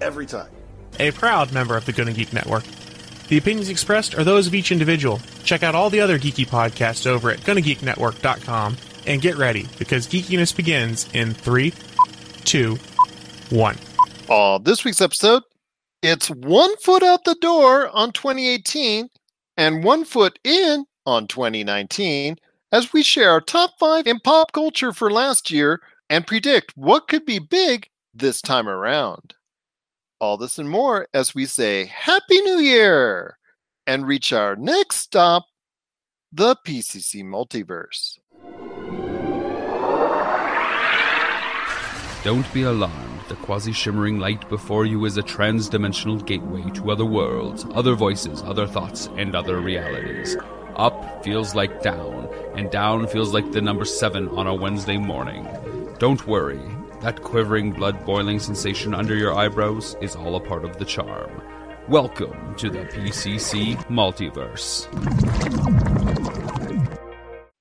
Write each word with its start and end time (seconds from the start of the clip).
every 0.00 0.26
time. 0.26 0.50
A 0.98 1.10
proud 1.12 1.52
member 1.52 1.76
of 1.76 1.84
the 1.86 1.92
Gonna 1.92 2.12
Geek 2.12 2.32
Network. 2.32 2.64
The 3.28 3.38
opinions 3.38 3.68
expressed 3.68 4.14
are 4.16 4.24
those 4.24 4.46
of 4.46 4.54
each 4.54 4.72
individual. 4.72 5.20
Check 5.44 5.62
out 5.62 5.74
all 5.74 5.90
the 5.90 6.00
other 6.00 6.18
geeky 6.18 6.46
podcasts 6.46 7.06
over 7.06 7.30
at 7.30 7.40
GonnaGeekNetwork.com 7.40 8.76
and 9.06 9.20
get 9.20 9.36
ready 9.36 9.66
because 9.78 10.06
geekiness 10.06 10.54
begins 10.54 11.08
in 11.12 11.34
three, 11.34 11.74
two, 12.44 12.78
one. 13.50 13.76
On 14.28 14.62
this 14.62 14.84
week's 14.84 15.00
episode, 15.00 15.42
it's 16.02 16.28
one 16.28 16.76
foot 16.78 17.02
out 17.02 17.24
the 17.24 17.36
door 17.40 17.88
on 17.88 18.12
2018 18.12 19.08
and 19.56 19.84
one 19.84 20.04
foot 20.04 20.38
in 20.44 20.86
on 21.04 21.26
2019 21.26 22.36
as 22.72 22.92
we 22.92 23.02
share 23.02 23.30
our 23.30 23.40
top 23.40 23.72
five 23.78 24.06
in 24.06 24.20
pop 24.20 24.52
culture 24.52 24.92
for 24.92 25.10
last 25.10 25.50
year 25.50 25.80
and 26.08 26.26
predict 26.26 26.72
what 26.76 27.08
could 27.08 27.24
be 27.24 27.38
big 27.38 27.88
this 28.14 28.40
time 28.40 28.68
around. 28.68 29.34
All 30.20 30.36
this 30.36 30.58
and 30.58 30.68
more 30.68 31.06
as 31.14 31.34
we 31.34 31.46
say 31.46 31.84
Happy 31.84 32.40
New 32.40 32.58
Year 32.58 33.38
and 33.86 34.06
reach 34.06 34.32
our 34.32 34.56
next 34.56 34.96
stop, 34.96 35.46
the 36.32 36.56
PCC 36.66 37.22
Multiverse. 37.22 38.18
Don't 42.24 42.52
be 42.52 42.62
alarmed. 42.62 43.20
The 43.28 43.36
quasi 43.36 43.72
shimmering 43.72 44.18
light 44.18 44.48
before 44.48 44.86
you 44.86 45.04
is 45.04 45.18
a 45.18 45.22
trans 45.22 45.68
dimensional 45.68 46.16
gateway 46.18 46.68
to 46.70 46.90
other 46.90 47.04
worlds, 47.04 47.64
other 47.74 47.94
voices, 47.94 48.42
other 48.42 48.66
thoughts, 48.66 49.08
and 49.16 49.36
other 49.36 49.60
realities. 49.60 50.36
Up 50.74 51.22
feels 51.22 51.54
like 51.54 51.80
down, 51.82 52.28
and 52.56 52.70
down 52.70 53.06
feels 53.06 53.32
like 53.32 53.52
the 53.52 53.60
number 53.60 53.84
seven 53.84 54.28
on 54.30 54.46
a 54.46 54.54
Wednesday 54.54 54.96
morning. 54.96 55.46
Don't 55.98 56.26
worry, 56.26 56.60
that 57.00 57.22
quivering, 57.22 57.70
blood 57.72 58.04
boiling 58.04 58.40
sensation 58.40 58.92
under 58.94 59.14
your 59.14 59.34
eyebrows 59.34 59.96
is 60.00 60.16
all 60.16 60.34
a 60.34 60.40
part 60.40 60.64
of 60.64 60.78
the 60.78 60.84
charm. 60.84 61.42
Welcome 61.88 62.56
to 62.56 62.68
the 62.68 62.80
PCC 62.80 63.76
Multiverse. 63.86 64.88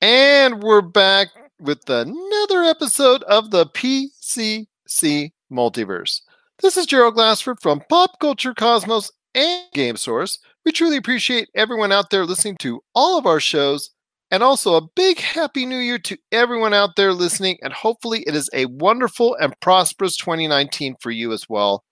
And 0.02 0.64
we're 0.64 0.82
back 0.82 1.28
with 1.60 1.88
another 1.90 2.64
episode 2.64 3.24
of 3.24 3.52
the 3.52 3.68
PCC 3.68 5.32
Multiverse. 5.52 6.22
This 6.62 6.76
is 6.76 6.88
Gerald 6.88 7.14
Glassford 7.14 7.60
from 7.62 7.84
Pop 7.88 8.20
Culture 8.20 8.56
Cosmos 8.56 9.12
and 9.36 9.64
Game 9.74 9.98
Source. 9.98 10.40
We 10.66 10.72
truly 10.72 10.98
appreciate 10.98 11.50
everyone 11.54 11.92
out 11.92 12.10
there 12.10 12.26
listening 12.26 12.58
to 12.58 12.82
all 12.96 13.20
of 13.20 13.28
our 13.28 13.40
shows. 13.40 13.92
And 14.30 14.44
also 14.44 14.76
a 14.76 14.88
big 14.96 15.20
happy 15.20 15.66
new 15.66 15.78
year 15.78 16.00
to 16.00 16.18
everyone 16.32 16.74
out 16.74 16.96
there 16.98 17.14
listening. 17.14 17.58
And 17.62 17.72
hopefully 17.72 18.24
it 18.28 18.36
is 18.36 18.50
a 18.54 18.66
wonderful 18.66 19.36
and 19.36 19.58
prosperous 19.62 20.18
2019 20.18 20.96
for 21.00 21.12
you 21.12 21.32
as 21.32 21.48
well. 21.48 21.84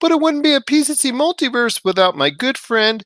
But 0.00 0.12
it 0.12 0.20
wouldn't 0.20 0.44
be 0.44 0.54
a 0.54 0.60
PCC 0.60 1.12
multiverse 1.12 1.80
without 1.84 2.16
my 2.16 2.30
good 2.30 2.56
friend. 2.56 3.02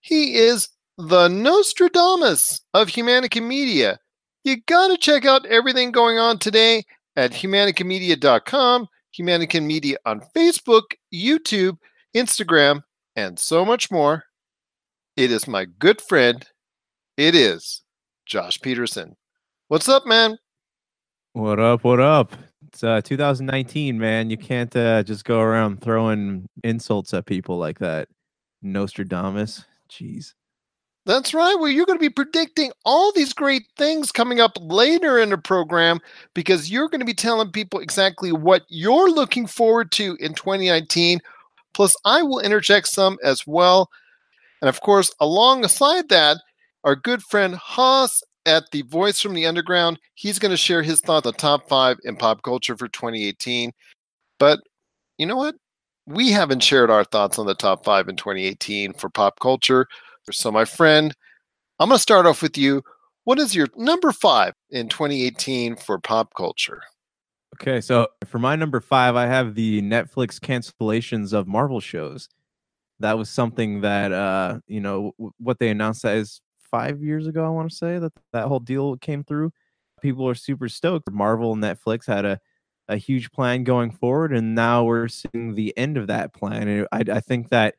He 0.00 0.36
is 0.36 0.68
the 0.96 1.28
Nostradamus 1.28 2.60
of 2.74 2.88
Humanica 2.88 3.42
Media. 3.44 3.98
You 4.44 4.56
gotta 4.66 4.96
check 4.96 5.24
out 5.24 5.46
everything 5.46 5.92
going 5.92 6.18
on 6.18 6.38
today 6.38 6.84
at 7.16 7.32
humanicamedia.com, 7.32 8.86
Humanica 9.18 9.62
Media 9.62 9.96
on 10.06 10.22
Facebook, 10.34 10.82
YouTube, 11.12 11.76
Instagram, 12.16 12.82
and 13.16 13.38
so 13.38 13.64
much 13.64 13.90
more. 13.90 14.24
It 15.16 15.30
is 15.30 15.46
my 15.46 15.66
good 15.66 16.00
friend. 16.00 16.46
It 17.20 17.34
is 17.34 17.82
Josh 18.24 18.58
Peterson. 18.62 19.14
What's 19.68 19.90
up, 19.90 20.06
man? 20.06 20.38
What 21.34 21.60
up? 21.60 21.84
What 21.84 22.00
up? 22.00 22.32
It's 22.66 22.82
uh, 22.82 23.02
2019, 23.02 23.98
man. 23.98 24.30
You 24.30 24.38
can't 24.38 24.74
uh, 24.74 25.02
just 25.02 25.26
go 25.26 25.38
around 25.40 25.82
throwing 25.82 26.48
insults 26.64 27.12
at 27.12 27.26
people 27.26 27.58
like 27.58 27.78
that. 27.80 28.08
Nostradamus. 28.62 29.66
Jeez. 29.90 30.32
That's 31.04 31.34
right. 31.34 31.56
Well, 31.60 31.68
you're 31.68 31.84
going 31.84 31.98
to 31.98 32.02
be 32.02 32.08
predicting 32.08 32.72
all 32.86 33.12
these 33.12 33.34
great 33.34 33.64
things 33.76 34.12
coming 34.12 34.40
up 34.40 34.56
later 34.58 35.18
in 35.18 35.28
the 35.28 35.36
program 35.36 36.00
because 36.32 36.70
you're 36.70 36.88
going 36.88 37.00
to 37.00 37.04
be 37.04 37.12
telling 37.12 37.52
people 37.52 37.80
exactly 37.80 38.32
what 38.32 38.62
you're 38.70 39.10
looking 39.10 39.46
forward 39.46 39.92
to 39.92 40.16
in 40.20 40.32
2019. 40.32 41.20
Plus, 41.74 41.94
I 42.06 42.22
will 42.22 42.40
interject 42.40 42.88
some 42.88 43.18
as 43.22 43.46
well. 43.46 43.90
And 44.62 44.70
of 44.70 44.80
course, 44.80 45.14
alongside 45.20 46.08
that, 46.08 46.38
our 46.84 46.96
good 46.96 47.22
friend 47.22 47.54
Haas 47.54 48.22
at 48.46 48.70
the 48.72 48.82
Voice 48.82 49.20
from 49.20 49.34
the 49.34 49.46
Underground, 49.46 49.98
he's 50.14 50.38
going 50.38 50.50
to 50.50 50.56
share 50.56 50.82
his 50.82 51.00
thoughts 51.00 51.26
on 51.26 51.32
the 51.32 51.38
top 51.38 51.68
five 51.68 51.98
in 52.04 52.16
pop 52.16 52.42
culture 52.42 52.76
for 52.76 52.88
2018. 52.88 53.72
But 54.38 54.60
you 55.18 55.26
know 55.26 55.36
what? 55.36 55.56
We 56.06 56.30
haven't 56.30 56.62
shared 56.62 56.90
our 56.90 57.04
thoughts 57.04 57.38
on 57.38 57.46
the 57.46 57.54
top 57.54 57.84
five 57.84 58.08
in 58.08 58.16
2018 58.16 58.94
for 58.94 59.10
pop 59.10 59.38
culture. 59.40 59.86
So, 60.30 60.50
my 60.50 60.64
friend, 60.64 61.14
I'm 61.78 61.88
going 61.88 61.96
to 61.96 62.02
start 62.02 62.26
off 62.26 62.42
with 62.42 62.56
you. 62.56 62.82
What 63.24 63.38
is 63.38 63.54
your 63.54 63.68
number 63.76 64.12
five 64.12 64.54
in 64.70 64.88
2018 64.88 65.76
for 65.76 65.98
pop 65.98 66.32
culture? 66.34 66.82
Okay, 67.56 67.80
so 67.80 68.08
for 68.26 68.38
my 68.38 68.56
number 68.56 68.80
five, 68.80 69.16
I 69.16 69.26
have 69.26 69.54
the 69.54 69.82
Netflix 69.82 70.38
cancellations 70.38 71.32
of 71.32 71.46
Marvel 71.46 71.80
shows. 71.80 72.28
That 73.00 73.18
was 73.18 73.28
something 73.28 73.82
that 73.82 74.12
uh, 74.12 74.60
you 74.66 74.80
know 74.80 75.12
w- 75.18 75.32
what 75.38 75.58
they 75.58 75.68
announced 75.68 76.02
that 76.02 76.16
is 76.16 76.40
five 76.70 77.02
years 77.02 77.26
ago. 77.26 77.44
I 77.44 77.48
want 77.48 77.70
to 77.70 77.76
say 77.76 77.98
that 77.98 78.12
that 78.32 78.48
whole 78.48 78.60
deal 78.60 78.96
came 78.96 79.24
through. 79.24 79.52
People 80.00 80.28
are 80.28 80.34
super 80.34 80.68
stoked. 80.68 81.10
Marvel 81.10 81.52
and 81.52 81.62
Netflix 81.62 82.06
had 82.06 82.24
a 82.24 82.40
a 82.88 82.96
huge 82.96 83.30
plan 83.30 83.62
going 83.62 83.92
forward, 83.92 84.32
and 84.32 84.54
now 84.54 84.82
we're 84.82 85.06
seeing 85.08 85.54
the 85.54 85.72
end 85.76 85.96
of 85.96 86.08
that 86.08 86.34
plan. 86.34 86.66
And 86.66 86.88
I, 86.90 87.04
I 87.16 87.20
think 87.20 87.50
that 87.50 87.76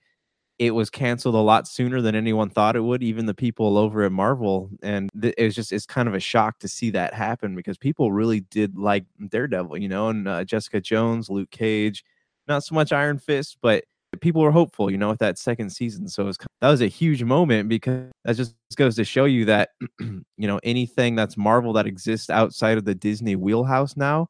it 0.62 0.76
was 0.76 0.92
canceled 0.92 1.34
a 1.34 1.40
lot 1.40 1.68
sooner 1.68 2.02
than 2.02 2.14
anyone 2.14 2.48
thought 2.48 2.76
it 2.76 2.82
would 2.82 3.02
even 3.02 3.26
the 3.26 3.34
people 3.34 3.80
over 3.80 4.04
at 4.04 4.12
marvel 4.12 4.70
and 4.84 5.10
th- 5.20 5.34
it 5.36 5.44
was 5.44 5.56
just 5.56 5.72
it's 5.72 5.88
kind 5.88 6.08
of 6.08 6.14
a 6.14 6.20
shock 6.20 6.60
to 6.60 6.68
see 6.68 6.92
that 6.92 7.16
happen 7.16 7.56
because 7.56 7.80
people 7.80 8.12
really 8.12 8.42
did 8.42 8.78
like 8.78 9.04
daredevil 9.30 9.76
you 9.80 9.90
know 9.90 10.10
and 10.10 10.28
uh, 10.28 10.44
jessica 10.44 10.80
jones 10.80 11.32
luke 11.32 11.50
cage 11.50 12.04
not 12.48 12.64
so 12.64 12.76
much 12.76 12.92
iron 12.92 13.18
fist 13.18 13.58
but 13.60 13.86
people 14.20 14.42
were 14.42 14.52
hopeful 14.52 14.92
you 14.92 14.98
know 14.98 15.10
with 15.10 15.20
that 15.20 15.38
second 15.38 15.70
season 15.70 16.08
so 16.08 16.26
was, 16.26 16.38
that 16.60 16.70
was 16.70 16.82
a 16.82 16.88
huge 16.88 17.24
moment 17.24 17.70
because 17.70 18.12
that 18.26 18.36
just 18.36 18.54
goes 18.76 18.96
to 18.96 19.06
show 19.06 19.26
you 19.26 19.46
that 19.46 19.70
you 20.00 20.24
know 20.38 20.60
anything 20.64 21.16
that's 21.16 21.38
marvel 21.38 21.74
that 21.74 21.88
exists 21.88 22.30
outside 22.30 22.78
of 22.78 22.86
the 22.86 22.96
disney 22.96 23.36
wheelhouse 23.36 23.96
now 23.96 24.28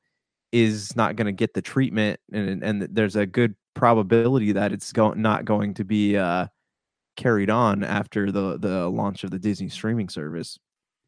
is 0.52 0.96
not 0.96 1.16
going 1.16 1.26
to 1.26 1.32
get 1.32 1.54
the 1.54 1.62
treatment 1.62 2.20
and 2.32 2.64
and 2.64 2.82
there's 2.92 3.16
a 3.16 3.26
good 3.26 3.56
probability 3.74 4.52
that 4.52 4.72
it's 4.72 4.92
going 4.92 5.22
not 5.22 5.46
going 5.46 5.74
to 5.74 5.84
be 5.84 6.18
uh, 6.18 6.46
carried 7.16 7.50
on 7.50 7.84
after 7.84 8.32
the 8.32 8.58
the 8.58 8.90
launch 8.90 9.24
of 9.24 9.32
the 9.32 9.40
Disney 9.40 9.70
streaming 9.70 10.10
service. 10.10 10.58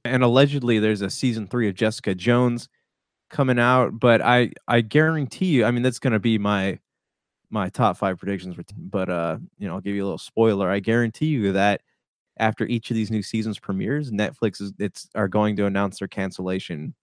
And 0.06 0.24
allegedly, 0.24 0.80
there's 0.80 1.02
a 1.02 1.10
season 1.10 1.48
three 1.48 1.70
of 1.70 1.76
Jessica 1.76 2.14
Jones 2.14 2.68
coming 3.30 3.60
out, 3.60 4.00
but 4.00 4.22
I 4.22 4.52
I 4.68 4.82
guarantee 4.82 5.48
you, 5.48 5.66
I 5.66 5.72
mean, 5.72 5.84
that's 5.84 6.00
going 6.00 6.14
to 6.14 6.20
be 6.20 6.38
my 6.38 6.80
my 7.54 7.70
top 7.70 7.98
five 7.98 8.18
predictions. 8.18 8.56
But 8.78 9.10
uh, 9.10 9.38
you 9.58 9.68
know, 9.68 9.76
I'll 9.76 9.82
give 9.82 9.96
you 9.96 10.04
a 10.04 10.08
little 10.08 10.18
spoiler. 10.18 10.70
I 10.70 10.80
guarantee 10.80 11.28
you 11.28 11.54
that 11.54 11.82
after 12.38 12.66
each 12.66 12.90
of 12.90 12.96
these 12.96 13.12
new 13.12 13.22
seasons 13.24 13.60
premieres, 13.60 14.12
Netflix 14.12 14.60
is 14.60 14.74
it's 14.80 15.08
are 15.16 15.28
going 15.28 15.56
to 15.58 15.66
announce 15.66 16.00
their 16.00 16.08
cancellation 16.08 16.94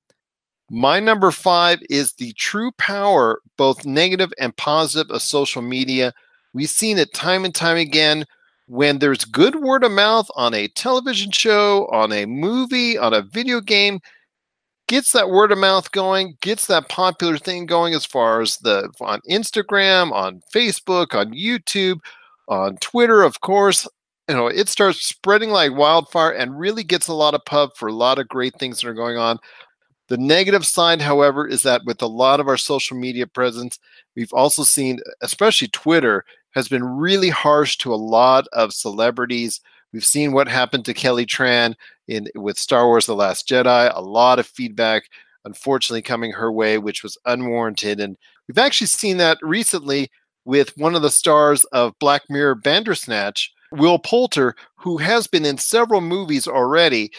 my 0.71 1.01
number 1.01 1.33
five 1.33 1.81
is 1.91 2.13
the 2.13 2.33
true 2.35 2.71
power, 2.79 3.41
both 3.57 3.85
negative 3.85 4.33
and 4.39 4.57
positive, 4.57 5.11
of 5.11 5.21
social 5.21 5.63
media. 5.63 6.15
We've 6.55 6.71
seen 6.71 6.97
it 6.97 7.13
time 7.13 7.45
and 7.45 7.55
time 7.55 7.77
again 7.77 8.25
when 8.67 9.01
there's 9.01 9.25
good 9.25 9.57
word 9.57 9.83
of 9.83 9.91
mouth 9.91 10.31
on 10.37 10.55
a 10.55 10.69
television 10.69 11.33
show, 11.33 11.89
on 11.89 12.13
a 12.13 12.25
movie, 12.25 12.97
on 12.97 13.13
a 13.13 13.23
video 13.23 13.61
game, 13.61 13.99
gets 14.91 15.13
that 15.13 15.31
word 15.31 15.53
of 15.53 15.59
mouth 15.59 15.93
going, 15.93 16.37
gets 16.43 16.67
that 16.67 16.89
popular 16.89 17.39
thing 17.39 17.65
going 17.65 17.95
as 17.95 18.05
far 18.05 18.43
as 18.43 18.59
the 18.59 18.91
on 19.01 19.21
Instagram, 19.31 20.13
on 20.13 20.43
Facebook, 20.53 21.15
on 21.15 21.33
YouTube, 21.33 22.01
on 22.49 22.77
Twitter, 22.79 23.23
of 23.23 23.41
course. 23.41 23.87
You 24.29 24.35
know, 24.35 24.49
it 24.49 24.69
starts 24.69 25.07
spreading 25.07 25.51
like 25.51 25.77
wildfire 25.77 26.33
and 26.33 26.59
really 26.59 26.83
gets 26.85 27.07
a 27.09 27.15
lot 27.15 27.35
of 27.35 27.45
pub 27.45 27.71
for 27.77 27.89
a 27.89 27.93
lot 27.93 28.19
of 28.19 28.29
great 28.29 28.55
things 28.59 28.81
that 28.81 28.89
are 28.89 28.95
going 28.95 29.17
on 29.17 29.39
The 30.09 30.19
negative 30.19 30.67
side, 30.67 31.01
however, 31.01 31.47
is 31.47 31.63
that 31.63 31.83
with 31.87 32.03
a 32.03 32.07
lot 32.07 32.41
of 32.41 32.49
our 32.49 32.57
social 32.57 32.97
media 32.97 33.27
presence, 33.29 33.79
we've 34.17 34.33
also 34.33 34.65
seen, 34.65 35.01
especially 35.23 35.69
Twitter, 35.69 36.25
has 36.53 36.69
been 36.69 36.85
really 36.85 37.29
harsh 37.29 37.77
to 37.79 37.95
a 37.95 37.97
lot 37.97 38.47
of 38.53 38.73
celebrities. 38.75 39.61
We've 39.93 40.05
seen 40.05 40.33
what 40.33 40.49
happened 40.49 40.85
to 40.87 40.95
Kelly 40.95 41.27
Tran 41.27 41.75
in 42.09 42.29
with 42.35 42.59
Star 42.59 42.87
Wars: 42.87 43.07
The 43.07 43.15
Last 43.15 43.49
Jedi. 43.49 43.93
A 43.95 44.01
lot 44.01 44.39
of 44.39 44.47
feedback, 44.47 45.05
unfortunately, 45.45 46.03
coming 46.03 46.33
her 46.33 46.53
way, 46.53 46.79
which 46.79 47.03
was 47.03 47.19
unwarranted. 47.27 48.01
And 48.01 48.17
we've 48.47 48.59
actually 48.59 48.87
seen 48.89 49.17
that 49.19 49.39
recently 49.43 50.11
with 50.45 50.77
one 50.77 50.95
of 50.95 51.03
the 51.03 51.11
stars 51.11 51.65
of 51.67 51.99
Black 51.99 52.23
Mirror 52.29 52.57
Bandersnatch, 52.57 53.53
Will 53.73 53.99
Poulter, 53.99 54.55
who 54.77 54.99
has 54.99 55.27
been 55.27 55.45
in 55.45 55.59
several 55.59 56.01
movies 56.01 56.47
already. 56.47 57.11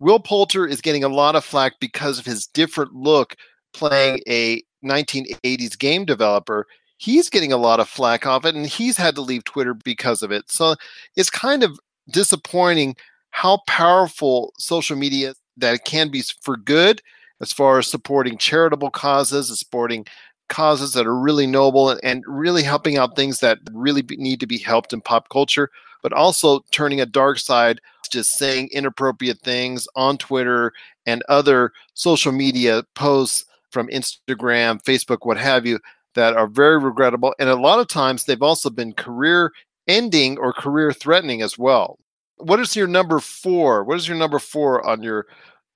Will 0.00 0.20
Poulter 0.20 0.66
is 0.66 0.80
getting 0.80 1.04
a 1.04 1.08
lot 1.08 1.34
of 1.34 1.44
flack 1.44 1.74
because 1.80 2.18
of 2.18 2.26
his 2.26 2.46
different 2.46 2.94
look 2.94 3.34
playing 3.74 4.20
a 4.28 4.62
1980s 4.84 5.78
game 5.78 6.04
developer. 6.04 6.66
He's 6.98 7.28
getting 7.28 7.52
a 7.52 7.56
lot 7.56 7.80
of 7.80 7.88
flack 7.88 8.26
off 8.26 8.44
it, 8.44 8.54
and 8.54 8.66
he's 8.66 8.96
had 8.96 9.14
to 9.16 9.20
leave 9.20 9.44
Twitter 9.44 9.74
because 9.74 10.22
of 10.22 10.32
it. 10.32 10.50
So 10.50 10.74
it's 11.16 11.30
kind 11.30 11.62
of 11.62 11.78
disappointing 12.10 12.96
how 13.30 13.60
powerful 13.66 14.52
social 14.58 14.96
media 14.96 15.34
that 15.56 15.74
it 15.74 15.84
can 15.84 16.10
be 16.10 16.22
for 16.40 16.56
good 16.56 17.02
as 17.40 17.52
far 17.52 17.78
as 17.78 17.86
supporting 17.86 18.38
charitable 18.38 18.90
causes, 18.90 19.56
supporting 19.58 20.06
causes 20.48 20.92
that 20.92 21.06
are 21.06 21.18
really 21.18 21.46
noble 21.46 21.90
and, 21.90 22.00
and 22.02 22.24
really 22.26 22.62
helping 22.62 22.96
out 22.96 23.16
things 23.16 23.40
that 23.40 23.58
really 23.72 24.02
be, 24.02 24.16
need 24.16 24.40
to 24.40 24.46
be 24.46 24.58
helped 24.58 24.92
in 24.92 25.00
pop 25.00 25.28
culture, 25.28 25.70
but 26.02 26.12
also 26.12 26.60
turning 26.70 27.00
a 27.00 27.06
dark 27.06 27.38
side, 27.38 27.80
just 28.10 28.38
saying 28.38 28.68
inappropriate 28.72 29.40
things 29.40 29.86
on 29.94 30.16
Twitter 30.16 30.72
and 31.06 31.22
other 31.28 31.72
social 31.94 32.32
media 32.32 32.82
posts 32.94 33.44
from 33.70 33.88
Instagram, 33.88 34.82
Facebook, 34.82 35.18
what 35.22 35.36
have 35.36 35.66
you, 35.66 35.78
that 36.14 36.34
are 36.34 36.48
very 36.48 36.78
regrettable. 36.78 37.34
And 37.38 37.48
a 37.48 37.54
lot 37.54 37.78
of 37.78 37.88
times 37.88 38.24
they've 38.24 38.42
also 38.42 38.70
been 38.70 38.94
career 38.94 39.52
ending 39.88 40.38
or 40.38 40.52
career 40.52 40.92
threatening 40.92 41.42
as 41.42 41.58
well. 41.58 41.98
What 42.36 42.60
is 42.60 42.76
your 42.76 42.86
number 42.86 43.18
four? 43.18 43.82
What 43.82 43.96
is 43.96 44.06
your 44.06 44.16
number 44.16 44.38
four 44.38 44.86
on 44.86 45.02
your 45.02 45.26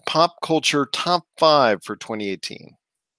pop 0.06 0.36
culture 0.42 0.86
top 0.92 1.24
five 1.38 1.82
for 1.82 1.96
2018? 1.96 2.76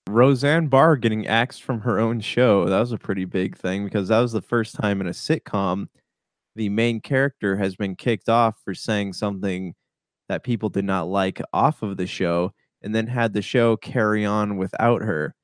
Roseanne 0.08 0.68
Barr 0.68 0.96
getting 0.96 1.28
axed 1.28 1.64
from 1.64 1.82
her 1.82 2.00
own 2.00 2.20
show. 2.20 2.66
That 2.66 2.80
was 2.80 2.92
a 2.92 2.98
pretty 2.98 3.26
big 3.26 3.58
thing 3.58 3.86
because 3.86 4.10
that 4.10 4.20
was 4.20 4.32
the 4.32 4.42
first 4.42 4.76
time 4.76 5.02
in 5.02 5.08
a 5.08 5.12
sitcom 5.12 5.88
the 6.56 6.70
main 6.70 7.02
character 7.02 7.58
has 7.58 7.76
been 7.76 7.96
kicked 7.96 8.30
off 8.30 8.56
for 8.64 8.74
saying 8.74 9.14
something 9.14 9.74
that 10.30 10.44
people 10.44 10.70
did 10.70 10.86
not 10.86 11.08
like 11.08 11.42
off 11.52 11.82
of 11.82 11.98
the 11.98 12.08
show 12.08 12.54
and 12.82 12.94
then 12.94 13.08
had 13.08 13.34
the 13.34 13.42
show 13.42 13.76
carry 13.78 14.26
on 14.26 14.58
without 14.58 15.02
her. 15.02 15.36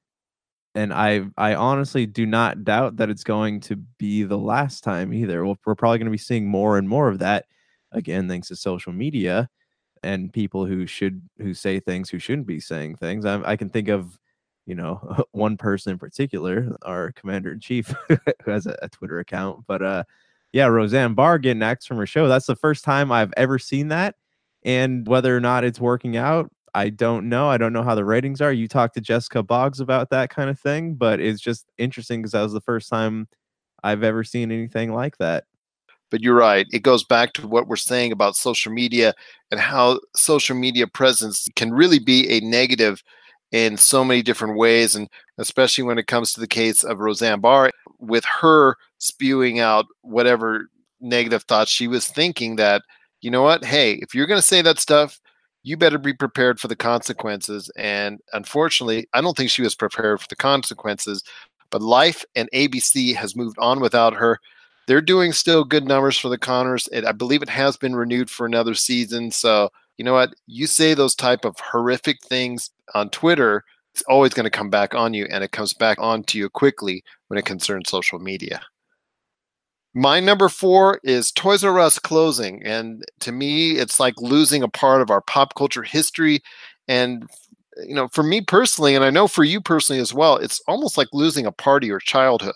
And 0.75 0.93
I 0.93 1.25
I 1.37 1.55
honestly 1.55 2.05
do 2.05 2.25
not 2.25 2.63
doubt 2.63 2.97
that 2.97 3.09
it's 3.09 3.23
going 3.23 3.59
to 3.61 3.75
be 3.97 4.23
the 4.23 4.37
last 4.37 4.83
time 4.83 5.13
either. 5.13 5.45
We're, 5.45 5.55
we're 5.65 5.75
probably 5.75 5.97
going 5.97 6.05
to 6.05 6.11
be 6.11 6.17
seeing 6.17 6.47
more 6.47 6.77
and 6.77 6.87
more 6.87 7.09
of 7.09 7.19
that 7.19 7.45
again 7.91 8.27
thanks 8.27 8.49
to 8.49 8.55
social 8.55 8.93
media 8.93 9.49
and 10.03 10.31
people 10.31 10.65
who 10.65 10.85
should 10.85 11.21
who 11.39 11.53
say 11.53 11.79
things 11.79 12.09
who 12.09 12.19
shouldn't 12.19 12.47
be 12.47 12.59
saying 12.59 12.95
things. 12.95 13.25
I, 13.25 13.41
I 13.43 13.55
can 13.55 13.69
think 13.69 13.89
of 13.89 14.19
you 14.65 14.75
know 14.75 15.23
one 15.31 15.57
person 15.57 15.93
in 15.93 15.99
particular, 15.99 16.75
our 16.83 17.11
commander 17.13 17.51
in 17.51 17.59
chief, 17.59 17.93
who 18.07 18.51
has 18.51 18.65
a, 18.65 18.77
a, 18.81 18.89
Twitter 18.89 19.19
account. 19.19 19.65
But 19.67 19.81
uh, 19.81 20.03
yeah, 20.53 20.67
Roseanne 20.67 21.13
Barr 21.13 21.37
getting 21.37 21.63
axed 21.63 21.87
from 21.87 21.97
her 21.97 22.05
show. 22.05 22.27
That's 22.27 22.47
the 22.47 22.55
first 22.55 22.83
time 22.83 23.11
I've 23.11 23.33
ever 23.37 23.59
seen 23.59 23.89
that, 23.89 24.15
and 24.63 25.07
whether 25.07 25.35
or 25.35 25.41
not 25.41 25.63
it's 25.63 25.79
working 25.79 26.17
out, 26.17 26.51
I 26.73 26.89
don't 26.89 27.29
know. 27.29 27.49
I 27.49 27.57
don't 27.57 27.73
know 27.73 27.83
how 27.83 27.95
the 27.95 28.05
ratings 28.05 28.41
are. 28.41 28.51
You 28.51 28.67
talked 28.67 28.95
to 28.95 29.01
Jessica 29.01 29.43
Boggs 29.43 29.79
about 29.79 30.09
that 30.09 30.29
kind 30.29 30.49
of 30.49 30.59
thing, 30.59 30.95
but 30.95 31.19
it's 31.19 31.41
just 31.41 31.65
interesting 31.77 32.21
because 32.21 32.33
that 32.33 32.41
was 32.41 32.53
the 32.53 32.61
first 32.61 32.89
time 32.89 33.27
I've 33.83 34.03
ever 34.03 34.23
seen 34.23 34.51
anything 34.51 34.93
like 34.93 35.17
that. 35.17 35.45
But 36.11 36.21
you're 36.21 36.35
right. 36.35 36.65
It 36.71 36.83
goes 36.83 37.03
back 37.03 37.33
to 37.33 37.47
what 37.47 37.67
we're 37.67 37.75
saying 37.75 38.11
about 38.11 38.35
social 38.35 38.71
media 38.71 39.13
and 39.51 39.59
how 39.59 39.99
social 40.15 40.55
media 40.55 40.87
presence 40.87 41.47
can 41.55 41.71
really 41.71 41.99
be 41.99 42.27
a 42.29 42.39
negative 42.39 43.03
in 43.51 43.77
so 43.77 44.03
many 44.03 44.21
different 44.21 44.57
ways. 44.57 44.95
And 44.95 45.07
especially 45.37 45.83
when 45.83 45.97
it 45.97 46.07
comes 46.07 46.33
to 46.33 46.39
the 46.39 46.47
case 46.47 46.83
of 46.83 46.99
Roseanne 46.99 47.41
Barr, 47.41 47.71
with 47.99 48.25
her 48.25 48.75
spewing 48.97 49.59
out 49.59 49.85
whatever 50.01 50.69
negative 50.99 51.43
thoughts 51.43 51.71
she 51.71 51.87
was 51.87 52.07
thinking 52.07 52.55
that, 52.55 52.81
you 53.21 53.29
know 53.29 53.43
what, 53.43 53.63
hey, 53.63 53.93
if 53.93 54.15
you're 54.15 54.27
going 54.27 54.39
to 54.41 54.45
say 54.45 54.61
that 54.61 54.79
stuff, 54.79 55.19
you 55.63 55.77
better 55.77 55.97
be 55.97 56.13
prepared 56.13 56.59
for 56.59 56.67
the 56.67 56.75
consequences. 56.75 57.69
And 57.75 58.19
unfortunately, 58.33 59.07
I 59.13 59.21
don't 59.21 59.35
think 59.35 59.49
she 59.49 59.61
was 59.61 59.75
prepared 59.75 60.21
for 60.21 60.27
the 60.27 60.35
consequences. 60.35 61.23
But 61.69 61.81
life 61.81 62.25
and 62.35 62.49
ABC 62.53 63.15
has 63.15 63.35
moved 63.35 63.57
on 63.59 63.79
without 63.79 64.13
her. 64.13 64.39
They're 64.87 65.01
doing 65.01 65.33
still 65.33 65.63
good 65.63 65.85
numbers 65.85 66.17
for 66.17 66.29
the 66.29 66.37
Conners. 66.37 66.89
It, 66.91 67.05
I 67.05 67.11
believe 67.11 67.43
it 67.43 67.49
has 67.49 67.77
been 67.77 67.95
renewed 67.95 68.29
for 68.29 68.45
another 68.45 68.73
season. 68.73 69.29
So 69.29 69.69
you 69.99 70.05
know 70.05 70.13
what? 70.13 70.33
You 70.47 70.65
say 70.65 70.93
those 70.93 71.13
type 71.13 71.43
of 71.43 71.59
horrific 71.59 72.23
things 72.23 72.71
on 72.95 73.09
Twitter, 73.09 73.65
it's 73.93 74.01
always 74.03 74.33
going 74.33 74.45
to 74.45 74.49
come 74.49 74.69
back 74.69 74.95
on 74.95 75.13
you, 75.13 75.27
and 75.29 75.43
it 75.43 75.51
comes 75.51 75.73
back 75.73 75.99
onto 75.99 76.37
you 76.37 76.49
quickly 76.49 77.03
when 77.27 77.37
it 77.37 77.43
concerns 77.43 77.89
social 77.89 78.17
media. 78.17 78.61
My 79.93 80.19
number 80.19 80.49
four 80.49 80.99
is 81.03 81.31
Toys 81.31 81.63
R 81.63 81.79
Us 81.79 81.97
closing. 81.97 82.63
And 82.63 83.03
to 83.21 83.31
me, 83.31 83.71
it's 83.73 83.99
like 83.99 84.13
losing 84.21 84.61
a 84.63 84.67
part 84.67 85.01
of 85.01 85.09
our 85.09 85.21
pop 85.21 85.55
culture 85.55 85.83
history. 85.83 86.41
And, 86.87 87.27
you 87.85 87.95
know, 87.95 88.07
for 88.07 88.23
me 88.23 88.41
personally, 88.41 88.95
and 88.95 89.03
I 89.03 89.09
know 89.09 89.27
for 89.27 89.43
you 89.43 89.61
personally 89.61 90.01
as 90.01 90.13
well, 90.13 90.35
it's 90.37 90.61
almost 90.67 90.97
like 90.97 91.07
losing 91.11 91.45
a 91.45 91.51
part 91.51 91.83
of 91.83 91.87
your 91.87 91.99
childhood. 91.99 92.55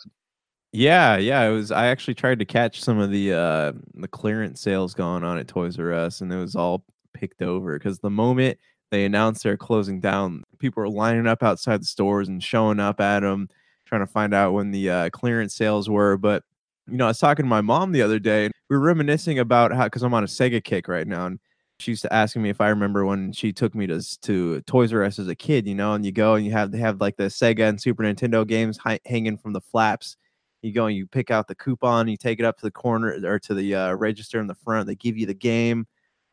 Yeah, 0.72 1.18
yeah. 1.18 1.44
It 1.44 1.52
was 1.52 1.72
I 1.72 1.88
actually 1.88 2.16
tried 2.16 2.40
to 2.40 2.46
catch 2.46 2.82
some 2.82 3.00
of 3.00 3.12
the 3.12 3.34
uh 3.34 3.74
the 3.94 4.08
clearance 4.08 4.62
sales 4.62 4.94
going 4.94 5.24
on 5.24 5.38
at 5.38 5.48
Toys 5.48 5.78
R 5.78 5.94
Us 5.94 6.22
and 6.22 6.32
it 6.34 6.38
was 6.38 6.56
all 6.56 6.84
picked 7.14 7.42
over 7.42 7.78
because 7.78 8.00
the 8.00 8.10
moment 8.10 8.58
they 8.92 9.06
announced 9.06 9.44
they're 9.44 9.58
closing 9.58 10.00
down, 10.00 10.44
people 10.60 10.82
were 10.82 10.90
lining 10.90 11.28
up 11.28 11.44
outside 11.44 11.82
the 11.82 11.86
stores 11.86 12.28
and 12.28 12.44
showing 12.44 12.80
up 12.80 13.00
at 13.00 13.22
them, 13.22 13.50
trying 13.86 14.02
to 14.02 14.08
find 14.08 14.34
out 14.34 14.54
when 14.54 14.72
the 14.72 14.90
uh, 14.90 15.10
clearance 15.10 15.56
sales 15.56 15.90
were. 15.90 16.18
But 16.18 16.44
you 16.88 16.98
know, 16.98 17.06
I 17.06 17.10
was 17.10 17.20
talking 17.20 17.46
to 17.46 17.50
my 17.50 17.62
mom 17.62 17.92
the 17.92 18.02
other 18.02 18.20
day, 18.20 18.46
and 18.46 18.54
we 18.70 18.78
were 18.78 18.84
reminiscing 18.84 19.40
about 19.40 19.74
how 19.74 19.86
because 19.86 20.04
I'm 20.04 20.14
on 20.14 20.24
a 20.24 20.28
Sega 20.28 20.64
kick 20.64 20.88
right 20.88 21.08
now, 21.08 21.26
and 21.28 21.40
she 21.80 21.92
used 21.92 22.04
to 22.04 22.14
asking 22.14 22.42
me 22.44 22.50
if 22.50 22.62
I 22.62 22.70
remember 22.70 23.06
when 23.06 23.32
she 23.34 23.54
took 23.54 23.76
me 23.76 23.88
to 23.88 24.02
to 24.22 24.62
Toys 24.62 24.94
R 24.94 25.04
Us 25.04 25.20
as 25.20 25.28
a 25.28 25.36
kid, 25.36 25.68
you 25.68 25.76
know, 25.76 25.94
and 25.94 26.06
you 26.06 26.12
go 26.12 26.36
and 26.36 26.46
you 26.46 26.52
have 26.52 26.72
they 26.72 26.80
have 26.80 27.02
like 27.02 27.18
the 27.18 27.26
Sega 27.26 27.70
and 27.70 27.82
Super 27.82 28.04
Nintendo 28.04 28.46
games 28.48 28.78
hi- 28.78 29.00
hanging 29.06 29.38
from 29.38 29.54
the 29.54 29.62
flaps. 29.62 30.18
You 30.62 30.72
go 30.74 30.86
and 30.88 30.96
you 30.96 31.08
pick 31.08 31.32
out 31.32 31.48
the 31.48 31.56
coupon, 31.56 32.08
you 32.08 32.18
take 32.18 32.40
it 32.40 32.46
up 32.46 32.58
to 32.58 32.66
the 32.66 32.72
corner 32.72 33.20
or 33.26 33.40
to 33.40 33.54
the 33.54 33.76
uh, 33.76 33.94
register 33.96 34.40
in 34.40 34.48
the 34.48 34.56
front. 34.56 34.88
They 34.88 34.96
give 34.96 35.18
you 35.18 35.26
the 35.26 35.34
game 35.34 35.88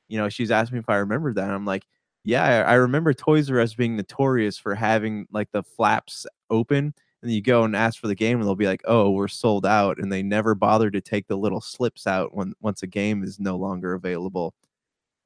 you 0.09 0.19
know, 0.19 0.29
she's 0.29 0.51
asked 0.51 0.73
me 0.73 0.79
if 0.79 0.89
I 0.89 0.97
remember 0.97 1.33
that. 1.35 1.45
And 1.45 1.53
I'm 1.53 1.65
like, 1.65 1.87
yeah, 2.25 2.45
I, 2.45 2.73
I 2.73 2.75
remember 2.75 3.15
Toys 3.15 3.51
R 3.51 3.61
Us 3.61 3.75
being 3.75 3.97
notorious 3.97 4.59
for 4.59 4.75
having 4.75 5.27
like 5.33 5.51
the 5.53 5.63
flaps 5.63 6.27
open 6.51 6.95
and 7.23 7.31
you 7.31 7.43
go 7.43 7.65
and 7.65 7.77
ask 7.77 8.01
for 8.01 8.09
the 8.09 8.15
game 8.15 8.39
and 8.39 8.47
they'll 8.47 8.55
be 8.55 8.67
like 8.67 8.83
oh 8.87 9.11
we're 9.11 9.29
sold 9.29 9.67
out 9.67 9.99
and 9.99 10.13
they 10.13 10.23
never 10.23 10.55
bother 10.55 10.91
to 10.91 11.01
take 11.01 11.27
the 11.27 11.37
little 11.37 11.61
slips 11.61 12.07
out 12.07 12.35
when 12.35 12.55
once 12.61 12.83
a 12.83 12.87
game 12.87 13.23
is 13.23 13.39
no 13.39 13.57
longer 13.57 13.95
available. 13.95 14.55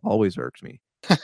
Always 0.02 0.38
irks 0.38 0.62
me. 0.62 0.80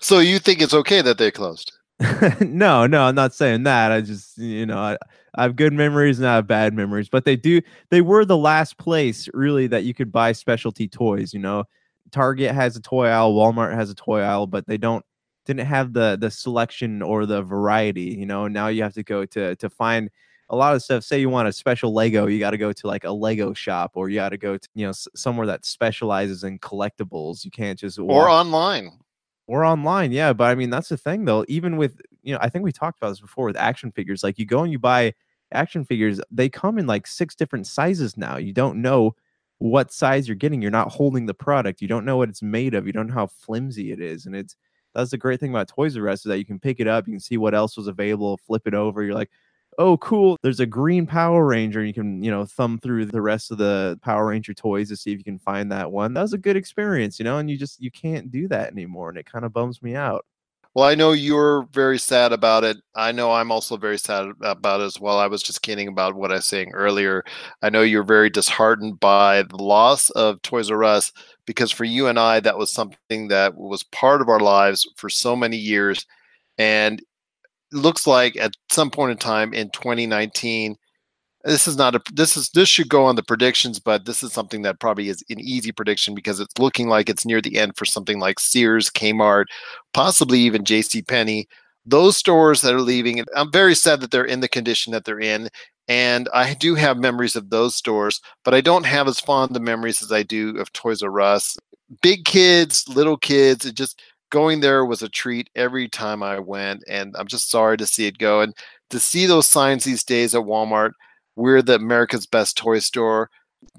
So 0.00 0.18
you 0.18 0.38
think 0.38 0.60
it's 0.60 0.74
okay 0.74 1.00
that 1.02 1.18
they 1.18 1.30
closed? 1.30 1.72
No 2.40 2.86
no 2.86 3.04
i'm 3.04 3.14
not 3.14 3.34
saying 3.34 3.62
that. 3.64 3.92
I 3.92 4.00
just 4.00 4.36
you 4.38 4.66
know 4.66 4.78
I, 4.78 4.98
I 5.34 5.42
have 5.42 5.56
good 5.56 5.72
memories 5.72 6.18
and 6.18 6.28
i 6.28 6.34
have 6.36 6.46
bad 6.46 6.74
memories 6.74 7.08
but 7.08 7.24
they 7.24 7.36
do 7.36 7.60
they 7.90 8.00
were 8.00 8.24
the 8.24 8.36
last 8.36 8.78
place 8.78 9.28
really 9.32 9.66
that 9.68 9.84
you 9.84 9.94
could 9.94 10.12
buy 10.12 10.32
specialty 10.32 10.88
toys 10.88 11.32
you 11.32 11.40
know? 11.40 11.64
Target 12.10 12.54
has 12.54 12.76
a 12.76 12.80
toy 12.80 13.06
aisle, 13.06 13.34
Walmart 13.34 13.74
has 13.74 13.90
a 13.90 13.94
toy 13.94 14.20
aisle, 14.20 14.46
but 14.46 14.66
they 14.66 14.76
don't 14.76 15.04
didn't 15.44 15.66
have 15.66 15.92
the 15.92 16.16
the 16.20 16.30
selection 16.30 17.02
or 17.02 17.26
the 17.26 17.42
variety. 17.42 18.14
You 18.18 18.26
know, 18.26 18.48
now 18.48 18.68
you 18.68 18.82
have 18.82 18.94
to 18.94 19.02
go 19.02 19.24
to 19.26 19.56
to 19.56 19.70
find 19.70 20.10
a 20.50 20.56
lot 20.56 20.74
of 20.74 20.82
stuff. 20.82 21.04
Say 21.04 21.20
you 21.20 21.30
want 21.30 21.48
a 21.48 21.52
special 21.52 21.92
Lego, 21.92 22.26
you 22.26 22.38
got 22.38 22.50
to 22.50 22.58
go 22.58 22.72
to 22.72 22.86
like 22.86 23.04
a 23.04 23.12
Lego 23.12 23.54
shop, 23.54 23.92
or 23.94 24.08
you 24.08 24.16
got 24.16 24.30
to 24.30 24.38
go 24.38 24.56
to 24.56 24.68
you 24.74 24.86
know 24.86 24.92
somewhere 25.14 25.46
that 25.46 25.64
specializes 25.64 26.44
in 26.44 26.58
collectibles. 26.58 27.44
You 27.44 27.50
can't 27.50 27.78
just 27.78 27.98
walk. 27.98 28.24
or 28.24 28.28
online 28.28 28.98
or 29.46 29.64
online. 29.64 30.12
Yeah, 30.12 30.32
but 30.32 30.44
I 30.44 30.54
mean 30.54 30.70
that's 30.70 30.88
the 30.88 30.96
thing 30.96 31.24
though. 31.24 31.44
Even 31.48 31.76
with 31.76 32.00
you 32.22 32.32
know, 32.32 32.38
I 32.40 32.48
think 32.48 32.64
we 32.64 32.72
talked 32.72 32.98
about 32.98 33.10
this 33.10 33.20
before 33.20 33.46
with 33.46 33.56
action 33.56 33.92
figures. 33.92 34.22
Like 34.22 34.38
you 34.38 34.46
go 34.46 34.62
and 34.62 34.72
you 34.72 34.78
buy 34.78 35.14
action 35.52 35.84
figures, 35.84 36.20
they 36.30 36.48
come 36.48 36.78
in 36.78 36.86
like 36.86 37.06
six 37.06 37.34
different 37.34 37.66
sizes 37.66 38.16
now. 38.16 38.36
You 38.36 38.52
don't 38.52 38.82
know 38.82 39.14
what 39.58 39.92
size 39.92 40.28
you're 40.28 40.34
getting. 40.34 40.60
You're 40.60 40.70
not 40.70 40.92
holding 40.92 41.26
the 41.26 41.34
product. 41.34 41.80
You 41.80 41.88
don't 41.88 42.04
know 42.04 42.16
what 42.16 42.28
it's 42.28 42.42
made 42.42 42.74
of. 42.74 42.86
You 42.86 42.92
don't 42.92 43.06
know 43.08 43.14
how 43.14 43.26
flimsy 43.28 43.92
it 43.92 44.00
is. 44.00 44.26
And 44.26 44.34
it's 44.34 44.56
that's 44.94 45.10
the 45.10 45.18
great 45.18 45.40
thing 45.40 45.50
about 45.50 45.68
Toys 45.68 45.96
R 45.96 46.08
Us 46.08 46.20
is 46.20 46.24
that 46.24 46.38
you 46.38 46.44
can 46.44 46.58
pick 46.58 46.80
it 46.80 46.86
up, 46.86 47.06
you 47.06 47.12
can 47.12 47.20
see 47.20 47.36
what 47.36 47.54
else 47.54 47.76
was 47.76 47.88
available, 47.88 48.38
flip 48.46 48.66
it 48.66 48.74
over. 48.74 49.02
You're 49.02 49.14
like, 49.14 49.30
oh, 49.78 49.96
cool. 49.98 50.36
There's 50.42 50.60
a 50.60 50.66
green 50.66 51.06
Power 51.06 51.44
Ranger. 51.44 51.84
You 51.84 51.94
can, 51.94 52.22
you 52.22 52.30
know, 52.30 52.44
thumb 52.44 52.78
through 52.78 53.06
the 53.06 53.20
rest 53.20 53.50
of 53.50 53.58
the 53.58 53.98
Power 54.02 54.26
Ranger 54.26 54.54
toys 54.54 54.88
to 54.88 54.96
see 54.96 55.12
if 55.12 55.18
you 55.18 55.24
can 55.24 55.38
find 55.38 55.70
that 55.72 55.90
one. 55.90 56.14
That 56.14 56.22
was 56.22 56.32
a 56.32 56.38
good 56.38 56.56
experience, 56.56 57.18
you 57.18 57.24
know, 57.24 57.38
and 57.38 57.50
you 57.50 57.58
just 57.58 57.80
you 57.82 57.90
can't 57.90 58.30
do 58.30 58.48
that 58.48 58.70
anymore. 58.72 59.08
And 59.08 59.18
it 59.18 59.26
kind 59.26 59.44
of 59.44 59.52
bums 59.52 59.82
me 59.82 59.96
out. 59.96 60.24
Well, 60.74 60.88
I 60.88 60.96
know 60.96 61.12
you're 61.12 61.68
very 61.72 61.98
sad 61.98 62.32
about 62.32 62.64
it. 62.64 62.76
I 62.96 63.12
know 63.12 63.30
I'm 63.30 63.52
also 63.52 63.76
very 63.76 63.96
sad 63.96 64.26
about 64.40 64.80
it 64.80 64.84
as 64.84 65.00
well. 65.00 65.20
I 65.20 65.28
was 65.28 65.40
just 65.40 65.62
kidding 65.62 65.86
about 65.86 66.16
what 66.16 66.32
I 66.32 66.36
was 66.36 66.46
saying 66.46 66.72
earlier. 66.72 67.22
I 67.62 67.70
know 67.70 67.82
you're 67.82 68.02
very 68.02 68.28
disheartened 68.28 68.98
by 68.98 69.44
the 69.44 69.56
loss 69.56 70.10
of 70.10 70.42
Toys 70.42 70.72
R 70.72 70.82
Us 70.82 71.12
because 71.46 71.70
for 71.70 71.84
you 71.84 72.06
and 72.06 72.18
I, 72.18 72.40
that 72.40 72.58
was 72.58 72.70
something 72.70 73.28
that 73.28 73.56
was 73.56 73.82
part 73.84 74.20
of 74.20 74.28
our 74.28 74.40
lives 74.40 74.88
for 74.96 75.08
so 75.08 75.36
many 75.36 75.56
years. 75.56 76.06
And 76.58 77.00
it 77.00 77.76
looks 77.76 78.06
like 78.06 78.36
at 78.36 78.52
some 78.70 78.90
point 78.90 79.12
in 79.12 79.18
time 79.18 79.52
in 79.52 79.70
2019, 79.70 80.76
this 81.44 81.68
is 81.68 81.76
not 81.76 81.94
a 81.94 82.00
this 82.12 82.36
is 82.36 82.48
this 82.50 82.68
should 82.68 82.88
go 82.88 83.04
on 83.04 83.16
the 83.16 83.22
predictions 83.22 83.78
but 83.78 84.06
this 84.06 84.22
is 84.22 84.32
something 84.32 84.62
that 84.62 84.80
probably 84.80 85.08
is 85.08 85.22
an 85.28 85.38
easy 85.38 85.72
prediction 85.72 86.14
because 86.14 86.40
it's 86.40 86.58
looking 86.58 86.88
like 86.88 87.08
it's 87.08 87.26
near 87.26 87.40
the 87.40 87.58
end 87.58 87.76
for 87.76 87.84
something 87.84 88.18
like 88.18 88.40
sears 88.40 88.90
kmart 88.90 89.44
possibly 89.92 90.38
even 90.40 90.64
jc 90.64 91.06
penney 91.06 91.46
those 91.84 92.16
stores 92.16 92.62
that 92.62 92.74
are 92.74 92.80
leaving 92.80 93.22
i'm 93.36 93.52
very 93.52 93.74
sad 93.74 94.00
that 94.00 94.10
they're 94.10 94.24
in 94.24 94.40
the 94.40 94.48
condition 94.48 94.92
that 94.92 95.04
they're 95.04 95.20
in 95.20 95.48
and 95.88 96.28
i 96.32 96.54
do 96.54 96.74
have 96.74 96.96
memories 96.96 97.36
of 97.36 97.50
those 97.50 97.74
stores 97.74 98.20
but 98.44 98.54
i 98.54 98.60
don't 98.60 98.86
have 98.86 99.08
as 99.08 99.20
fond 99.20 99.54
of 99.54 99.62
memories 99.62 100.02
as 100.02 100.12
i 100.12 100.22
do 100.22 100.56
of 100.58 100.72
toys 100.72 101.02
r 101.02 101.20
us 101.20 101.56
big 102.02 102.24
kids 102.24 102.88
little 102.88 103.16
kids 103.16 103.64
it 103.66 103.74
just 103.74 104.00
going 104.30 104.60
there 104.60 104.84
was 104.84 105.02
a 105.02 105.08
treat 105.08 105.50
every 105.54 105.88
time 105.88 106.22
i 106.22 106.38
went 106.38 106.82
and 106.88 107.14
i'm 107.18 107.26
just 107.26 107.50
sorry 107.50 107.76
to 107.76 107.86
see 107.86 108.06
it 108.06 108.18
go 108.18 108.40
and 108.40 108.54
to 108.90 108.98
see 108.98 109.26
those 109.26 109.46
signs 109.46 109.84
these 109.84 110.02
days 110.02 110.34
at 110.34 110.42
walmart 110.42 110.92
we're 111.36 111.62
the 111.62 111.74
America's 111.74 112.26
best 112.26 112.56
toy 112.56 112.78
store. 112.78 113.30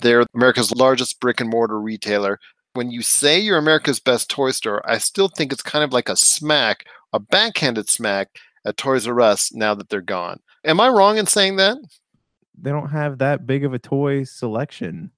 They're 0.02 0.26
America's 0.34 0.76
largest 0.76 1.20
brick 1.20 1.40
and 1.40 1.50
mortar 1.50 1.80
retailer. 1.80 2.40
When 2.74 2.92
you 2.92 3.02
say 3.02 3.40
you're 3.40 3.58
America's 3.58 4.00
best 4.00 4.30
toy 4.30 4.52
store, 4.52 4.82
I 4.90 4.98
still 4.98 5.30
think 5.30 5.54
it's 5.54 5.62
kind 5.62 5.84
of 5.84 5.94
like 5.94 6.10
a 6.10 6.18
smack, 6.18 6.86
a 7.14 7.20
backhanded 7.20 7.90
smack 7.90 8.30
at 8.66 8.78
Toys 8.78 9.08
R 9.08 9.22
Us 9.22 9.54
now 9.54 9.76
that 9.76 9.90
they're 9.90 10.02
gone. 10.02 10.40
Am 10.66 10.80
I 10.80 10.90
wrong 10.90 11.18
in 11.18 11.28
saying 11.28 11.58
that? 11.58 11.78
They 12.58 12.72
don't 12.72 12.90
have 12.90 13.20
that 13.20 13.46
big 13.46 13.64
of 13.64 13.74
a 13.74 13.80
toy 13.80 14.24
selection. 14.24 15.12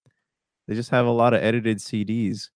They 0.68 0.75
just 0.75 0.89
have 0.89 1.06
a 1.06 1.12
lot 1.12 1.34
of 1.34 1.42
edited 1.42 1.77
CDs. 1.77 2.50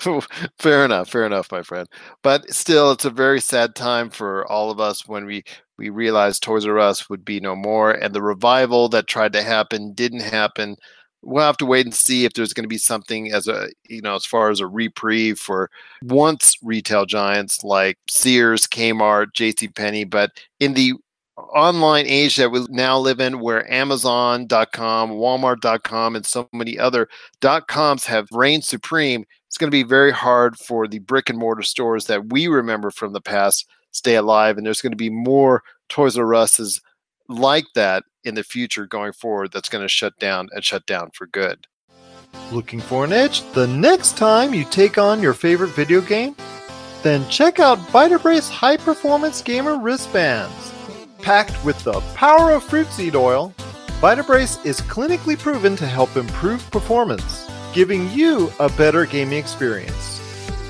fair 0.58 0.84
enough, 0.84 1.08
fair 1.08 1.24
enough, 1.24 1.50
my 1.50 1.62
friend. 1.62 1.88
But 2.22 2.52
still, 2.52 2.92
it's 2.92 3.06
a 3.06 3.10
very 3.10 3.40
sad 3.40 3.74
time 3.74 4.10
for 4.10 4.46
all 4.50 4.70
of 4.70 4.80
us 4.80 5.08
when 5.08 5.24
we 5.24 5.44
we 5.78 5.88
realized 5.88 6.42
Toys 6.42 6.66
R 6.66 6.78
Us 6.78 7.08
would 7.08 7.24
be 7.24 7.40
no 7.40 7.56
more, 7.56 7.92
and 7.92 8.14
the 8.14 8.22
revival 8.22 8.88
that 8.90 9.06
tried 9.06 9.32
to 9.32 9.42
happen 9.42 9.94
didn't 9.94 10.20
happen. 10.20 10.76
We'll 11.22 11.44
have 11.44 11.56
to 11.58 11.66
wait 11.66 11.86
and 11.86 11.94
see 11.94 12.24
if 12.24 12.32
there's 12.32 12.52
going 12.52 12.64
to 12.64 12.68
be 12.68 12.78
something 12.78 13.32
as 13.32 13.48
a 13.48 13.68
you 13.88 14.00
know 14.00 14.14
as 14.14 14.26
far 14.26 14.50
as 14.50 14.60
a 14.60 14.66
reprieve 14.66 15.38
for 15.38 15.70
once 16.02 16.56
retail 16.62 17.06
giants 17.06 17.64
like 17.64 17.98
Sears, 18.08 18.66
Kmart, 18.66 19.34
J.C. 19.34 19.68
Penney, 19.68 20.04
but 20.04 20.30
in 20.60 20.74
the 20.74 20.94
online 21.36 22.06
age 22.06 22.36
that 22.36 22.50
we 22.50 22.66
now 22.68 22.98
live 22.98 23.20
in 23.20 23.38
where 23.38 23.70
amazon.com 23.72 25.10
walmart.com 25.10 26.16
and 26.16 26.26
so 26.26 26.48
many 26.52 26.76
other 26.76 27.08
dot 27.40 27.68
coms 27.68 28.04
have 28.04 28.26
reigned 28.32 28.64
supreme 28.64 29.24
it's 29.46 29.56
going 29.56 29.70
to 29.70 29.70
be 29.70 29.84
very 29.84 30.10
hard 30.10 30.58
for 30.58 30.88
the 30.88 30.98
brick 30.98 31.30
and 31.30 31.38
mortar 31.38 31.62
stores 31.62 32.06
that 32.06 32.32
we 32.32 32.48
remember 32.48 32.90
from 32.90 33.12
the 33.12 33.20
past 33.20 33.68
stay 33.92 34.16
alive. 34.16 34.56
And 34.56 34.66
there's 34.66 34.80
going 34.80 34.92
to 34.92 34.96
be 34.96 35.10
more 35.10 35.62
Toys 35.88 36.16
R 36.16 36.34
Us's 36.34 36.80
like 37.28 37.66
that 37.74 38.04
in 38.24 38.34
the 38.34 38.42
future 38.42 38.86
going 38.86 39.12
forward 39.12 39.52
that's 39.52 39.68
going 39.68 39.82
to 39.82 39.88
shut 39.88 40.18
down 40.18 40.48
and 40.52 40.64
shut 40.64 40.86
down 40.86 41.10
for 41.12 41.26
good. 41.26 41.66
Looking 42.52 42.80
for 42.80 43.04
an 43.04 43.12
edge 43.12 43.42
the 43.52 43.66
next 43.66 44.16
time 44.16 44.54
you 44.54 44.64
take 44.64 44.98
on 44.98 45.22
your 45.22 45.34
favorite 45.34 45.70
video 45.70 46.00
game? 46.00 46.34
Then 47.02 47.28
check 47.28 47.60
out 47.60 47.78
Vitabrace 47.78 48.50
High 48.50 48.76
Performance 48.76 49.42
Gamer 49.42 49.78
Wristbands. 49.78 50.72
Packed 51.22 51.64
with 51.64 51.82
the 51.84 52.00
power 52.14 52.52
of 52.52 52.64
fruit 52.64 52.88
seed 52.88 53.14
oil, 53.14 53.54
Vitabrace 54.00 54.64
is 54.64 54.80
clinically 54.82 55.38
proven 55.38 55.76
to 55.76 55.86
help 55.86 56.16
improve 56.16 56.68
performance, 56.70 57.50
giving 57.72 58.10
you 58.10 58.52
a 58.60 58.68
better 58.70 59.04
gaming 59.04 59.38
experience. 59.38 60.17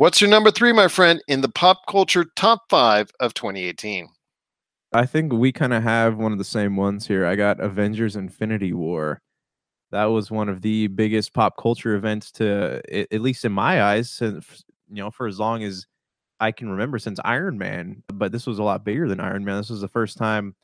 What's 0.00 0.18
your 0.18 0.30
number 0.30 0.50
three, 0.50 0.72
my 0.72 0.88
friend, 0.88 1.22
in 1.28 1.42
the 1.42 1.50
pop 1.50 1.86
culture 1.86 2.24
top 2.34 2.70
five 2.70 3.10
of 3.20 3.34
2018? 3.34 4.08
I 4.94 5.04
think 5.04 5.30
we 5.30 5.52
kind 5.52 5.74
of 5.74 5.82
have 5.82 6.16
one 6.16 6.32
of 6.32 6.38
the 6.38 6.44
same 6.44 6.74
ones 6.74 7.06
here. 7.06 7.26
I 7.26 7.36
got 7.36 7.60
Avengers 7.60 8.16
Infinity 8.16 8.72
War. 8.72 9.20
That 9.90 10.06
was 10.06 10.30
one 10.30 10.48
of 10.48 10.62
the 10.62 10.86
biggest 10.86 11.34
pop 11.34 11.58
culture 11.58 11.96
events 11.96 12.32
to, 12.32 12.80
at 13.12 13.20
least 13.20 13.44
in 13.44 13.52
my 13.52 13.82
eyes, 13.82 14.08
since, 14.08 14.64
you 14.88 15.02
know, 15.02 15.10
for 15.10 15.26
as 15.26 15.38
long 15.38 15.64
as 15.64 15.84
I 16.40 16.50
can 16.50 16.70
remember 16.70 16.98
since 16.98 17.20
Iron 17.22 17.58
Man. 17.58 18.02
But 18.08 18.32
this 18.32 18.46
was 18.46 18.58
a 18.58 18.62
lot 18.62 18.86
bigger 18.86 19.06
than 19.06 19.20
Iron 19.20 19.44
Man. 19.44 19.58
This 19.58 19.68
was 19.68 19.82
the 19.82 19.88
first 19.88 20.16
time 20.16 20.54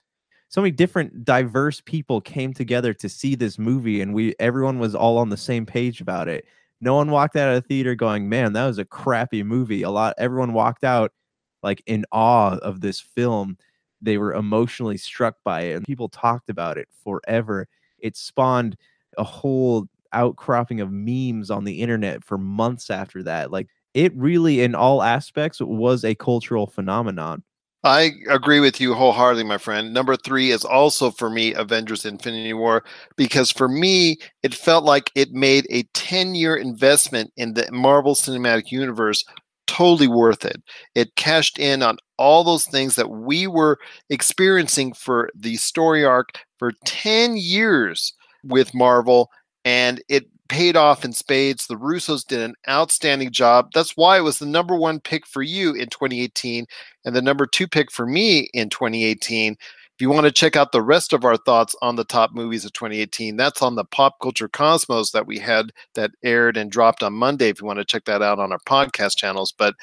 so 0.48 0.62
many 0.62 0.70
different 0.70 1.26
diverse 1.26 1.82
people 1.82 2.22
came 2.22 2.54
together 2.54 2.94
to 2.94 3.08
see 3.10 3.34
this 3.34 3.58
movie 3.58 4.00
and 4.00 4.14
we 4.14 4.34
everyone 4.38 4.78
was 4.78 4.94
all 4.94 5.18
on 5.18 5.28
the 5.28 5.36
same 5.36 5.66
page 5.66 6.00
about 6.00 6.28
it 6.28 6.46
no 6.80 6.94
one 6.94 7.10
walked 7.10 7.36
out 7.36 7.54
of 7.54 7.62
the 7.62 7.66
theater 7.68 7.94
going, 7.94 8.28
"Man, 8.28 8.52
that 8.54 8.66
was 8.66 8.78
a 8.78 8.84
crappy 8.84 9.42
movie." 9.42 9.82
A 9.82 9.90
lot 9.90 10.14
everyone 10.18 10.52
walked 10.52 10.84
out 10.84 11.12
like 11.62 11.82
in 11.86 12.04
awe 12.12 12.56
of 12.58 12.80
this 12.80 13.00
film. 13.00 13.56
They 14.02 14.18
were 14.18 14.34
emotionally 14.34 14.98
struck 14.98 15.36
by 15.44 15.62
it 15.62 15.72
and 15.76 15.86
people 15.86 16.08
talked 16.08 16.50
about 16.50 16.78
it 16.78 16.88
forever. 17.04 17.66
It 17.98 18.16
spawned 18.16 18.76
a 19.18 19.24
whole 19.24 19.86
outcropping 20.12 20.80
of 20.80 20.90
memes 20.92 21.50
on 21.50 21.64
the 21.64 21.80
internet 21.82 22.22
for 22.24 22.38
months 22.38 22.90
after 22.90 23.22
that. 23.24 23.50
Like 23.50 23.68
it 23.94 24.14
really 24.16 24.60
in 24.62 24.74
all 24.74 25.02
aspects 25.02 25.60
was 25.60 26.04
a 26.04 26.14
cultural 26.14 26.66
phenomenon. 26.66 27.42
I 27.84 28.12
agree 28.28 28.58
with 28.60 28.80
you 28.80 28.94
wholeheartedly, 28.94 29.44
my 29.44 29.58
friend. 29.58 29.92
Number 29.92 30.16
three 30.16 30.50
is 30.50 30.64
also 30.64 31.10
for 31.10 31.30
me 31.30 31.54
Avengers 31.54 32.04
Infinity 32.04 32.52
War 32.52 32.82
because 33.16 33.52
for 33.52 33.68
me, 33.68 34.16
it 34.42 34.54
felt 34.54 34.84
like 34.84 35.10
it 35.14 35.30
made 35.32 35.66
a 35.70 35.84
10 35.94 36.34
year 36.34 36.56
investment 36.56 37.32
in 37.36 37.54
the 37.54 37.70
Marvel 37.70 38.14
Cinematic 38.14 38.72
Universe 38.72 39.24
totally 39.68 40.08
worth 40.08 40.44
it. 40.44 40.62
It 40.94 41.14
cashed 41.16 41.58
in 41.58 41.82
on 41.82 41.98
all 42.18 42.42
those 42.44 42.64
things 42.66 42.96
that 42.96 43.10
we 43.10 43.46
were 43.46 43.78
experiencing 44.10 44.92
for 44.94 45.30
the 45.34 45.56
story 45.56 46.04
arc 46.04 46.28
for 46.58 46.72
10 46.86 47.36
years 47.36 48.12
with 48.42 48.74
Marvel, 48.74 49.28
and 49.64 50.02
it 50.08 50.24
paid 50.48 50.76
off 50.76 51.04
in 51.04 51.12
spades. 51.12 51.66
The 51.66 51.76
Russos 51.76 52.26
did 52.26 52.40
an 52.40 52.54
outstanding 52.68 53.30
job. 53.30 53.70
That's 53.74 53.96
why 53.96 54.18
it 54.18 54.22
was 54.22 54.38
the 54.38 54.46
number 54.46 54.76
one 54.76 55.00
pick 55.00 55.26
for 55.26 55.42
you 55.42 55.74
in 55.74 55.88
2018 55.88 56.66
and 57.04 57.16
the 57.16 57.22
number 57.22 57.46
two 57.46 57.66
pick 57.66 57.90
for 57.90 58.06
me 58.06 58.48
in 58.54 58.68
2018. 58.70 59.56
If 59.96 60.02
you 60.02 60.10
want 60.10 60.26
to 60.26 60.32
check 60.32 60.56
out 60.56 60.72
the 60.72 60.82
rest 60.82 61.14
of 61.14 61.24
our 61.24 61.38
thoughts 61.38 61.74
on 61.80 61.96
the 61.96 62.04
top 62.04 62.34
movies 62.34 62.66
of 62.66 62.74
2018, 62.74 63.34
that's 63.34 63.62
on 63.62 63.76
the 63.76 63.84
Pop 63.84 64.16
Culture 64.20 64.46
Cosmos 64.46 65.10
that 65.12 65.26
we 65.26 65.38
had 65.38 65.72
that 65.94 66.10
aired 66.22 66.58
and 66.58 66.70
dropped 66.70 67.02
on 67.02 67.14
Monday. 67.14 67.48
If 67.48 67.62
you 67.62 67.66
want 67.66 67.78
to 67.78 67.84
check 67.86 68.04
that 68.04 68.20
out 68.20 68.38
on 68.38 68.52
our 68.52 68.58
podcast 68.66 69.16
channels, 69.16 69.54
but 69.56 69.74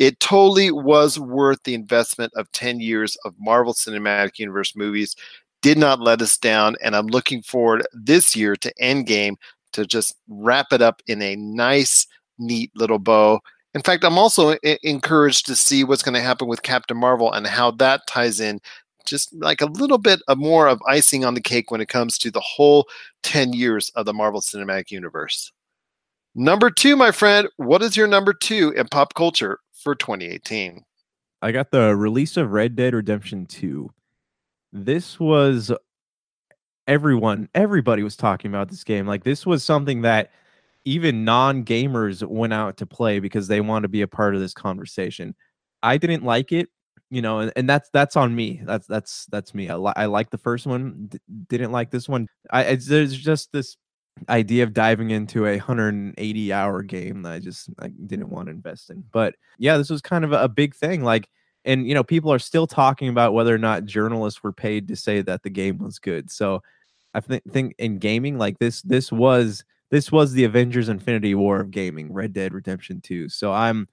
it 0.00 0.18
totally 0.18 0.72
was 0.72 1.20
worth 1.20 1.62
the 1.62 1.74
investment 1.74 2.32
of 2.34 2.50
10 2.50 2.80
years 2.80 3.16
of 3.24 3.32
Marvel 3.38 3.72
Cinematic 3.72 4.40
Universe 4.40 4.74
movies. 4.74 5.14
Did 5.62 5.78
not 5.78 6.00
let 6.00 6.20
us 6.20 6.36
down, 6.36 6.74
and 6.82 6.96
I'm 6.96 7.06
looking 7.06 7.40
forward 7.40 7.86
this 7.92 8.34
year 8.34 8.56
to 8.56 8.74
Endgame 8.82 9.36
to 9.72 9.86
just 9.86 10.16
wrap 10.28 10.72
it 10.72 10.82
up 10.82 11.02
in 11.06 11.22
a 11.22 11.36
nice, 11.36 12.06
neat 12.38 12.70
little 12.74 12.98
bow. 12.98 13.40
In 13.74 13.82
fact, 13.82 14.04
I'm 14.04 14.18
also 14.18 14.52
I- 14.64 14.78
encouraged 14.82 15.46
to 15.46 15.56
see 15.56 15.84
what's 15.84 16.02
going 16.02 16.14
to 16.14 16.20
happen 16.20 16.48
with 16.48 16.62
Captain 16.62 16.96
Marvel 16.96 17.32
and 17.32 17.46
how 17.46 17.70
that 17.72 18.06
ties 18.06 18.40
in. 18.40 18.60
Just 19.06 19.32
like 19.34 19.60
a 19.60 19.66
little 19.66 19.98
bit 19.98 20.20
of 20.28 20.38
more 20.38 20.68
of 20.68 20.82
icing 20.86 21.24
on 21.24 21.34
the 21.34 21.40
cake 21.40 21.70
when 21.70 21.80
it 21.80 21.88
comes 21.88 22.18
to 22.18 22.30
the 22.30 22.40
whole 22.40 22.86
10 23.22 23.52
years 23.52 23.90
of 23.96 24.06
the 24.06 24.12
Marvel 24.12 24.40
Cinematic 24.40 24.90
Universe. 24.90 25.52
Number 26.34 26.70
two, 26.70 26.96
my 26.96 27.10
friend, 27.10 27.48
what 27.56 27.82
is 27.82 27.96
your 27.96 28.06
number 28.06 28.32
two 28.32 28.72
in 28.76 28.86
pop 28.88 29.14
culture 29.14 29.58
for 29.72 29.94
2018? 29.94 30.84
I 31.42 31.52
got 31.52 31.70
the 31.70 31.96
release 31.96 32.36
of 32.36 32.52
Red 32.52 32.76
Dead 32.76 32.94
Redemption 32.94 33.46
2. 33.46 33.90
This 34.72 35.18
was 35.18 35.72
everyone, 36.86 37.48
everybody 37.54 38.02
was 38.02 38.16
talking 38.16 38.50
about 38.50 38.68
this 38.68 38.84
game. 38.84 39.06
Like 39.06 39.24
this 39.24 39.46
was 39.46 39.62
something 39.64 40.02
that 40.02 40.30
even 40.84 41.24
non-gamers 41.24 42.26
went 42.26 42.52
out 42.52 42.76
to 42.78 42.86
play 42.86 43.20
because 43.20 43.48
they 43.48 43.60
want 43.60 43.82
to 43.82 43.88
be 43.88 44.02
a 44.02 44.08
part 44.08 44.34
of 44.34 44.40
this 44.40 44.54
conversation. 44.54 45.34
I 45.82 45.98
didn't 45.98 46.24
like 46.24 46.52
it, 46.52 46.68
you 47.10 47.22
know, 47.22 47.40
and, 47.40 47.52
and 47.56 47.68
that's 47.68 47.90
that's 47.92 48.16
on 48.16 48.34
me. 48.34 48.62
That's 48.64 48.86
that's 48.86 49.26
that's 49.26 49.54
me. 49.54 49.68
I, 49.68 49.76
li- 49.76 49.92
I 49.96 50.06
like 50.06 50.30
the 50.30 50.38
first 50.38 50.66
one, 50.66 51.06
d- 51.08 51.18
didn't 51.48 51.72
like 51.72 51.90
this 51.90 52.08
one. 52.08 52.28
I 52.50 52.74
there's 52.74 53.16
just 53.16 53.52
this 53.52 53.76
idea 54.28 54.64
of 54.64 54.74
diving 54.74 55.10
into 55.10 55.46
a 55.46 55.56
180 55.56 56.52
hour 56.52 56.82
game 56.82 57.22
that 57.22 57.32
I 57.32 57.38
just 57.38 57.70
I 57.78 57.88
didn't 57.88 58.30
want 58.30 58.46
to 58.46 58.52
invest 58.52 58.90
in. 58.90 59.04
But 59.12 59.34
yeah, 59.58 59.76
this 59.76 59.90
was 59.90 60.02
kind 60.02 60.24
of 60.24 60.32
a 60.32 60.48
big 60.48 60.74
thing. 60.74 61.02
Like, 61.02 61.28
and 61.64 61.86
you 61.86 61.94
know, 61.94 62.04
people 62.04 62.32
are 62.32 62.38
still 62.38 62.66
talking 62.66 63.08
about 63.08 63.34
whether 63.34 63.54
or 63.54 63.58
not 63.58 63.84
journalists 63.84 64.42
were 64.42 64.52
paid 64.52 64.88
to 64.88 64.96
say 64.96 65.22
that 65.22 65.42
the 65.42 65.50
game 65.50 65.78
was 65.78 65.98
good. 65.98 66.30
So 66.30 66.62
I 67.14 67.20
think 67.20 67.42
think 67.50 67.74
in 67.78 67.98
gaming, 67.98 68.38
like 68.38 68.58
this, 68.58 68.82
this 68.82 69.12
was 69.12 69.64
this 69.90 70.12
was 70.12 70.32
the 70.32 70.44
Avengers 70.44 70.88
Infinity 70.88 71.34
War 71.34 71.60
of 71.60 71.70
gaming, 71.70 72.12
Red 72.12 72.32
Dead 72.32 72.54
Redemption 72.54 73.00
2. 73.00 73.28
So 73.28 73.52
I'm 73.52 73.88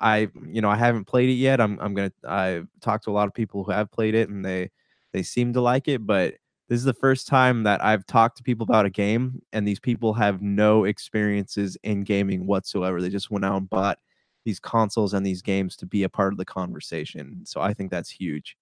I 0.00 0.28
you 0.46 0.60
know 0.60 0.70
I 0.70 0.76
haven't 0.76 1.06
played 1.06 1.30
it 1.30 1.34
yet. 1.34 1.60
I'm 1.60 1.78
I'm 1.80 1.94
gonna 1.94 2.12
I've 2.26 2.68
talked 2.80 3.04
to 3.04 3.10
a 3.10 3.12
lot 3.12 3.28
of 3.28 3.34
people 3.34 3.64
who 3.64 3.72
have 3.72 3.90
played 3.90 4.14
it 4.14 4.28
and 4.28 4.44
they 4.44 4.70
they 5.12 5.22
seem 5.22 5.52
to 5.54 5.60
like 5.60 5.88
it, 5.88 6.06
but 6.06 6.34
this 6.68 6.78
is 6.78 6.84
the 6.84 6.92
first 6.92 7.26
time 7.26 7.62
that 7.62 7.82
I've 7.82 8.06
talked 8.06 8.36
to 8.36 8.42
people 8.42 8.64
about 8.64 8.84
a 8.84 8.90
game 8.90 9.40
and 9.54 9.66
these 9.66 9.80
people 9.80 10.12
have 10.14 10.42
no 10.42 10.84
experiences 10.84 11.78
in 11.82 12.04
gaming 12.04 12.46
whatsoever. 12.46 13.00
They 13.00 13.08
just 13.08 13.30
went 13.30 13.46
out 13.46 13.56
and 13.56 13.70
bought 13.70 13.98
these 14.44 14.60
consoles 14.60 15.14
and 15.14 15.24
these 15.24 15.42
games 15.42 15.76
to 15.76 15.86
be 15.86 16.02
a 16.02 16.08
part 16.08 16.32
of 16.32 16.38
the 16.38 16.44
conversation. 16.44 17.40
So 17.44 17.60
I 17.60 17.74
think 17.74 17.90
that's 17.90 18.10
huge. 18.10 18.56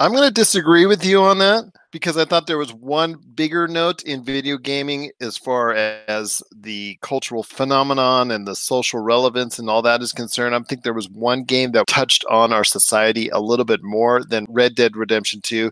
I'm 0.00 0.10
going 0.10 0.26
to 0.26 0.34
disagree 0.34 0.86
with 0.86 1.04
you 1.06 1.22
on 1.22 1.38
that 1.38 1.66
because 1.92 2.16
I 2.16 2.24
thought 2.24 2.48
there 2.48 2.58
was 2.58 2.74
one 2.74 3.14
bigger 3.36 3.68
note 3.68 4.02
in 4.02 4.24
video 4.24 4.58
gaming 4.58 5.12
as 5.20 5.38
far 5.38 5.72
as 5.72 6.42
the 6.52 6.98
cultural 7.00 7.44
phenomenon 7.44 8.32
and 8.32 8.44
the 8.44 8.56
social 8.56 8.98
relevance 8.98 9.60
and 9.60 9.70
all 9.70 9.82
that 9.82 10.02
is 10.02 10.12
concerned. 10.12 10.52
I 10.52 10.58
think 10.60 10.82
there 10.82 10.94
was 10.94 11.08
one 11.08 11.44
game 11.44 11.70
that 11.72 11.86
touched 11.86 12.24
on 12.28 12.52
our 12.52 12.64
society 12.64 13.28
a 13.28 13.38
little 13.38 13.64
bit 13.64 13.84
more 13.84 14.24
than 14.24 14.46
Red 14.48 14.74
Dead 14.74 14.96
Redemption 14.96 15.40
2. 15.42 15.70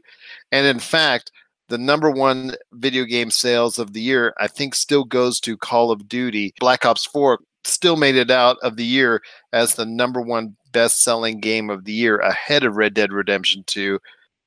And 0.52 0.68
in 0.68 0.78
fact, 0.78 1.32
the 1.68 1.78
number 1.78 2.10
one 2.10 2.54
video 2.72 3.04
game 3.04 3.30
sales 3.30 3.78
of 3.78 3.92
the 3.92 4.00
year, 4.00 4.34
I 4.38 4.48
think, 4.48 4.74
still 4.74 5.04
goes 5.04 5.40
to 5.40 5.56
Call 5.56 5.90
of 5.90 6.08
Duty. 6.08 6.52
Black 6.60 6.84
Ops 6.84 7.06
4 7.06 7.38
still 7.64 7.96
made 7.96 8.16
it 8.16 8.30
out 8.30 8.56
of 8.62 8.76
the 8.76 8.84
year 8.84 9.22
as 9.52 9.74
the 9.74 9.86
number 9.86 10.20
one 10.20 10.56
best 10.72 11.02
selling 11.02 11.40
game 11.40 11.70
of 11.70 11.84
the 11.84 11.92
year 11.92 12.18
ahead 12.18 12.64
of 12.64 12.76
Red 12.76 12.94
Dead 12.94 13.12
Redemption 13.12 13.62
2. 13.66 13.98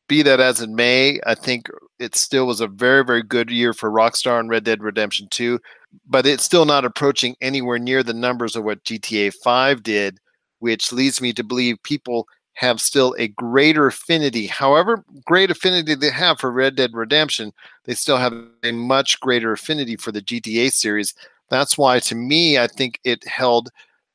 Be 0.08 0.22
that 0.22 0.40
as 0.40 0.62
it 0.62 0.70
may, 0.70 1.20
I 1.26 1.34
think 1.34 1.68
it 2.00 2.16
still 2.16 2.46
was 2.46 2.62
a 2.62 2.68
very, 2.68 3.04
very 3.04 3.24
good 3.24 3.50
year 3.50 3.74
for 3.74 3.90
Rockstar 3.90 4.40
and 4.40 4.50
Red 4.50 4.64
Dead 4.64 4.84
Redemption 4.84 5.28
2, 5.32 5.60
but 6.08 6.28
it's 6.28 6.44
still 6.44 6.66
not 6.66 6.86
approaching 6.86 7.36
anywhere 7.42 7.80
near 7.80 8.04
the 8.04 8.14
numbers 8.14 8.56
of 8.56 8.64
what 8.64 8.84
GTA 8.84 9.34
5 9.44 9.82
did, 9.82 10.20
which 10.60 10.92
leads 10.92 11.22
me 11.22 11.34
to 11.34 11.44
believe 11.44 11.82
people 11.84 12.28
have 12.56 12.82
still 12.82 13.16
a 13.20 13.28
greater 13.28 13.88
affinity. 13.88 14.48
However, 14.48 15.04
great 15.26 15.52
affinity 15.52 15.94
they 15.94 16.10
have 16.10 16.40
for 16.40 16.52
Red 16.52 16.76
Dead 16.76 16.94
Redemption, 16.94 17.54
they 17.84 17.94
still 17.94 18.18
have 18.18 18.34
a 18.64 18.72
much 18.72 19.20
greater 19.20 19.52
affinity 19.52 19.98
for 19.98 20.12
the 20.12 20.22
GTA 20.22 20.72
series. 20.72 21.14
That's 21.50 21.78
why, 21.78 22.00
to 22.00 22.16
me, 22.16 22.58
I 22.58 22.68
think 22.68 23.00
it 23.04 23.28
held 23.28 23.70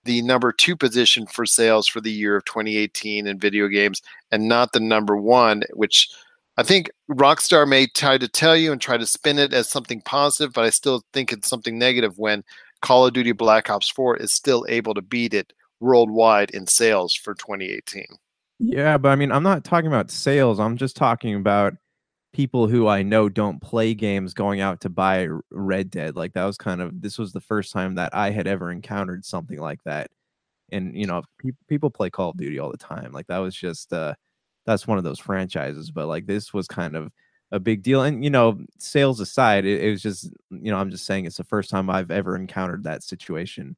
the 0.04 0.22
number 0.22 0.52
two 0.52 0.74
position 0.74 1.26
for 1.26 1.44
sales 1.44 1.86
for 1.86 2.00
the 2.00 2.10
year 2.10 2.36
of 2.36 2.44
2018 2.46 3.26
in 3.26 3.38
video 3.38 3.68
games 3.68 4.00
and 4.32 4.48
not 4.48 4.72
the 4.72 4.80
number 4.80 5.16
one, 5.16 5.62
which 5.74 6.08
I 6.56 6.62
think 6.62 6.90
Rockstar 7.10 7.68
may 7.68 7.86
try 7.86 8.16
to 8.16 8.26
tell 8.26 8.56
you 8.56 8.72
and 8.72 8.80
try 8.80 8.96
to 8.96 9.06
spin 9.06 9.38
it 9.38 9.52
as 9.52 9.68
something 9.68 10.00
positive, 10.00 10.54
but 10.54 10.64
I 10.64 10.70
still 10.70 11.04
think 11.12 11.30
it's 11.32 11.48
something 11.48 11.78
negative 11.78 12.18
when 12.18 12.42
Call 12.80 13.06
of 13.06 13.12
Duty 13.12 13.32
Black 13.32 13.68
Ops 13.68 13.90
4 13.90 14.16
is 14.16 14.32
still 14.32 14.64
able 14.68 14.94
to 14.94 15.02
beat 15.02 15.34
it 15.34 15.52
worldwide 15.80 16.50
in 16.50 16.66
sales 16.66 17.14
for 17.14 17.34
2018. 17.34 18.06
Yeah, 18.60 18.98
but 18.98 19.08
I 19.10 19.16
mean, 19.16 19.32
I'm 19.32 19.42
not 19.42 19.64
talking 19.64 19.86
about 19.88 20.10
sales. 20.10 20.60
I'm 20.60 20.76
just 20.76 20.96
talking 20.96 21.34
about 21.34 21.74
people 22.34 22.68
who 22.68 22.88
I 22.88 23.02
know 23.02 23.28
don't 23.28 23.62
play 23.62 23.94
games 23.94 24.34
going 24.34 24.60
out 24.60 24.80
to 24.82 24.90
buy 24.90 25.28
Red 25.52 25.90
Dead. 25.90 26.16
Like 26.16 26.34
that 26.34 26.44
was 26.46 26.58
kind 26.58 26.82
of 26.82 27.02
this 27.02 27.18
was 27.18 27.32
the 27.32 27.40
first 27.42 27.72
time 27.72 27.96
that 27.96 28.14
I 28.14 28.30
had 28.32 28.48
ever 28.48 28.72
encountered 28.72 29.24
something 29.26 29.60
like 29.60 29.80
that. 29.84 30.10
And 30.72 30.96
you 30.96 31.06
know, 31.06 31.22
pe- 31.40 31.52
people 31.68 31.90
play 31.90 32.10
Call 32.10 32.30
of 32.30 32.38
Duty 32.38 32.58
all 32.60 32.72
the 32.72 32.78
time. 32.78 33.12
Like 33.12 33.28
that 33.28 33.38
was 33.38 33.54
just 33.56 33.92
uh 33.94 34.14
that's 34.66 34.86
one 34.88 34.98
of 34.98 35.04
those 35.04 35.20
franchises, 35.20 35.90
but 35.92 36.08
like 36.08 36.26
this 36.26 36.54
was 36.54 36.68
kind 36.68 36.96
of 36.96 37.12
a 37.52 37.60
big 37.60 37.82
deal. 37.84 38.02
And 38.04 38.24
you 38.24 38.30
know, 38.30 38.60
sales 38.78 39.20
aside, 39.20 39.66
it, 39.66 39.82
it 39.84 39.90
was 39.90 40.02
just 40.02 40.30
you 40.50 40.72
know, 40.72 40.78
I'm 40.78 40.90
just 40.90 41.06
saying 41.06 41.26
it's 41.26 41.38
the 41.38 41.44
first 41.44 41.70
time 41.70 41.90
I've 41.90 42.10
ever 42.12 42.36
encountered 42.36 42.84
that 42.84 43.02
situation. 43.04 43.76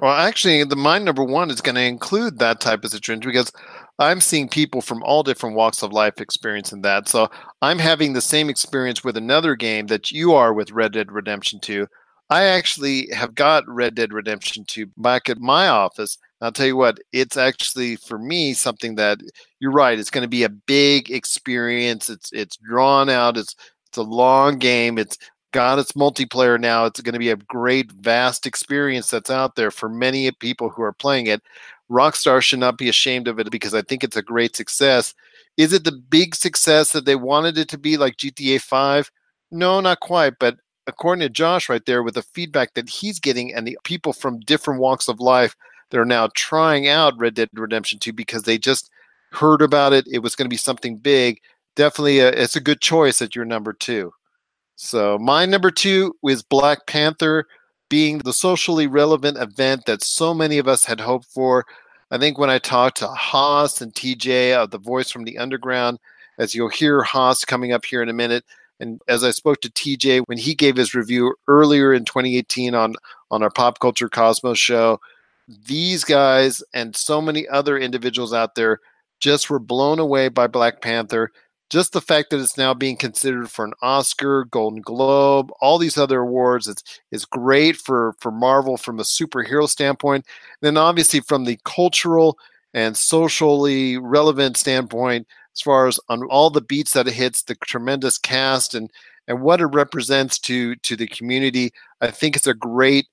Well, 0.00 0.12
actually, 0.14 0.64
the 0.64 0.76
mind 0.76 1.04
number 1.04 1.22
one 1.22 1.50
is 1.50 1.60
going 1.60 1.74
to 1.74 1.82
include 1.82 2.38
that 2.38 2.60
type 2.60 2.82
of 2.84 2.90
situation 2.90 3.20
because 3.20 3.52
I'm 3.98 4.20
seeing 4.20 4.48
people 4.48 4.80
from 4.80 5.02
all 5.02 5.22
different 5.22 5.54
walks 5.54 5.82
of 5.82 5.92
life 5.92 6.20
experiencing 6.20 6.82
that. 6.82 7.08
So 7.08 7.30
I'm 7.60 7.78
having 7.78 8.12
the 8.12 8.20
same 8.22 8.48
experience 8.48 9.04
with 9.04 9.16
another 9.16 9.54
game 9.54 9.86
that 9.88 10.10
you 10.10 10.32
are 10.34 10.54
with 10.54 10.72
Red 10.72 10.92
Dead 10.92 11.12
Redemption 11.12 11.60
2. 11.60 11.86
I 12.30 12.44
actually 12.44 13.08
have 13.12 13.34
got 13.34 13.64
Red 13.68 13.94
Dead 13.94 14.12
Redemption 14.14 14.64
2 14.66 14.86
back 14.96 15.28
at 15.28 15.38
my 15.38 15.68
office. 15.68 16.16
I'll 16.40 16.52
tell 16.52 16.66
you 16.66 16.76
what, 16.76 16.98
it's 17.12 17.36
actually 17.36 17.96
for 17.96 18.18
me 18.18 18.54
something 18.54 18.94
that 18.96 19.18
you're 19.60 19.70
right. 19.70 19.98
It's 19.98 20.10
going 20.10 20.22
to 20.22 20.28
be 20.28 20.44
a 20.44 20.48
big 20.48 21.10
experience. 21.10 22.08
It's 22.08 22.32
it's 22.32 22.56
drawn 22.56 23.08
out. 23.10 23.36
It's 23.36 23.54
it's 23.88 23.98
a 23.98 24.02
long 24.02 24.58
game. 24.58 24.98
It's 24.98 25.18
got 25.52 25.78
its 25.78 25.92
multiplayer 25.92 26.58
now. 26.58 26.84
It's 26.84 27.00
going 27.00 27.12
to 27.12 27.18
be 27.18 27.30
a 27.30 27.36
great, 27.36 27.92
vast 27.92 28.46
experience 28.46 29.10
that's 29.10 29.30
out 29.30 29.54
there 29.54 29.70
for 29.70 29.88
many 29.88 30.30
people 30.32 30.68
who 30.68 30.82
are 30.82 30.92
playing 30.92 31.26
it. 31.26 31.42
Rockstar 31.90 32.42
should 32.42 32.58
not 32.58 32.78
be 32.78 32.88
ashamed 32.88 33.28
of 33.28 33.38
it 33.38 33.50
because 33.50 33.74
I 33.74 33.82
think 33.82 34.02
it's 34.02 34.16
a 34.16 34.22
great 34.22 34.56
success. 34.56 35.14
Is 35.56 35.72
it 35.72 35.84
the 35.84 35.92
big 35.92 36.34
success 36.34 36.92
that 36.92 37.04
they 37.04 37.16
wanted 37.16 37.58
it 37.58 37.68
to 37.68 37.78
be 37.78 37.96
like 37.96 38.16
GTA 38.16 38.60
5? 38.60 39.10
No, 39.50 39.80
not 39.80 40.00
quite. 40.00 40.38
But 40.40 40.56
according 40.86 41.20
to 41.20 41.28
Josh 41.28 41.68
right 41.68 41.84
there, 41.84 42.02
with 42.02 42.14
the 42.14 42.22
feedback 42.22 42.74
that 42.74 42.88
he's 42.88 43.20
getting 43.20 43.52
and 43.52 43.66
the 43.66 43.78
people 43.84 44.12
from 44.12 44.40
different 44.40 44.80
walks 44.80 45.08
of 45.08 45.20
life 45.20 45.54
that 45.90 46.00
are 46.00 46.06
now 46.06 46.28
trying 46.34 46.88
out 46.88 47.18
Red 47.18 47.34
Dead 47.34 47.50
Redemption 47.52 47.98
2 47.98 48.12
because 48.14 48.44
they 48.44 48.56
just 48.56 48.90
heard 49.32 49.60
about 49.60 49.92
it, 49.92 50.06
it 50.10 50.20
was 50.20 50.34
going 50.34 50.46
to 50.46 50.52
be 50.52 50.56
something 50.56 50.96
big. 50.96 51.40
Definitely, 51.76 52.20
a, 52.20 52.28
it's 52.28 52.56
a 52.56 52.60
good 52.60 52.80
choice 52.80 53.20
at 53.20 53.36
your 53.36 53.44
number 53.44 53.72
two. 53.72 54.12
So 54.76 55.18
my 55.18 55.46
number 55.46 55.70
two 55.70 56.14
is 56.26 56.42
Black 56.42 56.86
Panther 56.86 57.46
being 57.88 58.18
the 58.18 58.32
socially 58.32 58.86
relevant 58.86 59.36
event 59.36 59.84
that 59.86 60.02
so 60.02 60.32
many 60.32 60.58
of 60.58 60.66
us 60.66 60.84
had 60.84 61.00
hoped 61.00 61.26
for. 61.26 61.66
I 62.10 62.18
think 62.18 62.38
when 62.38 62.50
I 62.50 62.58
talked 62.58 62.98
to 62.98 63.08
Haas 63.08 63.80
and 63.80 63.92
TJ 63.92 64.54
of 64.54 64.70
the 64.70 64.78
Voice 64.78 65.10
from 65.10 65.24
the 65.24 65.38
Underground, 65.38 65.98
as 66.38 66.54
you'll 66.54 66.68
hear 66.68 67.02
Haas 67.02 67.44
coming 67.44 67.72
up 67.72 67.84
here 67.84 68.02
in 68.02 68.08
a 68.08 68.14
minute, 68.14 68.44
and 68.80 69.00
as 69.08 69.22
I 69.22 69.30
spoke 69.30 69.60
to 69.60 69.70
TJ 69.70 70.24
when 70.26 70.38
he 70.38 70.54
gave 70.54 70.76
his 70.76 70.94
review 70.94 71.34
earlier 71.46 71.92
in 71.92 72.04
2018 72.04 72.74
on 72.74 72.94
on 73.30 73.42
our 73.42 73.50
Pop 73.50 73.78
Culture 73.78 74.08
Cosmos 74.08 74.58
show, 74.58 74.98
these 75.66 76.04
guys 76.04 76.62
and 76.74 76.96
so 76.96 77.20
many 77.20 77.46
other 77.48 77.78
individuals 77.78 78.32
out 78.32 78.54
there 78.54 78.80
just 79.20 79.50
were 79.50 79.58
blown 79.58 79.98
away 79.98 80.28
by 80.28 80.46
Black 80.46 80.80
Panther 80.82 81.30
just 81.72 81.94
the 81.94 82.02
fact 82.02 82.28
that 82.28 82.38
it's 82.38 82.58
now 82.58 82.74
being 82.74 82.98
considered 82.98 83.50
for 83.50 83.64
an 83.64 83.72
Oscar, 83.80 84.44
Golden 84.44 84.82
Globe, 84.82 85.50
all 85.62 85.78
these 85.78 85.96
other 85.96 86.20
awards, 86.20 86.68
it's 86.68 87.00
is 87.10 87.24
great 87.24 87.76
for 87.76 88.14
for 88.20 88.30
Marvel 88.30 88.76
from 88.76 89.00
a 89.00 89.04
superhero 89.04 89.66
standpoint. 89.66 90.26
And 90.60 90.66
then 90.66 90.76
obviously 90.76 91.20
from 91.20 91.46
the 91.46 91.58
cultural 91.64 92.38
and 92.74 92.94
socially 92.94 93.96
relevant 93.96 94.58
standpoint, 94.58 95.26
as 95.54 95.62
far 95.62 95.86
as 95.86 95.98
on 96.10 96.22
all 96.24 96.50
the 96.50 96.60
beats 96.60 96.92
that 96.92 97.08
it 97.08 97.14
hits, 97.14 97.42
the 97.42 97.54
tremendous 97.64 98.18
cast 98.18 98.74
and 98.74 98.90
and 99.26 99.40
what 99.40 99.62
it 99.62 99.66
represents 99.66 100.38
to 100.40 100.76
to 100.76 100.94
the 100.94 101.06
community, 101.06 101.72
I 102.02 102.10
think 102.10 102.36
it's 102.36 102.46
a 102.46 102.52
great 102.52 103.06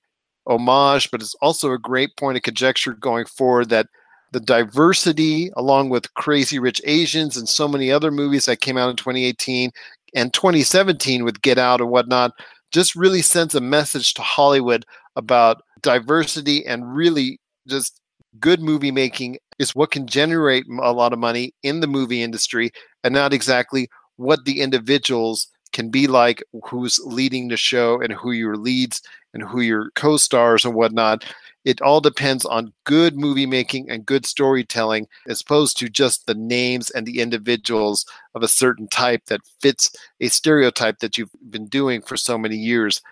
homage, 0.46 1.10
but 1.10 1.22
it's 1.22 1.34
also 1.36 1.72
a 1.72 1.78
great 1.78 2.14
point 2.18 2.36
of 2.36 2.42
conjecture 2.42 2.92
going 2.92 3.24
forward 3.24 3.70
that 3.70 3.86
the 4.32 4.40
diversity, 4.40 5.50
along 5.56 5.90
with 5.90 6.12
Crazy 6.14 6.58
Rich 6.58 6.80
Asians 6.84 7.36
and 7.36 7.48
so 7.48 7.66
many 7.66 7.90
other 7.90 8.10
movies 8.10 8.46
that 8.46 8.60
came 8.60 8.76
out 8.76 8.90
in 8.90 8.96
2018 8.96 9.70
and 10.14 10.32
2017 10.32 11.24
with 11.24 11.42
Get 11.42 11.58
Out 11.58 11.80
and 11.80 11.90
whatnot, 11.90 12.32
just 12.70 12.94
really 12.94 13.22
sends 13.22 13.54
a 13.54 13.60
message 13.60 14.14
to 14.14 14.22
Hollywood 14.22 14.84
about 15.16 15.62
diversity 15.82 16.64
and 16.66 16.94
really 16.94 17.40
just 17.66 18.00
good 18.38 18.60
movie 18.60 18.92
making 18.92 19.38
is 19.58 19.74
what 19.74 19.90
can 19.90 20.06
generate 20.06 20.64
a 20.82 20.92
lot 20.92 21.12
of 21.12 21.18
money 21.18 21.52
in 21.62 21.80
the 21.80 21.86
movie 21.86 22.22
industry 22.22 22.70
and 23.02 23.12
not 23.12 23.32
exactly 23.32 23.88
what 24.16 24.44
the 24.44 24.60
individuals 24.60 25.48
can 25.72 25.90
be 25.90 26.06
like 26.06 26.42
who's 26.64 27.00
leading 27.04 27.48
the 27.48 27.56
show 27.56 28.00
and 28.00 28.12
who 28.12 28.32
your 28.32 28.56
leads 28.56 29.02
and 29.34 29.42
who 29.42 29.60
your 29.60 29.90
co-stars 29.94 30.64
and 30.64 30.74
whatnot 30.74 31.24
it 31.64 31.80
all 31.82 32.00
depends 32.00 32.44
on 32.44 32.72
good 32.84 33.16
movie 33.16 33.46
making 33.46 33.90
and 33.90 34.06
good 34.06 34.24
storytelling 34.24 35.06
as 35.28 35.40
opposed 35.40 35.78
to 35.78 35.88
just 35.88 36.26
the 36.26 36.34
names 36.34 36.90
and 36.90 37.06
the 37.06 37.20
individuals 37.20 38.06
of 38.34 38.42
a 38.42 38.48
certain 38.48 38.88
type 38.88 39.26
that 39.26 39.40
fits 39.60 39.94
a 40.20 40.28
stereotype 40.28 40.98
that 41.00 41.18
you've 41.18 41.30
been 41.50 41.66
doing 41.66 42.00
for 42.00 42.16
so 42.16 42.38
many 42.38 42.56
years 42.56 43.02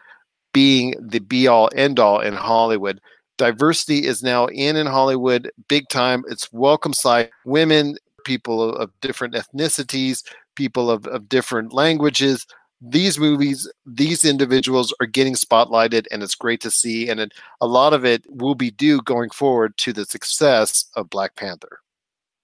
being 0.54 0.94
the 1.00 1.18
be 1.18 1.46
all 1.46 1.68
end 1.74 1.98
all 1.98 2.20
in 2.20 2.34
hollywood 2.34 3.00
Diversity 3.38 4.04
is 4.04 4.20
now 4.20 4.46
in 4.46 4.74
in 4.74 4.88
Hollywood, 4.88 5.50
big 5.68 5.88
time. 5.88 6.24
It's 6.28 6.52
welcome 6.52 6.92
sight. 6.92 7.30
Women, 7.44 7.96
people 8.24 8.74
of, 8.74 8.90
different 9.00 9.34
ethnicities, 9.34 10.24
people 10.56 10.90
of, 10.90 11.06
of 11.06 11.28
different 11.28 11.72
languages. 11.72 12.46
These 12.81 13.19
movies, 13.19 13.71
these 13.87 14.25
individuals 14.25 14.95
are 15.01 15.07
getting 15.07 15.35
spotlighted, 15.35 16.07
and 16.12 16.23
it's 16.23 16.35
great 16.35 16.61
to 16.61 16.71
see. 16.71 17.09
And 17.09 17.19
it, 17.19 17.33
a 17.61 17.67
lot 17.67 17.93
of 17.93 18.05
it 18.05 18.25
will 18.29 18.55
be 18.55 18.71
due 18.71 19.01
going 19.03 19.31
forward 19.31 19.77
to 19.79 19.93
the 19.93 20.05
success 20.05 20.85
of 20.95 21.11
Black 21.11 21.35
Panther. 21.35 21.81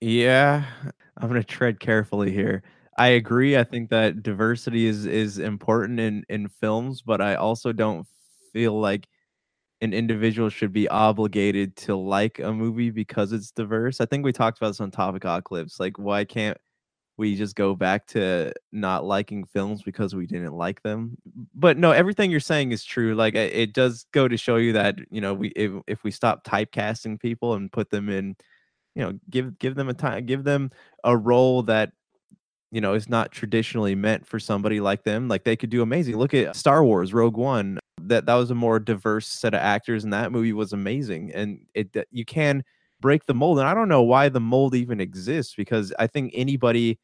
Yeah, 0.01 0.65
I'm 1.19 1.29
going 1.29 1.41
to 1.41 1.47
tread 1.47 1.81
carefully 1.81 2.33
here. 2.33 2.63
I 2.97 3.09
agree. 3.09 3.57
I 3.57 3.65
think 3.65 3.91
that 3.91 4.23
diversity 4.23 4.87
is 4.87 5.07
is 5.07 5.39
important 5.39 5.99
in 5.99 6.25
in 6.29 6.49
films, 6.49 7.03
but 7.03 7.21
I 7.21 7.35
also 7.35 7.73
don't 7.73 8.07
feel 8.53 8.79
like 8.81 9.09
an 9.81 9.93
individual 9.93 10.49
should 10.49 10.73
be 10.73 10.89
obligated 10.89 11.77
to 11.77 11.97
like 11.97 12.39
a 12.39 12.53
movie 12.53 12.91
because 12.91 13.33
it's 13.33 13.51
diverse. 13.51 14.01
I 14.01 14.07
think 14.07 14.25
we 14.25 14.33
talked 14.33 14.59
about 14.59 14.69
this 14.69 14.81
on 14.81 14.91
Topic 14.91 15.25
Eclipse. 15.25 15.81
Like, 15.81 15.99
why 15.99 16.25
can't 16.25 16.57
we 17.17 17.37
just 17.37 17.55
go 17.55 17.75
back 17.75 18.07
to 18.09 18.53
not 18.73 19.05
liking 19.05 19.45
films 19.45 19.83
because 19.83 20.15
we 20.15 20.27
didn't 20.27 20.55
like 20.55 20.83
them? 20.83 21.17
But 21.55 21.79
no, 21.79 21.93
everything 21.93 22.31
you're 22.31 22.41
saying 22.41 22.73
is 22.73 22.85
true. 22.85 23.15
Like, 23.15 23.35
it, 23.35 23.73
does 23.73 24.07
go 24.13 24.29
to 24.29 24.37
show 24.37 24.57
you 24.57 24.73
that 24.75 24.97
you 25.11 25.21
know 25.21 25.35
we 25.35 25.49
if, 25.51 25.73
if 25.87 26.05
we 26.05 26.11
stop 26.11 26.45
typecasting 26.45 27.21
people 27.21 27.55
and 27.55 27.71
put 27.71 27.91
them 27.91 28.09
in, 28.09 28.37
you 28.95 29.03
know, 29.03 29.19
give 29.31 29.59
give 29.59 29.75
them 29.75 29.89
a 29.89 29.95
time, 29.95 30.27
give 30.27 30.45
them 30.45 30.71
a 31.03 31.17
role 31.17 31.63
that 31.65 31.93
you 32.75 32.81
know 32.81 32.95
is 32.95 33.09
not 33.09 33.31
traditionally 33.31 33.95
meant 33.95 34.27
for 34.27 34.41
somebody 34.41 34.81
like 34.81 35.05
them 35.05 35.29
like 35.29 35.45
they 35.45 35.55
could 35.55 35.71
do 35.71 35.81
amazing 35.81 36.17
look 36.17 36.35
at 36.35 36.57
star 36.57 36.85
wars 36.85 37.15
rogue 37.15 37.37
one 37.37 37.79
that 38.03 38.27
that 38.27 38.35
was 38.35 38.51
a 38.51 38.55
more 38.55 38.81
diverse 38.81 39.29
set 39.29 39.55
of 39.55 39.61
actors 39.61 40.03
and 40.03 40.13
that 40.13 40.33
movie 40.33 40.53
was 40.53 40.73
amazing 40.73 41.31
and 41.33 41.65
it 41.75 41.97
you 42.11 42.25
can 42.25 42.65
break 43.05 43.27
the 43.27 43.35
mold 43.35 43.59
and 43.59 43.69
i 43.69 43.75
don't 43.75 43.91
know 43.91 44.01
why 44.01 44.31
the 44.31 44.41
mold 44.41 44.75
even 44.75 44.99
exists 44.99 45.55
because 45.55 45.93
i 45.99 46.07
think 46.07 46.33
anybody 46.35 46.99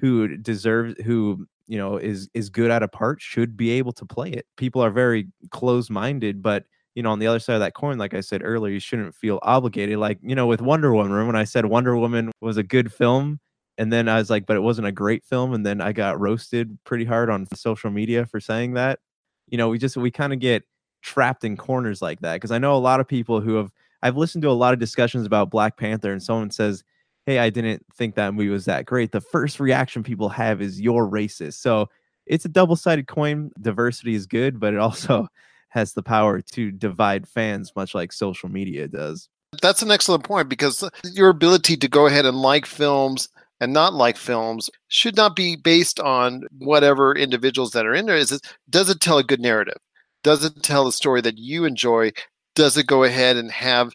who 0.00 0.36
deserves 0.36 0.96
who 1.04 1.46
you 1.68 1.78
know 1.78 1.96
is 1.96 2.28
is 2.34 2.50
good 2.50 2.72
at 2.72 2.82
a 2.82 2.88
part 2.88 3.20
should 3.20 3.56
be 3.56 3.70
able 3.70 3.92
to 3.92 4.04
play 4.04 4.30
it 4.30 4.44
people 4.56 4.82
are 4.82 4.90
very 4.90 5.28
close 5.52 5.88
minded 5.88 6.42
but 6.42 6.64
you 6.96 7.04
know 7.04 7.12
on 7.12 7.20
the 7.20 7.26
other 7.28 7.38
side 7.38 7.54
of 7.54 7.60
that 7.60 7.72
coin 7.72 7.98
like 7.98 8.14
i 8.14 8.20
said 8.20 8.42
earlier 8.44 8.72
you 8.74 8.80
shouldn't 8.80 9.14
feel 9.14 9.38
obligated 9.42 9.96
like 9.96 10.18
you 10.22 10.34
know 10.34 10.48
with 10.48 10.60
wonder 10.60 10.92
woman 10.92 11.24
when 11.24 11.36
i 11.36 11.44
said 11.44 11.66
wonder 11.66 11.96
woman 11.96 12.32
was 12.40 12.56
a 12.56 12.64
good 12.64 12.92
film 12.92 13.38
and 13.76 13.92
then 13.92 14.08
I 14.08 14.18
was 14.18 14.30
like, 14.30 14.46
but 14.46 14.56
it 14.56 14.60
wasn't 14.60 14.86
a 14.86 14.92
great 14.92 15.24
film. 15.24 15.52
And 15.52 15.66
then 15.66 15.80
I 15.80 15.92
got 15.92 16.20
roasted 16.20 16.78
pretty 16.84 17.04
hard 17.04 17.28
on 17.28 17.46
social 17.56 17.90
media 17.90 18.24
for 18.24 18.40
saying 18.40 18.74
that. 18.74 19.00
You 19.48 19.58
know, 19.58 19.68
we 19.68 19.78
just 19.78 19.96
we 19.96 20.10
kind 20.10 20.32
of 20.32 20.38
get 20.38 20.62
trapped 21.02 21.44
in 21.44 21.56
corners 21.56 22.00
like 22.00 22.20
that 22.20 22.34
because 22.34 22.50
I 22.50 22.58
know 22.58 22.74
a 22.74 22.78
lot 22.78 23.00
of 23.00 23.06
people 23.06 23.40
who 23.40 23.54
have 23.56 23.70
I've 24.04 24.18
listened 24.18 24.42
to 24.42 24.50
a 24.50 24.52
lot 24.52 24.74
of 24.74 24.78
discussions 24.78 25.26
about 25.26 25.50
Black 25.50 25.78
Panther, 25.78 26.12
and 26.12 26.22
someone 26.22 26.50
says, 26.50 26.84
"Hey, 27.24 27.38
I 27.38 27.48
didn't 27.48 27.84
think 27.96 28.14
that 28.14 28.34
movie 28.34 28.50
was 28.50 28.66
that 28.66 28.84
great." 28.84 29.12
The 29.12 29.22
first 29.22 29.58
reaction 29.58 30.02
people 30.02 30.28
have 30.28 30.60
is 30.60 30.78
"You're 30.78 31.08
racist." 31.08 31.54
So 31.54 31.88
it's 32.26 32.44
a 32.44 32.50
double-sided 32.50 33.06
coin. 33.08 33.50
Diversity 33.60 34.14
is 34.14 34.26
good, 34.26 34.60
but 34.60 34.74
it 34.74 34.78
also 34.78 35.26
has 35.70 35.94
the 35.94 36.02
power 36.02 36.42
to 36.42 36.70
divide 36.70 37.26
fans, 37.26 37.72
much 37.74 37.94
like 37.94 38.12
social 38.12 38.50
media 38.50 38.86
does. 38.86 39.28
That's 39.62 39.82
an 39.82 39.90
excellent 39.90 40.24
point 40.24 40.50
because 40.50 40.82
uh, 40.82 40.90
your 41.04 41.30
ability 41.30 41.78
to 41.78 41.88
go 41.88 42.06
ahead 42.06 42.26
and 42.26 42.36
like 42.36 42.66
films 42.66 43.30
and 43.60 43.72
not 43.72 43.94
like 43.94 44.18
films 44.18 44.68
should 44.88 45.16
not 45.16 45.34
be 45.34 45.56
based 45.56 45.98
on 45.98 46.42
whatever 46.58 47.16
individuals 47.16 47.70
that 47.70 47.86
are 47.86 47.94
in 47.94 48.04
there. 48.04 48.16
Is 48.16 48.38
does 48.68 48.90
it 48.90 49.00
tell 49.00 49.16
a 49.16 49.24
good 49.24 49.40
narrative? 49.40 49.78
Does 50.22 50.44
it 50.44 50.62
tell 50.62 50.86
a 50.86 50.92
story 50.92 51.22
that 51.22 51.38
you 51.38 51.64
enjoy? 51.64 52.12
Does 52.54 52.76
it 52.76 52.86
go 52.86 53.04
ahead 53.04 53.36
and 53.36 53.50
have 53.50 53.92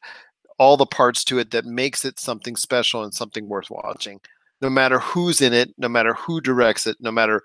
all 0.59 0.77
the 0.77 0.85
parts 0.85 1.23
to 1.25 1.39
it 1.39 1.51
that 1.51 1.65
makes 1.65 2.05
it 2.05 2.19
something 2.19 2.55
special 2.55 3.03
and 3.03 3.13
something 3.13 3.47
worth 3.47 3.69
watching? 3.69 4.19
No 4.61 4.69
matter 4.69 4.99
who's 4.99 5.41
in 5.41 5.53
it, 5.53 5.73
no 5.77 5.89
matter 5.89 6.13
who 6.13 6.41
directs 6.41 6.87
it, 6.87 6.97
no 6.99 7.11
matter 7.11 7.41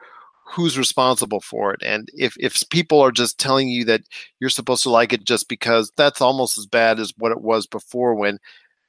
who's 0.46 0.78
responsible 0.78 1.40
for 1.40 1.72
it. 1.74 1.82
And 1.84 2.08
if 2.14 2.34
if 2.38 2.68
people 2.70 3.00
are 3.00 3.12
just 3.12 3.38
telling 3.38 3.68
you 3.68 3.84
that 3.86 4.02
you're 4.40 4.50
supposed 4.50 4.82
to 4.84 4.90
like 4.90 5.12
it 5.12 5.24
just 5.24 5.48
because 5.48 5.92
that's 5.96 6.20
almost 6.20 6.58
as 6.58 6.66
bad 6.66 7.00
as 7.00 7.12
what 7.18 7.32
it 7.32 7.40
was 7.42 7.66
before 7.66 8.14
when 8.14 8.38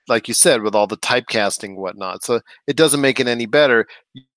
like 0.08 0.28
you 0.28 0.34
said, 0.34 0.62
with 0.62 0.76
all 0.76 0.88
the 0.88 0.98
typecasting 0.98 1.76
whatnot. 1.78 2.24
So 2.24 2.42
it 2.68 2.76
doesn't 2.78 3.02
make 3.02 3.20
it 3.20 3.28
any 3.28 3.46
better. 3.48 3.88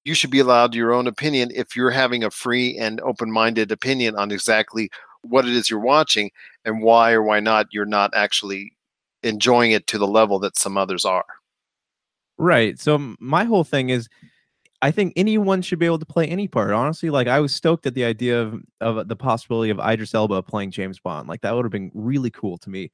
You 0.05 0.14
should 0.14 0.31
be 0.31 0.38
allowed 0.40 0.74
your 0.74 0.92
own 0.94 1.07
opinion 1.07 1.51
if 1.55 1.77
you're 1.77 1.90
having 1.90 2.24
a 2.24 2.31
free 2.31 2.77
and 2.79 3.01
open 3.03 3.31
minded 3.31 3.70
opinion 3.70 4.16
on 4.16 4.31
exactly 4.33 4.90
what 5.22 5.44
it 5.46 5.53
is 5.53 5.68
you're 5.68 5.81
watching 5.81 6.31
and 6.69 6.83
why 6.83 7.13
or 7.13 7.23
why 7.23 7.41
not 7.41 7.67
you're 7.73 7.87
not 7.87 8.13
actually 8.15 8.73
enjoying 9.23 9.73
it 9.73 9.87
to 9.89 9.99
the 9.99 10.07
level 10.07 10.39
that 10.39 10.57
some 10.57 10.77
others 10.77 11.05
are. 11.05 11.25
Right. 12.37 12.79
So 12.79 13.17
my 13.19 13.45
whole 13.45 13.65
thing 13.65 13.91
is 13.91 14.09
I 14.81 14.93
think 14.93 15.13
anyone 15.17 15.61
should 15.63 15.81
be 15.81 15.87
able 15.87 15.99
to 15.99 16.07
play 16.07 16.27
any 16.29 16.47
part. 16.47 16.71
Honestly, 16.71 17.11
like 17.11 17.27
I 17.27 17.41
was 17.41 17.53
stoked 17.53 17.87
at 17.87 17.95
the 17.95 18.05
idea 18.05 18.41
of, 18.41 18.63
of 18.81 19.09
the 19.09 19.17
possibility 19.17 19.71
of 19.71 19.81
Idris 19.81 20.15
Elba 20.15 20.45
playing 20.45 20.71
James 20.71 21.01
Bond. 21.01 21.29
Like 21.29 21.41
that 21.41 21.55
would 21.57 21.65
have 21.65 21.73
been 21.73 21.91
really 21.95 22.31
cool 22.31 22.59
to 22.59 22.71
me 22.71 22.93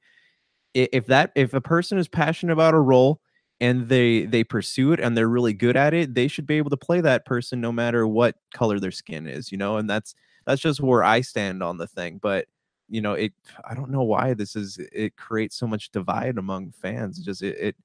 if 0.73 1.05
that 1.07 1.31
if 1.35 1.53
a 1.53 1.61
person 1.61 1.97
is 1.97 2.07
passionate 2.07 2.53
about 2.53 2.73
a 2.73 2.79
role 2.79 3.21
and 3.61 3.87
they 3.87 4.25
they 4.25 4.43
pursue 4.43 4.91
it 4.91 4.99
and 4.99 5.15
they're 5.15 5.29
really 5.29 5.53
good 5.53 5.77
at 5.77 5.93
it 5.93 6.13
they 6.13 6.27
should 6.27 6.45
be 6.45 6.57
able 6.57 6.69
to 6.69 6.77
play 6.77 6.99
that 6.99 7.25
person 7.25 7.61
no 7.61 7.71
matter 7.71 8.05
what 8.05 8.35
color 8.53 8.79
their 8.79 8.91
skin 8.91 9.25
is 9.25 9.51
you 9.51 9.57
know 9.57 9.77
and 9.77 9.89
that's 9.89 10.13
that's 10.45 10.61
just 10.61 10.81
where 10.81 11.03
i 11.03 11.21
stand 11.21 11.63
on 11.63 11.77
the 11.77 11.87
thing 11.87 12.19
but 12.21 12.45
you 12.89 13.01
know 13.01 13.13
it 13.13 13.33
i 13.69 13.73
don't 13.73 13.89
know 13.89 14.03
why 14.03 14.33
this 14.33 14.55
is 14.55 14.77
it 14.91 15.15
creates 15.17 15.57
so 15.57 15.67
much 15.67 15.91
divide 15.91 16.37
among 16.37 16.71
fans 16.71 17.19
just 17.19 17.41
it 17.41 17.57
it, 17.59 17.75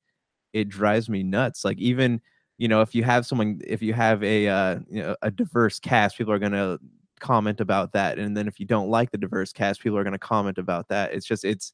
it 0.53 0.69
drives 0.69 1.09
me 1.09 1.23
nuts 1.23 1.65
like 1.65 1.79
even 1.79 2.21
you 2.59 2.69
know 2.69 2.81
if 2.83 2.95
you 2.95 3.03
have 3.03 3.27
someone 3.27 3.61
if 3.67 3.83
you 3.83 3.95
have 3.95 4.23
a 4.23 4.49
uh 4.49 4.79
you 4.91 5.03
know 5.03 5.17
a 5.23 5.31
diverse 5.31 5.79
cast 5.81 6.19
people 6.19 6.33
are 6.33 6.39
going 6.39 6.53
to 6.53 6.79
comment 7.21 7.61
about 7.61 7.93
that 7.93 8.19
and 8.19 8.37
then 8.37 8.49
if 8.49 8.59
you 8.59 8.67
don't 8.67 8.89
like 8.89 9.11
the 9.11 9.19
diverse 9.19 9.53
cast 9.53 9.81
people 9.81 9.99
are 9.99 10.05
going 10.05 10.13
to 10.13 10.19
comment 10.19 10.59
about 10.59 10.89
that 10.89 11.13
it's 11.13 11.27
just 11.27 11.45
it's 11.45 11.73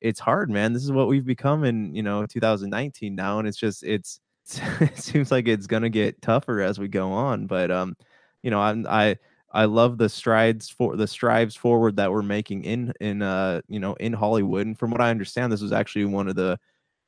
it's 0.00 0.20
hard, 0.20 0.50
man. 0.50 0.72
This 0.72 0.84
is 0.84 0.92
what 0.92 1.08
we've 1.08 1.24
become 1.26 1.64
in, 1.64 1.94
you 1.94 2.02
know, 2.02 2.24
2019 2.26 3.14
now. 3.14 3.38
And 3.38 3.46
it's 3.46 3.58
just, 3.58 3.82
it's, 3.82 4.20
it 4.80 4.98
seems 4.98 5.30
like 5.30 5.48
it's 5.48 5.66
going 5.66 5.82
to 5.82 5.90
get 5.90 6.20
tougher 6.22 6.60
as 6.60 6.78
we 6.78 6.88
go 6.88 7.12
on. 7.12 7.46
But, 7.46 7.70
um, 7.70 7.96
you 8.42 8.50
know, 8.50 8.60
I'm, 8.60 8.86
I, 8.88 9.16
I 9.52 9.64
love 9.64 9.98
the 9.98 10.08
strides 10.08 10.70
for 10.70 10.96
the 10.96 11.06
strives 11.06 11.56
forward 11.56 11.96
that 11.96 12.12
we're 12.12 12.22
making 12.22 12.64
in, 12.64 12.92
in, 13.00 13.22
uh, 13.22 13.62
you 13.68 13.80
know, 13.80 13.94
in 13.94 14.12
Hollywood. 14.12 14.66
And 14.66 14.78
from 14.78 14.90
what 14.90 15.00
I 15.00 15.10
understand, 15.10 15.52
this 15.52 15.62
was 15.62 15.72
actually 15.72 16.04
one 16.04 16.28
of 16.28 16.36
the, 16.36 16.58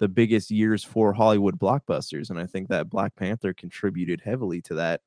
the 0.01 0.09
biggest 0.09 0.51
years 0.51 0.83
for 0.83 1.13
Hollywood 1.13 1.59
blockbusters. 1.59 2.31
And 2.31 2.39
I 2.39 2.47
think 2.47 2.69
that 2.69 2.91
Black 2.91 3.15
Panther 3.15 3.55
contributed 3.55 4.21
heavily 4.25 4.61
to 4.63 4.75
that. 4.75 5.01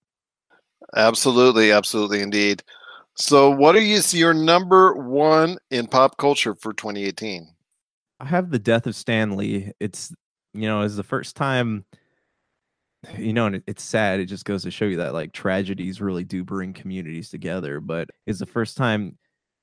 Absolutely. 0.95 1.71
Absolutely. 1.71 2.21
Indeed. 2.21 2.63
So, 3.17 3.49
what 3.49 3.75
are 3.75 3.81
you, 3.81 4.01
your 4.11 4.33
number 4.33 4.93
one 4.93 5.57
in 5.71 5.87
pop 5.87 6.17
culture 6.17 6.53
for 6.53 6.73
2018? 6.73 7.47
I 8.19 8.25
have 8.25 8.49
the 8.49 8.59
death 8.59 8.87
of 8.87 8.95
Stan 8.95 9.37
Lee. 9.37 9.71
It's 9.79 10.13
you 10.55 10.67
know, 10.67 10.81
is 10.81 10.95
the 10.95 11.03
first 11.03 11.35
time 11.35 11.85
you 13.17 13.33
know, 13.33 13.47
and 13.47 13.55
it, 13.57 13.63
it's 13.67 13.83
sad. 13.83 14.19
It 14.19 14.25
just 14.25 14.45
goes 14.45 14.63
to 14.63 14.71
show 14.71 14.85
you 14.85 14.97
that 14.97 15.13
like 15.13 15.33
tragedies 15.33 16.01
really 16.01 16.23
do 16.23 16.43
bring 16.43 16.73
communities 16.73 17.29
together. 17.29 17.79
But 17.79 18.09
it's 18.25 18.39
the 18.39 18.45
first 18.45 18.77
time 18.77 19.17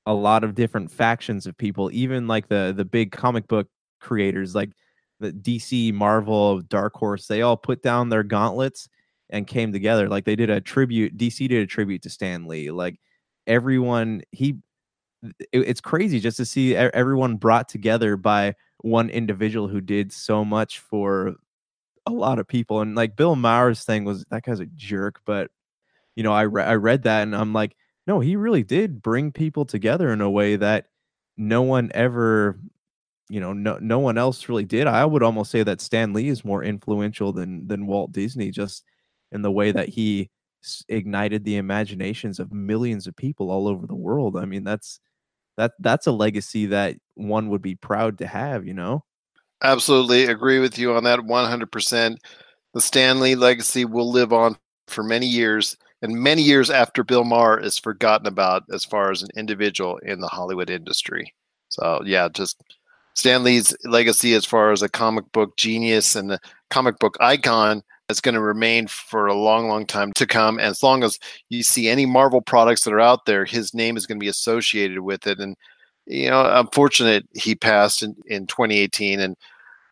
a 0.05 0.13
lot 0.13 0.43
of 0.43 0.55
different 0.55 0.91
factions 0.91 1.47
of 1.47 1.57
people, 1.57 1.89
even 1.93 2.27
like 2.27 2.47
the 2.49 2.73
the 2.75 2.85
big 2.85 3.11
comic 3.11 3.47
book 3.47 3.67
creators, 3.99 4.55
like 4.55 4.71
the 5.19 5.31
DC, 5.31 5.93
Marvel, 5.93 6.61
Dark 6.61 6.93
Horse, 6.95 7.27
they 7.27 7.41
all 7.41 7.57
put 7.57 7.81
down 7.81 8.09
their 8.09 8.23
gauntlets 8.23 8.89
and 9.29 9.47
came 9.47 9.71
together. 9.71 10.09
Like 10.09 10.25
they 10.25 10.35
did 10.35 10.49
a 10.49 10.61
tribute. 10.61 11.17
DC 11.17 11.47
did 11.47 11.63
a 11.63 11.67
tribute 11.67 12.01
to 12.03 12.09
Stan 12.09 12.47
Lee. 12.47 12.71
Like 12.71 12.99
everyone, 13.47 14.21
he 14.31 14.57
it, 15.23 15.59
it's 15.59 15.81
crazy 15.81 16.19
just 16.19 16.37
to 16.37 16.45
see 16.45 16.75
everyone 16.75 17.37
brought 17.37 17.69
together 17.69 18.17
by 18.17 18.55
one 18.79 19.09
individual 19.09 19.67
who 19.67 19.81
did 19.81 20.11
so 20.11 20.43
much 20.43 20.79
for 20.79 21.35
a 22.05 22.11
lot 22.11 22.39
of 22.39 22.47
people. 22.47 22.81
And 22.81 22.95
like 22.95 23.15
Bill 23.15 23.35
Maher's 23.35 23.83
thing 23.83 24.05
was 24.05 24.25
that 24.29 24.43
guy's 24.43 24.59
a 24.59 24.65
jerk, 24.67 25.21
but 25.25 25.51
you 26.15 26.23
know, 26.23 26.33
I 26.33 26.43
re- 26.43 26.63
I 26.63 26.75
read 26.75 27.03
that 27.03 27.23
and 27.23 27.35
I'm 27.35 27.53
like, 27.53 27.75
no, 28.07 28.19
he 28.19 28.35
really 28.35 28.63
did 28.63 29.01
bring 29.01 29.31
people 29.31 29.65
together 29.65 30.11
in 30.13 30.21
a 30.21 30.29
way 30.29 30.55
that 30.57 30.87
no 31.37 31.61
one 31.63 31.91
ever, 31.95 32.59
you 33.29 33.39
know, 33.39 33.53
no 33.53 33.77
no 33.81 33.99
one 33.99 34.17
else 34.17 34.49
really 34.49 34.65
did. 34.65 34.87
I 34.87 35.05
would 35.05 35.23
almost 35.23 35.51
say 35.51 35.63
that 35.63 35.81
Stan 35.81 36.13
Lee 36.13 36.29
is 36.29 36.45
more 36.45 36.63
influential 36.63 37.33
than 37.33 37.67
than 37.67 37.87
Walt 37.87 38.11
Disney, 38.11 38.51
just 38.51 38.83
in 39.31 39.41
the 39.41 39.51
way 39.51 39.71
that 39.71 39.89
he 39.89 40.29
ignited 40.89 41.43
the 41.43 41.57
imaginations 41.57 42.39
of 42.39 42.53
millions 42.53 43.07
of 43.07 43.15
people 43.15 43.51
all 43.51 43.67
over 43.67 43.87
the 43.87 43.95
world. 43.95 44.37
I 44.37 44.45
mean, 44.45 44.63
that's 44.63 44.99
that 45.57 45.73
that's 45.79 46.07
a 46.07 46.11
legacy 46.11 46.67
that 46.67 46.97
one 47.15 47.49
would 47.49 47.61
be 47.61 47.75
proud 47.75 48.17
to 48.19 48.27
have 48.27 48.67
you 48.67 48.73
know 48.73 49.03
absolutely 49.63 50.25
agree 50.25 50.59
with 50.59 50.77
you 50.77 50.93
on 50.93 51.03
that 51.03 51.19
100% 51.19 52.17
the 52.73 52.81
Stan 52.81 53.19
Lee 53.19 53.35
legacy 53.35 53.85
will 53.85 54.11
live 54.11 54.33
on 54.33 54.57
for 54.87 55.03
many 55.03 55.25
years 55.25 55.77
and 56.01 56.13
many 56.13 56.41
years 56.41 56.69
after 56.69 57.03
bill 57.03 57.23
maher 57.23 57.59
is 57.59 57.79
forgotten 57.79 58.27
about 58.27 58.63
as 58.71 58.83
far 58.83 59.11
as 59.11 59.23
an 59.23 59.29
individual 59.35 59.97
in 59.99 60.19
the 60.19 60.27
hollywood 60.27 60.69
industry 60.69 61.33
so 61.69 62.01
yeah 62.05 62.27
just 62.27 62.61
Stan 63.15 63.43
Lee's 63.43 63.75
legacy 63.85 64.33
as 64.33 64.43
far 64.43 64.71
as 64.71 64.81
a 64.81 64.89
comic 64.89 65.31
book 65.31 65.55
genius 65.55 66.15
and 66.15 66.33
a 66.33 66.39
comic 66.69 66.97
book 66.99 67.15
icon 67.19 67.83
is 68.09 68.19
going 68.19 68.35
to 68.35 68.41
remain 68.41 68.87
for 68.87 69.27
a 69.27 69.33
long, 69.33 69.67
long 69.67 69.85
time 69.85 70.11
to 70.13 70.25
come. 70.25 70.57
And 70.57 70.67
as 70.67 70.83
long 70.83 71.03
as 71.03 71.19
you 71.49 71.63
see 71.63 71.87
any 71.87 72.05
Marvel 72.05 72.41
products 72.41 72.81
that 72.81 72.93
are 72.93 72.99
out 72.99 73.25
there, 73.25 73.45
his 73.45 73.73
name 73.73 73.97
is 73.97 74.05
going 74.05 74.19
to 74.19 74.23
be 74.23 74.29
associated 74.29 74.99
with 74.99 75.25
it. 75.25 75.39
And 75.39 75.55
you 76.05 76.29
know, 76.29 76.45
unfortunate 76.45 77.27
he 77.33 77.55
passed 77.55 78.03
in, 78.03 78.15
in 78.25 78.47
2018, 78.47 79.19
and 79.19 79.37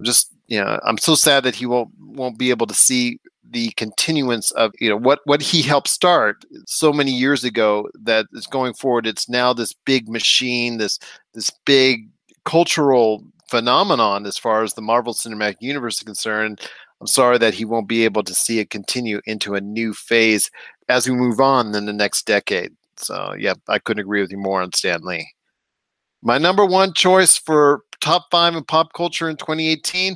just 0.04 0.32
you 0.48 0.60
know, 0.60 0.80
I'm 0.84 0.98
so 0.98 1.16
sad 1.16 1.44
that 1.44 1.56
he 1.56 1.66
won't 1.66 1.90
won't 2.00 2.38
be 2.38 2.50
able 2.50 2.68
to 2.68 2.74
see 2.74 3.20
the 3.50 3.72
continuance 3.72 4.52
of 4.52 4.72
you 4.80 4.90
know 4.90 4.98
what 4.98 5.20
what 5.26 5.42
he 5.42 5.62
helped 5.62 5.90
start 5.90 6.46
so 6.66 6.94
many 6.94 7.12
years 7.12 7.44
ago 7.44 7.90
that 8.02 8.26
is 8.32 8.48
going 8.48 8.74
forward 8.74 9.06
it's 9.06 9.28
now 9.28 9.52
this 9.52 9.74
big 9.74 10.08
machine 10.08 10.78
this 10.78 10.98
this 11.34 11.50
big 11.66 12.08
cultural 12.46 13.26
phenomenon 13.52 14.26
as 14.26 14.38
far 14.38 14.64
as 14.64 14.74
the 14.74 14.82
Marvel 14.82 15.14
Cinematic 15.14 15.58
Universe 15.60 15.98
is 15.98 16.04
concerned. 16.04 16.62
I'm 17.00 17.08
sorry 17.08 17.38
that 17.40 17.54
he 17.54 17.66
won't 17.66 17.88
be 17.88 18.06
able 18.06 18.24
to 18.24 18.34
see 18.34 18.60
it 18.60 18.70
continue 18.70 19.22
into 19.26 19.56
a 19.56 19.62
new 19.62 19.94
phase 19.94 20.50
as 20.88 21.08
we 21.08 21.16
move 21.16 21.40
on 21.40 21.76
in 21.76 21.86
the 21.86 21.94
next 21.94 22.26
decade. 22.26 22.72
So, 22.98 23.36
yeah, 23.38 23.56
I 23.68 23.80
couldn't 23.80 24.02
agree 24.02 24.22
with 24.22 24.32
you 24.32 24.38
more 24.38 24.62
on 24.62 24.72
Stan 24.74 25.02
Lee. 25.02 25.30
My 26.22 26.38
number 26.38 26.66
one 26.66 26.94
choice 26.94 27.38
for 27.38 27.82
top 28.02 28.26
five 28.32 28.56
in 28.56 28.64
pop 28.64 28.94
culture 28.94 29.30
in 29.30 29.38
2018 29.38 30.16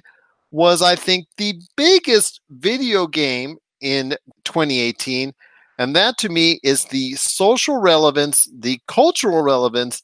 was, 0.52 0.82
I 0.82 0.96
think, 0.96 1.28
the 1.38 1.60
biggest 1.76 2.42
video 2.50 3.08
game 3.08 3.58
in 3.82 4.18
2018. 4.44 5.34
And 5.78 5.96
that 5.96 6.18
to 6.20 6.30
me 6.30 6.60
is 6.64 6.86
the 6.86 7.14
social 7.16 7.78
relevance, 7.78 8.48
the 8.58 8.80
cultural 8.88 9.42
relevance, 9.42 10.02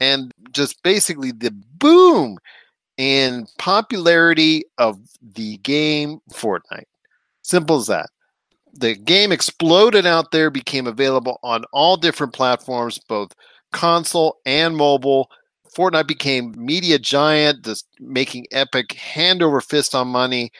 and 0.00 0.32
just 0.50 0.82
basically 0.82 1.30
the 1.30 1.52
boom 1.78 2.38
in 2.96 3.46
popularity 3.58 4.64
of 4.78 4.98
the 5.22 5.58
game 5.58 6.18
Fortnite. 6.32 6.84
Simple 7.42 7.76
as 7.76 7.86
that. 7.86 8.10
The 8.74 8.94
game 8.94 9.32
exploded 9.32 10.06
out 10.06 10.32
there, 10.32 10.50
became 10.50 10.86
available 10.86 11.38
on 11.42 11.64
all 11.72 11.96
different 11.96 12.32
platforms, 12.32 12.98
both 12.98 13.32
console 13.72 14.38
and 14.46 14.76
mobile. 14.76 15.30
Fortnite 15.76 16.06
became 16.06 16.54
media 16.56 16.98
giant, 16.98 17.64
just 17.64 17.86
making 17.98 18.46
epic 18.52 18.92
hand 18.92 19.42
over 19.42 19.60
fist 19.60 19.94
on 19.94 20.08
money. 20.08 20.52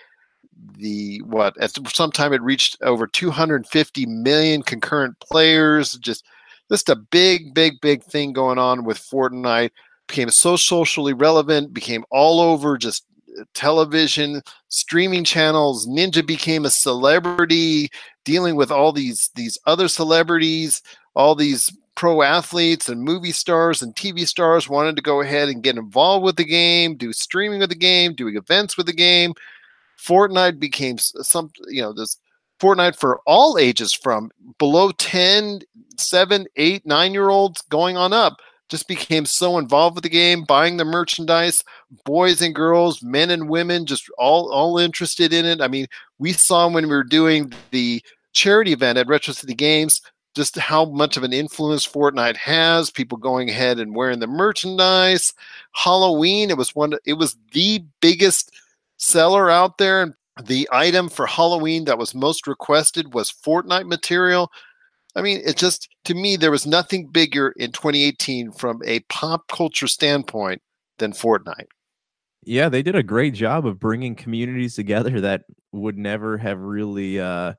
The 0.77 1.21
what 1.23 1.57
at 1.61 1.77
some 1.93 2.13
time 2.13 2.33
it 2.33 2.43
reached 2.43 2.77
over 2.83 3.07
250 3.07 4.07
million 4.07 4.63
concurrent 4.63 5.19
players. 5.21 5.95
Just 5.99 6.25
just 6.71 6.89
a 6.89 6.97
big, 6.97 7.53
big, 7.53 7.81
big 7.81 8.03
thing 8.03 8.33
going 8.33 8.59
on 8.59 8.85
with 8.85 8.99
Fortnite. 8.99 9.71
Became 10.09 10.31
so 10.31 10.57
socially 10.57 11.13
relevant, 11.13 11.75
became 11.75 12.05
all 12.11 12.41
over 12.41 12.79
just 12.79 13.05
uh, 13.39 13.45
television, 13.55 14.43
streaming 14.69 15.25
channels. 15.25 15.87
Ninja 15.87 16.27
became 16.27 16.65
a 16.65 16.71
celebrity, 16.71 17.91
dealing 18.25 18.57
with 18.57 18.71
all 18.71 18.93
these 18.93 19.31
these 19.35 19.59
other 19.67 19.89
celebrities, 19.89 20.83
all 21.15 21.35
these 21.35 21.71
pro 22.03 22.23
athletes 22.23 22.89
and 22.89 23.01
movie 23.01 23.31
stars 23.31 23.81
and 23.81 23.95
TV 23.95 24.27
stars 24.27 24.69
wanted 24.69 24.97
to 24.97 25.03
go 25.03 25.21
ahead 25.21 25.49
and 25.49 25.63
get 25.63 25.77
involved 25.77 26.25
with 26.25 26.35
the 26.35 26.45
game, 26.45 26.97
do 26.97 27.13
streaming 27.13 27.63
of 27.63 27.69
the 27.69 27.77
game, 27.77 28.13
doing 28.13 28.35
events 28.35 28.77
with 28.77 28.87
the 28.87 28.93
game. 28.93 29.33
Fortnite 29.97 30.59
became 30.59 30.99
some, 30.99 31.53
you 31.69 31.81
know, 31.81 31.93
this 31.93 32.19
Fortnite 32.61 32.97
for 32.97 33.21
all 33.25 33.57
ages 33.57 33.95
from 33.95 34.33
below 34.59 34.91
10, 34.91 35.61
7, 35.97 36.47
8, 36.57 36.85
9 36.85 37.15
year 37.15 37.29
olds 37.29 37.63
going 37.69 37.97
on 37.97 38.13
up 38.13 38.39
just 38.69 38.89
became 38.89 39.25
so 39.25 39.57
involved 39.57 39.95
with 39.95 40.03
the 40.03 40.11
game, 40.11 40.43
buying 40.43 40.79
the 40.79 40.85
merchandise, 40.85 41.63
boys 42.05 42.43
and 42.43 42.53
girls, 42.53 43.01
men 43.01 43.31
and 43.31 43.49
women, 43.49 43.87
just 43.87 44.11
all 44.19 44.51
all 44.51 44.77
interested 44.77 45.33
in 45.33 45.45
it. 45.45 45.61
I 45.61 45.69
mean, 45.69 45.87
we 46.19 46.33
saw 46.33 46.69
when 46.69 46.89
we 46.89 46.91
were 46.91 47.05
doing 47.05 47.53
the 47.71 48.03
charity 48.33 48.73
event 48.73 48.99
at 48.99 49.07
Retro 49.07 49.35
City 49.35 49.55
Games 49.55 50.03
just 50.35 50.59
how 50.59 50.85
much 50.87 51.17
of 51.17 51.23
an 51.23 51.33
influence 51.33 51.87
Fortnite 51.87 52.37
has. 52.37 52.91
People 52.91 53.19
going 53.19 53.51
ahead 53.51 53.79
and 53.79 53.95
wearing 53.95 54.21
the 54.21 54.27
merchandise. 54.27 55.35
Halloween, 55.73 56.51
it 56.51 56.57
was 56.57 56.75
one. 56.75 56.95
It 57.05 57.15
was 57.15 57.37
the 57.53 57.85
biggest 58.01 58.53
seller 58.97 59.51
out 59.51 59.79
there, 59.79 60.03
and 60.03 60.15
the 60.47 60.69
item 60.73 61.09
for 61.09 61.27
Halloween 61.27 61.85
that 61.85 61.99
was 61.99 62.15
most 62.15 62.47
requested 62.47 63.15
was 63.15 63.31
Fortnite 63.33 63.87
material. 63.87 64.51
I 65.15 65.23
mean, 65.23 65.43
it 65.45 65.57
just 65.57 65.89
to 66.05 66.15
me 66.15 66.37
there 66.37 66.51
was 66.51 66.67
nothing 66.67 67.09
bigger 67.09 67.51
in 67.51 67.73
2018 67.73 68.53
from 68.53 68.81
a 68.85 69.01
pop 69.01 69.49
culture 69.49 69.89
standpoint 69.89 70.63
than 70.99 71.13
Fortnite. 71.13 71.67
Yeah, 72.45 72.69
they 72.69 72.83
did 72.83 72.97
a 72.97 73.03
great 73.03 73.35
job 73.35 73.67
of 73.67 73.79
bringing 73.79 74.15
communities 74.15 74.75
together 74.75 75.21
that 75.21 75.43
would 75.71 75.97
never 75.97 76.39
have 76.39 76.59
really 76.59 77.21
uh, 77.21 77.55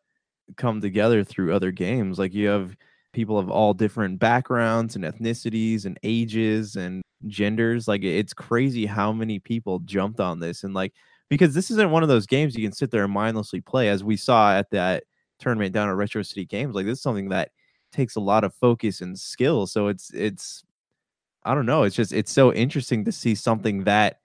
come 0.58 0.82
together 0.82 1.24
through 1.24 1.54
other 1.54 1.72
games. 1.72 2.20
Like 2.20 2.34
you 2.34 2.48
have 2.48 2.76
people 3.14 3.38
of 3.38 3.50
all 3.50 3.74
different 3.74 4.20
backgrounds 4.20 4.96
and 4.96 5.06
ethnicities 5.06 5.86
and 5.86 6.00
ages 6.04 6.76
and 6.76 7.02
genders. 7.28 7.88
Like 7.88 8.04
it's 8.04 8.34
crazy 8.34 8.86
how 8.86 9.12
many 9.12 9.40
people 9.40 9.80
jumped 9.80 10.20
on 10.20 10.40
this 10.40 10.64
and 10.64 10.74
like 10.74 10.94
because 11.30 11.54
this 11.54 11.72
isn't 11.72 11.92
one 11.92 12.04
of 12.04 12.10
those 12.10 12.28
games 12.28 12.56
you 12.56 12.64
can 12.64 12.74
sit 12.74 12.92
there 12.92 13.06
and 13.06 13.14
mindlessly 13.14 13.62
play 13.62 13.90
as 13.90 14.04
we 14.04 14.18
saw 14.18 14.54
at 14.54 14.70
that 14.72 15.04
tournament 15.40 15.74
down 15.74 15.90
at 15.90 15.96
Retro 15.96 16.22
City 16.22 16.46
Games. 16.46 16.76
Like 16.76 16.86
this 16.86 17.00
is 17.00 17.04
something 17.04 17.30
that 17.30 17.50
takes 17.92 18.16
a 18.16 18.20
lot 18.20 18.44
of 18.44 18.54
focus 18.56 19.02
and 19.02 19.18
skill. 19.18 19.68
So 19.68 19.88
it's 19.88 20.12
it's 20.14 20.64
I 21.44 21.56
don't 21.56 21.66
know. 21.66 21.84
It's 21.84 21.96
just 21.96 22.14
it's 22.14 22.32
so 22.32 22.54
interesting 22.54 23.06
to 23.06 23.12
see 23.12 23.36
something 23.36 23.84
that 23.84 24.20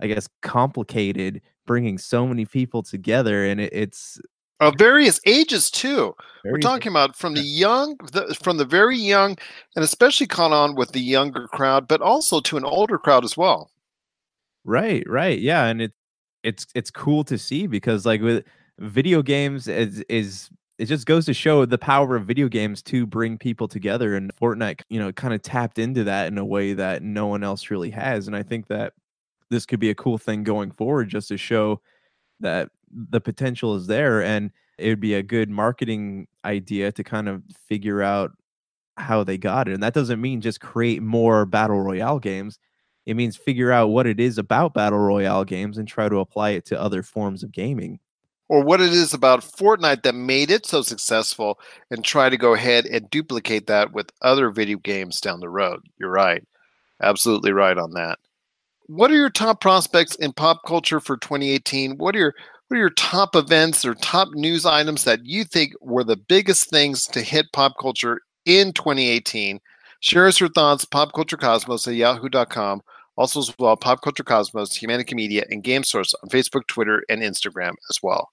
I 0.00 0.06
guess 0.06 0.28
complicated 0.42 1.42
bringing 1.66 1.98
so 1.98 2.26
many 2.26 2.44
people 2.46 2.82
together, 2.82 3.44
and 3.46 3.60
it, 3.60 3.72
it's 3.72 4.20
of 4.60 4.74
various 4.78 5.20
ages 5.26 5.70
too. 5.70 6.14
We're 6.44 6.58
talking 6.58 6.92
about 6.92 7.16
from 7.16 7.34
the 7.34 7.40
young, 7.40 7.96
the, 8.12 8.36
from 8.42 8.58
the 8.58 8.66
very 8.66 8.98
young, 8.98 9.38
and 9.74 9.84
especially 9.84 10.26
caught 10.26 10.52
on 10.52 10.74
with 10.74 10.92
the 10.92 11.00
younger 11.00 11.48
crowd, 11.48 11.88
but 11.88 12.02
also 12.02 12.40
to 12.40 12.58
an 12.58 12.64
older 12.64 12.98
crowd 12.98 13.24
as 13.24 13.36
well. 13.36 13.70
Right, 14.64 15.02
right, 15.08 15.38
yeah, 15.38 15.64
and 15.66 15.80
it's 15.80 15.94
it's 16.44 16.66
it's 16.74 16.90
cool 16.90 17.24
to 17.24 17.38
see 17.38 17.66
because 17.66 18.06
like 18.06 18.20
with 18.20 18.44
video 18.78 19.22
games 19.22 19.66
is 19.66 20.04
is 20.08 20.50
it 20.78 20.86
just 20.86 21.06
goes 21.06 21.24
to 21.24 21.34
show 21.34 21.64
the 21.64 21.78
power 21.78 22.16
of 22.16 22.26
video 22.26 22.48
games 22.48 22.82
to 22.82 23.06
bring 23.06 23.38
people 23.38 23.66
together 23.66 24.14
and 24.14 24.34
Fortnite 24.36 24.82
you 24.90 25.00
know 25.00 25.10
kind 25.12 25.34
of 25.34 25.42
tapped 25.42 25.78
into 25.78 26.04
that 26.04 26.28
in 26.28 26.38
a 26.38 26.44
way 26.44 26.74
that 26.74 27.02
no 27.02 27.26
one 27.26 27.42
else 27.42 27.70
really 27.70 27.90
has 27.90 28.26
and 28.26 28.36
I 28.36 28.42
think 28.42 28.68
that 28.68 28.92
this 29.50 29.64
could 29.64 29.80
be 29.80 29.90
a 29.90 29.94
cool 29.94 30.18
thing 30.18 30.44
going 30.44 30.70
forward 30.70 31.08
just 31.08 31.28
to 31.28 31.36
show 31.36 31.80
that 32.40 32.68
the 33.10 33.20
potential 33.20 33.74
is 33.74 33.86
there 33.86 34.22
and 34.22 34.50
it 34.78 34.88
would 34.88 35.00
be 35.00 35.14
a 35.14 35.22
good 35.22 35.50
marketing 35.50 36.26
idea 36.44 36.92
to 36.92 37.04
kind 37.04 37.28
of 37.28 37.42
figure 37.68 38.02
out 38.02 38.32
how 38.96 39.24
they 39.24 39.36
got 39.36 39.68
it 39.68 39.74
and 39.74 39.82
that 39.82 39.94
doesn't 39.94 40.20
mean 40.20 40.40
just 40.40 40.60
create 40.60 41.02
more 41.02 41.44
battle 41.44 41.80
royale 41.80 42.18
games 42.18 42.58
it 43.06 43.14
means 43.14 43.36
figure 43.36 43.70
out 43.70 43.88
what 43.88 44.06
it 44.06 44.18
is 44.18 44.38
about 44.38 44.74
battle 44.74 44.98
royale 44.98 45.44
games 45.44 45.76
and 45.76 45.86
try 45.86 46.08
to 46.08 46.18
apply 46.18 46.50
it 46.50 46.64
to 46.66 46.80
other 46.80 47.02
forms 47.02 47.42
of 47.42 47.52
gaming. 47.52 47.98
Or 48.48 48.62
what 48.62 48.80
it 48.80 48.92
is 48.92 49.14
about 49.14 49.40
Fortnite 49.40 50.02
that 50.02 50.14
made 50.14 50.50
it 50.50 50.66
so 50.66 50.82
successful 50.82 51.58
and 51.90 52.04
try 52.04 52.28
to 52.28 52.36
go 52.36 52.54
ahead 52.54 52.86
and 52.86 53.08
duplicate 53.10 53.66
that 53.66 53.92
with 53.92 54.12
other 54.22 54.50
video 54.50 54.78
games 54.78 55.20
down 55.20 55.40
the 55.40 55.48
road. 55.48 55.80
You're 55.98 56.10
right. 56.10 56.46
Absolutely 57.02 57.52
right 57.52 57.76
on 57.76 57.92
that. 57.92 58.18
What 58.86 59.10
are 59.10 59.16
your 59.16 59.30
top 59.30 59.62
prospects 59.62 60.14
in 60.16 60.34
pop 60.34 60.60
culture 60.66 61.00
for 61.00 61.16
2018? 61.16 61.96
What 61.96 62.14
are 62.14 62.18
your 62.18 62.34
what 62.68 62.76
are 62.76 62.80
your 62.80 62.90
top 62.90 63.36
events 63.36 63.84
or 63.84 63.94
top 63.94 64.28
news 64.32 64.64
items 64.66 65.04
that 65.04 65.24
you 65.24 65.44
think 65.44 65.72
were 65.80 66.04
the 66.04 66.16
biggest 66.16 66.70
things 66.70 67.04
to 67.06 67.20
hit 67.20 67.46
pop 67.52 67.74
culture 67.80 68.20
in 68.46 68.72
2018? 68.72 69.60
Share 70.00 70.26
us 70.26 70.40
your 70.40 70.50
thoughts, 70.50 70.84
popculturecosmos 70.84 71.88
at 71.88 71.94
yahoo.com 71.94 72.82
also, 73.16 73.40
as 73.40 73.54
well, 73.58 73.76
Pop 73.76 74.02
Culture 74.02 74.24
Cosmos, 74.24 74.76
Humanica 74.78 75.14
Media, 75.14 75.44
and 75.50 75.62
Game 75.62 75.84
Source 75.84 76.14
on 76.14 76.28
Facebook, 76.30 76.66
Twitter, 76.66 77.04
and 77.08 77.22
Instagram 77.22 77.74
as 77.88 78.00
well. 78.02 78.30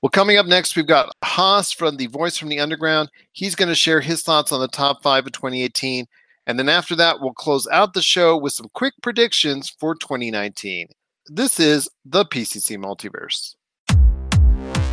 Well, 0.00 0.10
coming 0.10 0.36
up 0.36 0.46
next, 0.46 0.76
we've 0.76 0.86
got 0.86 1.14
Haas 1.24 1.72
from 1.72 1.96
the 1.96 2.06
Voice 2.06 2.36
from 2.36 2.48
the 2.48 2.60
Underground. 2.60 3.08
He's 3.32 3.54
going 3.54 3.68
to 3.68 3.74
share 3.74 4.00
his 4.00 4.22
thoughts 4.22 4.52
on 4.52 4.60
the 4.60 4.68
top 4.68 5.02
five 5.02 5.26
of 5.26 5.32
2018. 5.32 6.06
And 6.46 6.58
then 6.58 6.68
after 6.68 6.96
that, 6.96 7.20
we'll 7.20 7.32
close 7.32 7.68
out 7.68 7.94
the 7.94 8.02
show 8.02 8.36
with 8.36 8.52
some 8.52 8.68
quick 8.74 8.94
predictions 9.02 9.70
for 9.70 9.94
2019. 9.94 10.88
This 11.26 11.60
is 11.60 11.88
the 12.04 12.24
PCC 12.24 12.76
Multiverse. 12.76 13.54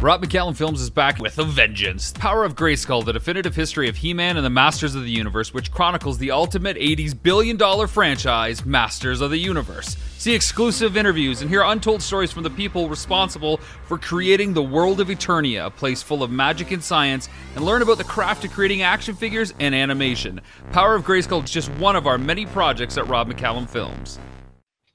Rob 0.01 0.23
McCallum 0.23 0.55
Films 0.55 0.79
is 0.79 0.89
back 0.89 1.19
with 1.19 1.37
a 1.39 1.43
vengeance. 1.43 2.13
Power 2.13 2.45
of 2.45 2.55
Grayskull, 2.55 3.03
the 3.03 3.11
definitive 3.11 3.53
history 3.53 3.89
of 3.89 3.97
He 3.97 4.13
Man 4.13 4.37
and 4.37 4.45
the 4.45 4.49
Masters 4.49 4.95
of 4.95 5.03
the 5.03 5.11
Universe, 5.11 5.53
which 5.53 5.73
chronicles 5.73 6.17
the 6.17 6.31
ultimate 6.31 6.77
80s 6.77 7.21
billion 7.21 7.57
dollar 7.57 7.85
franchise, 7.85 8.63
Masters 8.63 9.19
of 9.19 9.29
the 9.29 9.37
Universe. 9.37 9.97
See 10.17 10.33
exclusive 10.33 10.95
interviews 10.95 11.41
and 11.41 11.49
hear 11.49 11.63
untold 11.63 12.01
stories 12.01 12.31
from 12.31 12.43
the 12.43 12.49
people 12.49 12.87
responsible 12.87 13.57
for 13.57 13.97
creating 13.97 14.53
the 14.53 14.63
world 14.63 15.01
of 15.01 15.09
Eternia, 15.09 15.65
a 15.65 15.69
place 15.69 16.01
full 16.01 16.23
of 16.23 16.31
magic 16.31 16.71
and 16.71 16.81
science, 16.81 17.27
and 17.55 17.65
learn 17.65 17.81
about 17.81 17.97
the 17.97 18.05
craft 18.05 18.45
of 18.45 18.53
creating 18.53 18.83
action 18.83 19.15
figures 19.15 19.53
and 19.59 19.75
animation. 19.75 20.39
Power 20.71 20.95
of 20.95 21.03
Grayskull 21.03 21.43
is 21.43 21.51
just 21.51 21.69
one 21.71 21.97
of 21.97 22.07
our 22.07 22.17
many 22.17 22.45
projects 22.45 22.97
at 22.97 23.05
Rob 23.09 23.29
McCallum 23.29 23.67
Films. 23.67 24.17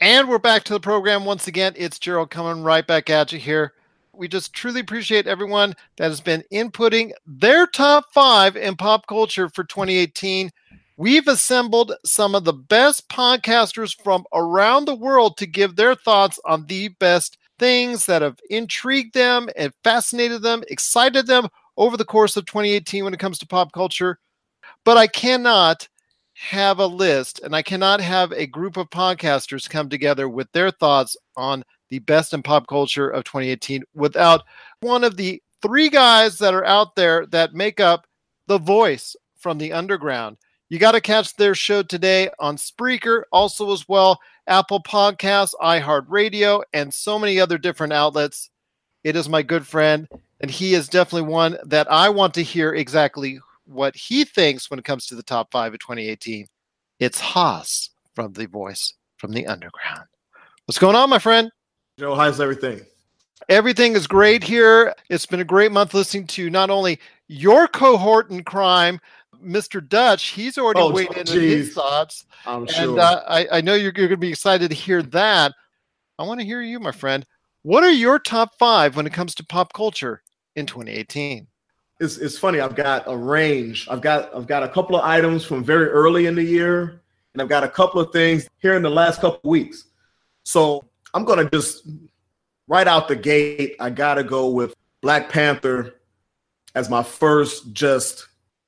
And 0.00 0.30
we're 0.30 0.38
back 0.38 0.64
to 0.64 0.72
the 0.72 0.80
program 0.80 1.26
once 1.26 1.46
again. 1.46 1.74
It's 1.76 1.98
Gerald 1.98 2.30
coming 2.30 2.64
right 2.64 2.86
back 2.86 3.10
at 3.10 3.32
you 3.32 3.38
here. 3.38 3.74
We 4.16 4.28
just 4.28 4.52
truly 4.52 4.80
appreciate 4.80 5.26
everyone 5.26 5.74
that 5.96 6.08
has 6.08 6.20
been 6.20 6.44
inputting 6.52 7.12
their 7.26 7.66
top 7.66 8.06
five 8.12 8.56
in 8.56 8.76
pop 8.76 9.06
culture 9.06 9.48
for 9.48 9.64
2018. 9.64 10.50
We've 10.96 11.26
assembled 11.26 11.92
some 12.04 12.34
of 12.34 12.44
the 12.44 12.52
best 12.52 13.08
podcasters 13.08 14.00
from 14.02 14.24
around 14.32 14.84
the 14.84 14.94
world 14.94 15.36
to 15.38 15.46
give 15.46 15.74
their 15.74 15.94
thoughts 15.94 16.38
on 16.44 16.66
the 16.66 16.88
best 16.88 17.38
things 17.58 18.06
that 18.06 18.22
have 18.22 18.38
intrigued 18.50 19.14
them 19.14 19.48
and 19.56 19.72
fascinated 19.82 20.42
them, 20.42 20.62
excited 20.68 21.26
them 21.26 21.48
over 21.76 21.96
the 21.96 22.04
course 22.04 22.36
of 22.36 22.46
2018 22.46 23.04
when 23.04 23.14
it 23.14 23.20
comes 23.20 23.38
to 23.38 23.46
pop 23.46 23.72
culture. 23.72 24.18
But 24.84 24.96
I 24.96 25.08
cannot 25.08 25.88
have 26.34 26.78
a 26.78 26.86
list 26.86 27.40
and 27.42 27.54
I 27.54 27.62
cannot 27.62 28.00
have 28.00 28.32
a 28.32 28.46
group 28.46 28.76
of 28.76 28.90
podcasters 28.90 29.68
come 29.68 29.88
together 29.88 30.28
with 30.28 30.50
their 30.52 30.70
thoughts 30.70 31.16
on 31.36 31.64
the 31.90 31.98
best 32.00 32.32
in 32.32 32.42
pop 32.42 32.66
culture 32.66 33.08
of 33.08 33.24
2018 33.24 33.84
without 33.94 34.42
one 34.80 35.04
of 35.04 35.16
the 35.16 35.42
three 35.62 35.88
guys 35.88 36.38
that 36.38 36.54
are 36.54 36.64
out 36.64 36.94
there 36.96 37.26
that 37.26 37.54
make 37.54 37.80
up 37.80 38.06
the 38.46 38.58
voice 38.58 39.16
from 39.36 39.58
the 39.58 39.72
underground. 39.72 40.36
You 40.68 40.78
got 40.78 40.92
to 40.92 41.00
catch 41.00 41.34
their 41.36 41.54
show 41.54 41.82
today 41.82 42.30
on 42.38 42.56
Spreaker, 42.56 43.22
also 43.32 43.72
as 43.72 43.88
well 43.88 44.20
Apple 44.46 44.82
Podcasts, 44.82 45.54
iHeartRadio, 45.60 46.62
and 46.72 46.92
so 46.92 47.18
many 47.18 47.40
other 47.40 47.58
different 47.58 47.92
outlets. 47.92 48.50
It 49.04 49.16
is 49.16 49.28
my 49.28 49.42
good 49.42 49.66
friend, 49.66 50.08
and 50.40 50.50
he 50.50 50.74
is 50.74 50.88
definitely 50.88 51.30
one 51.30 51.58
that 51.64 51.90
I 51.90 52.08
want 52.08 52.34
to 52.34 52.42
hear 52.42 52.74
exactly 52.74 53.38
what 53.66 53.94
he 53.94 54.24
thinks 54.24 54.70
when 54.70 54.78
it 54.78 54.84
comes 54.84 55.06
to 55.06 55.14
the 55.14 55.22
top 55.22 55.50
five 55.50 55.72
of 55.72 55.80
2018. 55.80 56.46
It's 56.98 57.20
Haas 57.20 57.90
from 58.14 58.32
The 58.32 58.46
Voice 58.46 58.94
from 59.16 59.32
the 59.32 59.46
Underground. 59.46 60.06
What's 60.66 60.78
going 60.78 60.96
on, 60.96 61.10
my 61.10 61.18
friend? 61.18 61.50
Joe, 61.98 62.14
how's 62.16 62.40
everything? 62.40 62.80
Everything 63.48 63.94
is 63.94 64.06
great 64.06 64.42
here. 64.42 64.94
It's 65.10 65.26
been 65.26 65.40
a 65.40 65.44
great 65.44 65.70
month 65.70 65.94
listening 65.94 66.26
to 66.28 66.50
not 66.50 66.70
only 66.70 66.98
your 67.28 67.68
cohort 67.68 68.30
in 68.30 68.42
crime, 68.42 68.98
Mr. 69.44 69.86
Dutch. 69.86 70.28
He's 70.28 70.58
already 70.58 70.80
Oh, 70.80 70.90
weighed 70.90 71.12
in 71.16 71.26
his 71.26 71.72
thoughts. 71.72 72.24
I'm 72.46 72.62
and 72.62 72.70
sure. 72.70 72.98
uh, 72.98 73.22
I, 73.28 73.46
I 73.52 73.60
know 73.60 73.74
you're, 73.74 73.92
you're 73.96 74.08
going 74.08 74.10
to 74.10 74.16
be 74.16 74.30
excited 74.30 74.70
to 74.70 74.74
hear 74.74 75.02
that. 75.02 75.52
I 76.18 76.24
want 76.24 76.40
to 76.40 76.46
hear 76.46 76.62
you, 76.62 76.80
my 76.80 76.90
friend. 76.90 77.24
What 77.62 77.84
are 77.84 77.90
your 77.92 78.18
top 78.18 78.58
five 78.58 78.96
when 78.96 79.06
it 79.06 79.12
comes 79.12 79.34
to 79.36 79.44
pop 79.44 79.72
culture 79.72 80.22
in 80.56 80.66
2018? 80.66 81.46
it's 82.00 82.18
it's 82.18 82.36
funny. 82.36 82.58
I've 82.60 82.74
got 82.74 83.04
a 83.06 83.16
range. 83.16 83.86
I've 83.88 84.00
got 84.00 84.34
I've 84.34 84.48
got 84.48 84.64
a 84.64 84.68
couple 84.68 84.96
of 84.96 85.04
items 85.04 85.44
from 85.44 85.62
very 85.62 85.86
early 85.86 86.26
in 86.26 86.34
the 86.34 86.42
year, 86.42 87.00
and 87.32 87.40
I've 87.40 87.48
got 87.48 87.62
a 87.62 87.68
couple 87.68 88.00
of 88.00 88.10
things 88.12 88.48
here 88.58 88.74
in 88.74 88.82
the 88.82 88.90
last 88.90 89.20
couple 89.20 89.38
of 89.38 89.44
weeks. 89.44 89.84
So 90.44 90.84
I'm 91.14 91.24
gonna 91.24 91.48
just 91.48 91.88
right 92.66 92.88
out 92.88 93.08
the 93.08 93.16
gate. 93.16 93.76
I 93.78 93.88
gotta 93.90 94.24
go 94.24 94.48
with 94.48 94.74
Black 95.00 95.28
Panther 95.28 95.94
as 96.74 96.90
my 96.90 97.02
first 97.02 97.72
just 97.72 98.26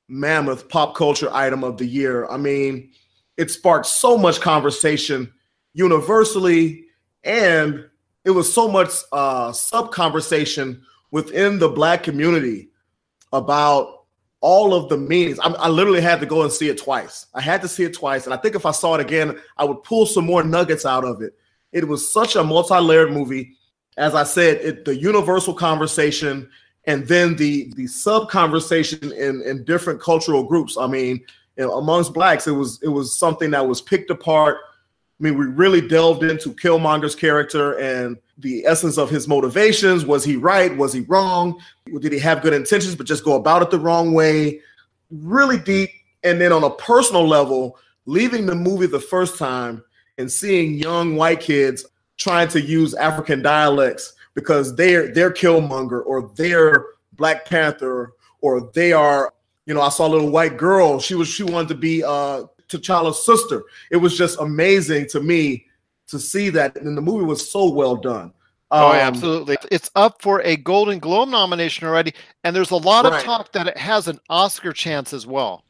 mammoth 0.08 0.68
pop 0.68 0.94
culture 0.94 1.28
item 1.32 1.64
of 1.64 1.76
the 1.76 1.86
year. 1.86 2.26
I 2.28 2.36
mean, 2.36 2.92
it 3.36 3.50
sparked 3.50 3.86
so 3.86 4.16
much 4.16 4.40
conversation 4.40 5.32
universally, 5.74 6.84
and 7.24 7.84
it 8.24 8.30
was 8.30 8.52
so 8.52 8.68
much 8.68 8.90
uh, 9.12 9.52
sub 9.52 9.90
conversation 9.90 10.82
within 11.10 11.58
the 11.58 11.68
Black 11.68 12.04
community 12.04 12.68
about 13.32 14.04
all 14.40 14.72
of 14.72 14.88
the 14.88 14.96
meanings. 14.96 15.40
I, 15.40 15.48
I 15.50 15.68
literally 15.68 16.00
had 16.00 16.20
to 16.20 16.26
go 16.26 16.42
and 16.42 16.52
see 16.52 16.68
it 16.68 16.78
twice. 16.78 17.26
I 17.34 17.40
had 17.40 17.60
to 17.62 17.68
see 17.68 17.82
it 17.82 17.94
twice, 17.94 18.24
and 18.24 18.32
I 18.32 18.36
think 18.36 18.54
if 18.54 18.64
I 18.66 18.70
saw 18.70 18.94
it 18.94 19.00
again, 19.00 19.36
I 19.56 19.64
would 19.64 19.82
pull 19.82 20.06
some 20.06 20.24
more 20.24 20.44
nuggets 20.44 20.86
out 20.86 21.04
of 21.04 21.22
it. 21.22 21.34
It 21.76 21.86
was 21.86 22.10
such 22.10 22.36
a 22.36 22.42
multi-layered 22.42 23.12
movie. 23.12 23.52
As 23.98 24.14
I 24.14 24.24
said, 24.24 24.56
it, 24.62 24.84
the 24.84 24.96
universal 24.96 25.52
conversation 25.52 26.48
and 26.86 27.06
then 27.06 27.36
the 27.36 27.72
the 27.74 27.86
sub 27.86 28.30
conversation 28.30 29.12
in 29.12 29.42
in 29.42 29.64
different 29.64 30.00
cultural 30.00 30.44
groups. 30.44 30.76
I 30.78 30.86
mean, 30.86 31.20
you 31.56 31.66
know, 31.66 31.72
amongst 31.72 32.14
blacks, 32.14 32.46
it 32.46 32.52
was 32.52 32.80
it 32.82 32.88
was 32.88 33.14
something 33.14 33.50
that 33.50 33.66
was 33.66 33.82
picked 33.82 34.10
apart. 34.10 34.58
I 35.18 35.22
mean, 35.22 35.38
we 35.38 35.46
really 35.46 35.86
delved 35.86 36.22
into 36.22 36.52
Killmonger's 36.52 37.14
character 37.14 37.78
and 37.78 38.16
the 38.38 38.66
essence 38.66 38.98
of 38.98 39.10
his 39.10 39.26
motivations. 39.26 40.04
Was 40.04 40.24
he 40.24 40.36
right? 40.36 40.76
Was 40.76 40.92
he 40.92 41.00
wrong? 41.02 41.58
Did 42.00 42.12
he 42.12 42.18
have 42.18 42.42
good 42.42 42.52
intentions 42.52 42.94
but 42.94 43.06
just 43.06 43.24
go 43.24 43.34
about 43.34 43.62
it 43.62 43.70
the 43.70 43.78
wrong 43.78 44.12
way? 44.12 44.60
Really 45.10 45.58
deep. 45.58 45.90
And 46.22 46.40
then 46.40 46.52
on 46.52 46.64
a 46.64 46.70
personal 46.70 47.26
level, 47.26 47.78
leaving 48.04 48.46
the 48.46 48.54
movie 48.54 48.86
the 48.86 49.00
first 49.00 49.38
time 49.38 49.82
and 50.18 50.30
seeing 50.30 50.74
young 50.74 51.16
white 51.16 51.40
kids 51.40 51.84
trying 52.16 52.48
to 52.48 52.60
use 52.60 52.94
African 52.94 53.42
dialects 53.42 54.14
because 54.34 54.74
they're 54.76 55.12
they're 55.12 55.30
Killmonger 55.32 56.04
or 56.04 56.30
they're 56.36 56.86
Black 57.12 57.44
Panther 57.46 58.12
or 58.40 58.70
they 58.74 58.92
are, 58.92 59.32
you 59.66 59.74
know, 59.74 59.80
I 59.80 59.88
saw 59.88 60.06
a 60.06 60.08
little 60.08 60.30
white 60.30 60.56
girl. 60.56 61.00
She 61.00 61.14
was 61.14 61.28
she 61.28 61.42
wanted 61.42 61.68
to 61.68 61.74
be 61.74 62.02
uh 62.04 62.44
T'Challa's 62.68 63.24
sister. 63.24 63.62
It 63.90 63.96
was 63.96 64.16
just 64.16 64.40
amazing 64.40 65.06
to 65.10 65.20
me 65.20 65.66
to 66.08 66.18
see 66.18 66.50
that, 66.50 66.76
and 66.76 66.96
the 66.96 67.02
movie 67.02 67.24
was 67.24 67.50
so 67.50 67.70
well 67.70 67.96
done. 67.96 68.32
Oh, 68.70 68.90
Um, 68.90 68.96
absolutely. 68.96 69.56
It's 69.70 69.90
up 69.94 70.20
for 70.20 70.40
a 70.42 70.56
Golden 70.56 70.98
Globe 70.98 71.28
nomination 71.28 71.86
already, 71.86 72.12
and 72.42 72.54
there's 72.54 72.72
a 72.72 72.76
lot 72.76 73.06
of 73.06 73.22
talk 73.22 73.52
that 73.52 73.68
it 73.68 73.76
has 73.76 74.08
an 74.08 74.18
Oscar 74.28 74.72
chance 74.72 75.12
as 75.12 75.26
well. 75.26 75.64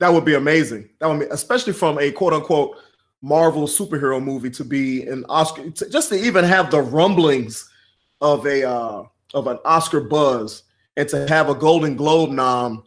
That 0.00 0.12
would 0.12 0.24
be 0.24 0.34
amazing. 0.34 0.88
That 0.98 1.08
would 1.08 1.20
be, 1.20 1.26
especially 1.26 1.72
from 1.72 1.98
a 2.00 2.10
quote 2.10 2.32
unquote 2.32 2.76
Marvel 3.22 3.68
superhero 3.68 4.22
movie 4.22 4.50
to 4.50 4.64
be 4.64 5.06
an 5.06 5.24
Oscar, 5.28 5.70
to, 5.70 5.88
just 5.88 6.08
to 6.10 6.16
even 6.16 6.44
have 6.44 6.70
the 6.70 6.82
rumblings 6.82 7.70
of 8.20 8.46
a 8.46 8.68
uh, 8.68 9.04
of 9.32 9.46
an 9.46 9.58
Oscar 9.64 10.00
buzz 10.00 10.64
and 10.96 11.08
to 11.08 11.26
have 11.28 11.48
a 11.48 11.54
Golden 11.54 11.96
Globe 11.96 12.30
nom 12.30 12.84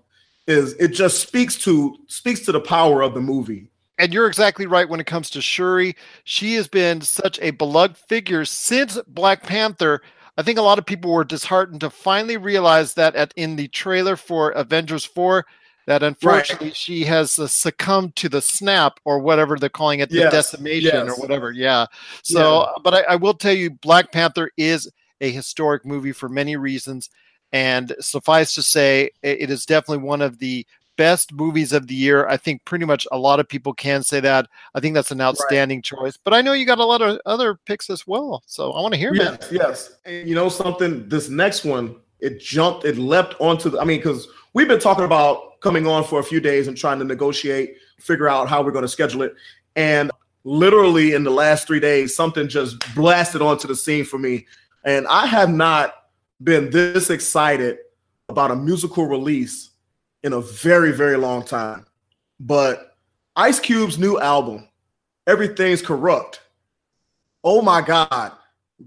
is 0.48 0.74
it 0.74 0.90
just 0.90 1.22
speaks 1.22 1.56
to 1.64 1.98
speaks 2.08 2.42
to 2.42 2.52
the 2.52 2.60
power 2.60 3.02
of 3.02 3.14
the 3.14 3.22
movie. 3.22 3.68
And 3.98 4.14
you're 4.14 4.28
exactly 4.28 4.66
right 4.66 4.88
when 4.88 5.00
it 5.00 5.08
comes 5.08 5.30
to 5.32 5.42
Shuri. 5.42 5.96
She 6.26 6.56
has 6.56 6.68
been 6.68 7.00
such 7.00 7.40
a 7.40 7.52
beloved 7.52 7.98
figure 7.98 8.44
since 8.44 9.00
Black 9.08 9.44
Panther. 9.44 10.02
I 10.38 10.44
think 10.44 10.60
a 10.60 10.62
lot 10.62 10.78
of 10.78 10.86
people 10.86 11.14
were 11.14 11.24
disheartened 11.24 11.80
to 11.80 11.90
finally 11.90 12.36
realize 12.36 12.94
that 12.96 13.16
at 13.16 13.34
in 13.38 13.56
the 13.56 13.70
trailer 13.70 14.18
for 14.18 14.52
Avengers 14.52 15.06
4 15.06 15.46
that 15.88 16.04
unfortunately 16.04 16.72
she 16.72 17.04
has 17.04 17.38
uh, 17.40 17.48
succumbed 17.48 18.16
to 18.18 18.30
the 18.30 18.42
snap 18.42 19.00
or 19.06 19.20
whatever 19.20 19.58
they're 19.58 19.70
calling 19.70 20.00
it, 20.00 20.10
the 20.10 20.18
Yes, 20.18 20.32
decimation 20.32 21.08
or 21.10 21.16
whatever. 21.16 21.52
Yeah. 21.52 21.86
So, 22.24 22.68
but 22.84 22.94
I, 22.94 23.02
I 23.02 23.16
will 23.16 23.34
tell 23.34 23.54
you, 23.54 23.70
Black 23.70 24.12
Panther 24.12 24.52
is 24.58 24.90
a 25.22 25.32
historic 25.32 25.86
movie 25.86 26.12
for 26.12 26.30
many 26.30 26.56
reasons. 26.56 27.10
And 27.52 27.96
suffice 28.00 28.54
to 28.56 28.64
say, 28.64 29.12
it 29.22 29.50
is 29.50 29.66
definitely 29.66 30.04
one 30.04 30.22
of 30.22 30.40
the 30.40 30.66
best 30.98 31.34
movies 31.34 31.74
of 31.74 31.88
the 31.88 31.94
year. 31.94 32.28
I 32.28 32.38
think 32.38 32.64
pretty 32.66 32.86
much 32.86 33.06
a 33.12 33.18
lot 33.18 33.40
of 33.40 33.48
people 33.48 33.74
can 33.74 34.02
say 34.04 34.20
that. 34.22 34.48
I 34.74 34.80
think 34.80 34.94
that's 34.94 35.12
an 35.12 35.22
outstanding 35.22 35.82
choice. 35.82 36.18
But 36.18 36.34
I 36.34 36.42
know 36.42 36.54
you 36.54 36.66
got 36.66 36.80
a 36.80 36.86
lot 36.86 37.02
of 37.02 37.20
other 37.26 37.56
picks 37.66 37.90
as 37.90 38.08
well. 38.08 38.44
So 38.46 38.72
I 38.72 38.82
want 38.82 38.94
to 38.94 39.00
hear. 39.00 39.14
Yes, 39.14 39.50
yes. 39.52 39.98
And 40.06 40.28
you 40.28 40.36
know 40.36 40.50
something? 40.50 41.08
This 41.08 41.30
next 41.30 41.64
one, 41.64 41.98
it 42.26 42.40
jumped, 42.40 42.86
it 42.86 42.98
leapt 42.98 43.36
onto 43.40 43.70
the. 43.70 43.80
I 43.80 43.86
mean, 43.86 44.00
because 44.00 44.28
we've 44.54 44.68
been 44.68 44.80
talking 44.80 45.06
about 45.06 45.62
coming 45.62 45.86
on 45.86 46.04
for 46.04 46.20
a 46.20 46.24
few 46.24 46.40
days 46.40 46.68
and 46.68 46.76
trying 46.76 47.00
to 47.00 47.06
negotiate, 47.06 47.78
figure 48.00 48.28
out 48.28 48.50
how 48.50 48.64
we're 48.64 48.72
going 48.72 48.84
to 48.84 48.90
schedule 48.90 49.22
it. 49.22 49.36
And 49.76 50.12
literally 50.44 51.14
in 51.14 51.24
the 51.24 51.32
last 51.32 51.68
three 51.68 51.80
days, 51.80 52.16
something 52.16 52.48
just 52.48 52.78
blasted 52.96 53.42
onto 53.42 53.68
the 53.68 53.76
scene 53.76 54.06
for 54.06 54.18
me. 54.18 54.46
And 54.84 55.08
I 55.08 55.26
have 55.26 55.50
not 55.50 55.94
been 56.44 56.70
this 56.70 57.10
excited 57.10 57.78
about 58.30 58.52
a 58.52 58.56
musical 58.56 59.06
release 59.06 59.72
in 60.24 60.34
a 60.34 60.42
very, 60.42 60.92
very 60.92 61.18
long 61.18 61.44
time. 61.44 61.86
But 62.40 62.96
Ice 63.36 63.60
Cube's 63.60 63.98
new 63.98 64.20
album, 64.20 64.68
Everything's 65.28 65.82
Corrupt. 65.82 66.42
Oh 67.44 67.62
my 67.62 67.82
God. 67.82 68.32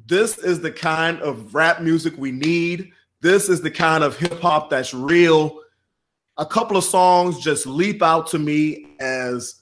This 0.06 0.38
is 0.38 0.60
the 0.60 0.70
kind 0.70 1.20
of 1.20 1.54
rap 1.54 1.80
music 1.80 2.14
we 2.16 2.30
need. 2.30 2.92
This 3.20 3.48
is 3.48 3.60
the 3.60 3.70
kind 3.70 4.04
of 4.04 4.16
hip 4.16 4.40
hop 4.40 4.70
that's 4.70 4.94
real. 4.94 5.60
A 6.36 6.46
couple 6.46 6.76
of 6.76 6.84
songs 6.84 7.40
just 7.40 7.66
leap 7.66 8.00
out 8.02 8.28
to 8.28 8.38
me 8.38 8.94
as 9.00 9.60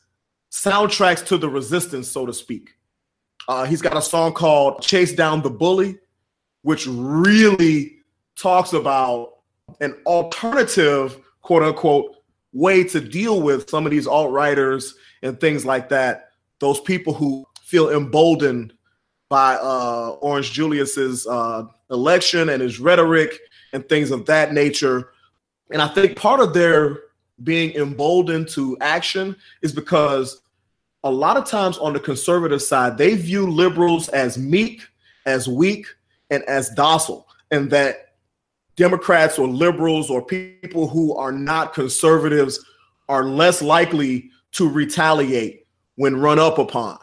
soundtracks 0.51 1.25
to 1.27 1.39
the 1.39 1.49
resistance, 1.49 2.09
so 2.09 2.27
to 2.27 2.35
speak. 2.35 2.75
Uh, 3.49 3.65
he's 3.65 3.81
got 3.81 3.97
a 3.97 4.03
song 4.03 4.33
called 4.33 4.83
Chase 4.83 5.15
Down 5.15 5.41
the 5.41 5.51
Bully, 5.51 5.99
which 6.63 6.87
really 6.87 7.99
talks 8.37 8.73
about 8.73 9.35
an 9.81 9.95
alternative, 10.05 11.19
quote 11.43 11.63
unquote, 11.63 12.17
way 12.53 12.85
to 12.85 13.01
deal 13.01 13.41
with 13.41 13.71
some 13.71 13.87
of 13.87 13.93
these 13.93 14.07
alt 14.07 14.33
righters 14.33 14.95
and 15.23 15.41
things 15.41 15.65
like 15.65 15.89
that. 15.89 16.31
Those 16.59 16.81
people 16.81 17.15
who 17.15 17.47
feel 17.63 17.91
emboldened 17.91 18.73
by 19.29 19.55
uh, 19.57 20.17
Orange 20.21 20.53
Julius's 20.53 21.27
uh, 21.27 21.65
election 21.91 22.49
and 22.49 22.63
his 22.63 22.81
rhetoric 22.81 23.39
and 23.73 23.89
things 23.89 24.11
of 24.11 24.27
that 24.27 24.53
nature. 24.53 25.11
And 25.71 25.83
I 25.83 25.89
think 25.89 26.17
part 26.17 26.41
of 26.41 26.55
their 26.55 26.99
being 27.43 27.75
emboldened 27.75 28.49
to 28.51 28.77
action 28.81 29.37
is 29.63 29.73
because 29.73 30.41
a 31.05 31.11
lot 31.11 31.37
of 31.37 31.45
times 31.45 31.79
on 31.79 31.93
the 31.93 32.01
conservative 32.01 32.63
side, 32.63 32.99
they 32.99 33.15
view 33.15 33.49
liberals 33.49 34.09
as 34.09 34.39
meek, 34.39 34.83
as 35.27 35.47
weak, 35.47 35.87
and 36.31 36.43
as 36.45 36.71
docile, 36.71 37.29
and 37.51 37.71
that 37.71 38.15
Democrats 38.77 39.39
or 39.39 39.47
liberals 39.47 40.11
or 40.11 40.25
people 40.25 40.89
who 40.89 41.15
are 41.15 41.33
not 41.33 41.73
conservatives 41.73 42.65
are 43.09 43.25
less 43.25 43.63
likely 43.63 44.31
to 44.53 44.69
retaliate 44.69 45.67
when 45.95 46.17
run 46.17 46.39
up 46.39 46.59
upon. 46.59 46.99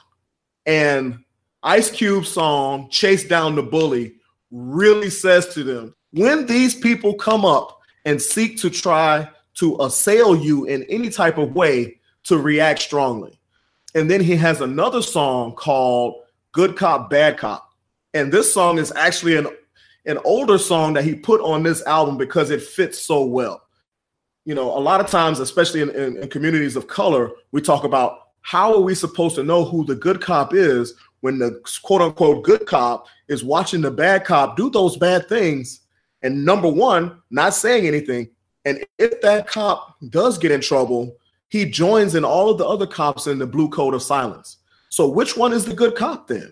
And 0.66 1.24
Ice 1.64 1.90
Cube's 1.90 2.30
song, 2.30 2.90
Chase 2.90 3.24
Down 3.24 3.56
the 3.56 3.64
Bully, 3.64 4.16
really 4.54 5.10
says 5.10 5.54
to 5.56 5.64
them 5.64 5.96
when 6.12 6.46
these 6.46 6.76
people 6.76 7.16
come 7.16 7.44
up 7.44 7.80
and 8.06 8.22
seek 8.22 8.58
to 8.60 8.70
try 8.70 9.28
to 9.56 9.82
assail 9.82 10.36
you 10.36 10.66
in 10.66 10.84
any 10.84 11.10
type 11.10 11.38
of 11.38 11.56
way, 11.56 12.00
to 12.24 12.38
react 12.38 12.80
strongly. 12.80 13.40
And 13.96 14.10
then 14.10 14.22
he 14.22 14.36
has 14.38 14.62
another 14.62 15.02
song 15.02 15.54
called 15.54 16.24
Good 16.52 16.78
Cop, 16.78 17.10
Bad 17.10 17.38
Cop. 17.38 17.70
And 18.14 18.32
this 18.32 18.54
song 18.54 18.78
is 18.78 18.94
actually 18.96 19.38
an, 19.38 19.48
an 20.06 20.20
older 20.24 20.58
song 20.58 20.94
that 20.94 21.04
he 21.04 21.16
put 21.16 21.42
on 21.42 21.64
this 21.64 21.84
album 21.86 22.18
because 22.18 22.50
it 22.50 22.62
fits 22.62 23.00
so 23.00 23.26
well. 23.26 23.62
You 24.46 24.56
know, 24.56 24.78
a 24.78 24.80
lot 24.80 25.00
of 25.00 25.08
times, 25.08 25.40
especially 25.40 25.82
in, 25.82 25.90
in, 25.92 26.18
in 26.18 26.30
communities 26.30 26.76
of 26.76 26.88
color, 26.88 27.32
we 27.52 27.62
talk 27.62 27.84
about 27.84 28.20
how 28.42 28.74
are 28.74 28.82
we 28.82 28.94
supposed 28.94 29.36
to 29.36 29.44
know 29.44 29.64
who 29.64 29.86
the 29.86 29.96
good 29.96 30.22
cop 30.22 30.54
is 30.54 30.94
when 31.24 31.40
the 31.40 31.62
quote 31.84 32.02
unquote 32.02 32.44
good 32.44 32.66
cop 32.66 33.08
is 33.30 33.44
watching 33.44 33.82
the 33.82 33.92
bad 33.92 34.26
cop 34.26 34.58
do 34.58 34.70
those 34.70 34.98
bad 34.98 35.28
things 35.30 35.82
and 36.22 36.46
number 36.46 36.68
one 36.68 37.22
not 37.32 37.54
saying 37.54 37.88
anything 37.88 38.30
and 38.66 38.84
if 38.98 39.22
that 39.22 39.48
cop 39.48 39.96
does 40.10 40.38
get 40.38 40.52
in 40.52 40.62
trouble 40.62 41.18
he 41.54 41.66
joins 41.66 42.16
in 42.16 42.26
all 42.26 42.50
of 42.50 42.58
the 42.58 42.66
other 42.66 42.88
cops 42.88 43.28
in 43.28 43.38
the 43.38 43.46
blue 43.46 43.70
code 43.70 43.94
of 43.94 44.02
silence. 44.02 44.58
So 44.90 45.08
which 45.08 45.38
one 45.38 45.54
is 45.54 45.66
the 45.66 45.76
good 45.76 45.94
cop 45.94 46.28
then? 46.28 46.52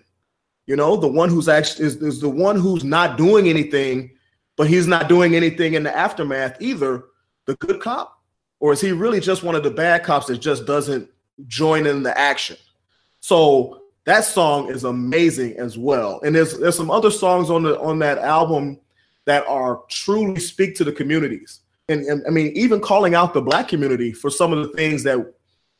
You 0.66 0.76
know 0.76 0.94
the 0.94 1.08
one 1.08 1.28
who's 1.28 1.48
actually 1.48 1.86
is, 1.86 1.96
is 1.96 2.20
the 2.20 2.28
one 2.28 2.54
who's 2.54 2.84
not 2.84 3.18
doing 3.18 3.48
anything 3.48 4.12
but 4.56 4.68
he's 4.68 4.86
not 4.86 5.08
doing 5.08 5.34
anything 5.34 5.74
in 5.74 5.82
the 5.82 5.96
aftermath 5.96 6.56
either 6.60 7.06
the 7.46 7.56
good 7.56 7.80
cop? 7.80 8.16
Or 8.60 8.72
is 8.72 8.80
he 8.80 8.92
really 8.92 9.18
just 9.18 9.42
one 9.42 9.56
of 9.56 9.64
the 9.64 9.72
bad 9.72 10.04
cops 10.04 10.26
that 10.26 10.38
just 10.38 10.66
doesn't 10.66 11.10
join 11.48 11.84
in 11.86 12.04
the 12.04 12.16
action? 12.16 12.56
So 13.18 13.81
that 14.04 14.24
song 14.24 14.68
is 14.70 14.84
amazing 14.84 15.56
as 15.58 15.78
well. 15.78 16.20
And 16.24 16.34
there's 16.34 16.58
there's 16.58 16.76
some 16.76 16.90
other 16.90 17.10
songs 17.10 17.50
on 17.50 17.62
the 17.62 17.78
on 17.80 17.98
that 18.00 18.18
album 18.18 18.78
that 19.24 19.46
are 19.46 19.82
truly 19.88 20.40
speak 20.40 20.74
to 20.76 20.84
the 20.84 20.92
communities. 20.92 21.60
And, 21.88 22.04
and 22.06 22.24
I 22.26 22.30
mean, 22.30 22.52
even 22.54 22.80
calling 22.80 23.14
out 23.14 23.34
the 23.34 23.42
black 23.42 23.68
community 23.68 24.12
for 24.12 24.30
some 24.30 24.52
of 24.52 24.58
the 24.58 24.76
things 24.76 25.02
that 25.04 25.34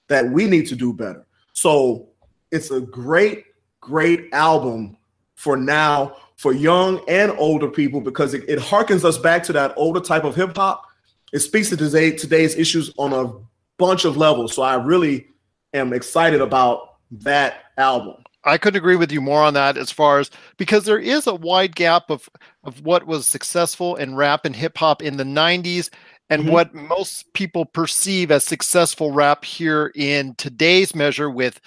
that 0.08 0.28
we 0.30 0.46
need 0.46 0.66
to 0.68 0.76
do 0.76 0.92
better. 0.92 1.26
So 1.52 2.08
it's 2.50 2.70
a 2.70 2.80
great, 2.80 3.46
great 3.80 4.32
album 4.32 4.96
for 5.34 5.56
now 5.56 6.16
for 6.36 6.52
young 6.52 7.00
and 7.08 7.32
older 7.38 7.68
people 7.68 8.00
because 8.00 8.34
it, 8.34 8.44
it 8.48 8.58
harkens 8.58 9.04
us 9.04 9.18
back 9.18 9.42
to 9.44 9.52
that 9.52 9.72
older 9.76 10.00
type 10.00 10.24
of 10.24 10.34
hip 10.34 10.56
hop. 10.56 10.84
It 11.32 11.38
speaks 11.38 11.70
to 11.70 11.76
today, 11.76 12.10
today's 12.10 12.56
issues 12.56 12.92
on 12.98 13.12
a 13.12 13.32
bunch 13.78 14.04
of 14.04 14.16
levels. 14.16 14.54
So 14.54 14.62
I 14.62 14.74
really 14.74 15.28
am 15.72 15.92
excited 15.92 16.40
about 16.40 16.91
that 17.20 17.64
album. 17.78 18.22
I 18.44 18.58
couldn't 18.58 18.78
agree 18.78 18.96
with 18.96 19.12
you 19.12 19.20
more 19.20 19.42
on 19.42 19.54
that 19.54 19.76
as 19.76 19.90
far 19.90 20.18
as 20.18 20.30
because 20.56 20.84
there 20.84 20.98
is 20.98 21.26
a 21.26 21.34
wide 21.34 21.76
gap 21.76 22.10
of 22.10 22.28
of 22.64 22.82
what 22.82 23.06
was 23.06 23.26
successful 23.26 23.96
in 23.96 24.16
rap 24.16 24.44
and 24.44 24.56
hip 24.56 24.76
hop 24.76 25.02
in 25.02 25.16
the 25.16 25.24
90s 25.24 25.90
and 26.28 26.42
mm-hmm. 26.42 26.52
what 26.52 26.74
most 26.74 27.32
people 27.34 27.64
perceive 27.64 28.30
as 28.30 28.44
successful 28.44 29.12
rap 29.12 29.44
here 29.44 29.92
in 29.94 30.34
today's 30.36 30.94
measure 30.94 31.30
with 31.30 31.60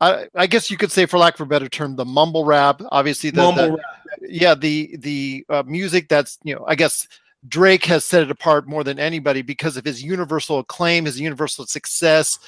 I, 0.00 0.26
I, 0.34 0.46
guess 0.46 0.70
you 0.70 0.76
could 0.76 0.92
say 0.92 1.06
for 1.06 1.16
lack 1.16 1.34
of 1.34 1.40
a 1.40 1.46
better 1.46 1.68
term 1.68 1.96
the 1.96 2.04
mumble 2.04 2.44
rap 2.44 2.82
obviously 2.90 3.30
the, 3.30 3.52
the 3.52 3.70
rap. 3.72 3.80
yeah 4.22 4.54
the 4.54 4.96
the 4.96 5.44
uh, 5.48 5.62
music 5.64 6.08
that's 6.08 6.38
you 6.42 6.54
know 6.56 6.64
I 6.66 6.74
guess 6.74 7.06
Drake 7.48 7.84
has 7.84 8.04
set 8.04 8.22
it 8.22 8.30
apart 8.32 8.68
more 8.68 8.82
than 8.82 8.98
anybody 8.98 9.42
because 9.42 9.76
of 9.76 9.84
his 9.84 10.02
universal 10.02 10.58
acclaim 10.58 11.04
his 11.04 11.20
universal 11.20 11.66
success 11.66 12.40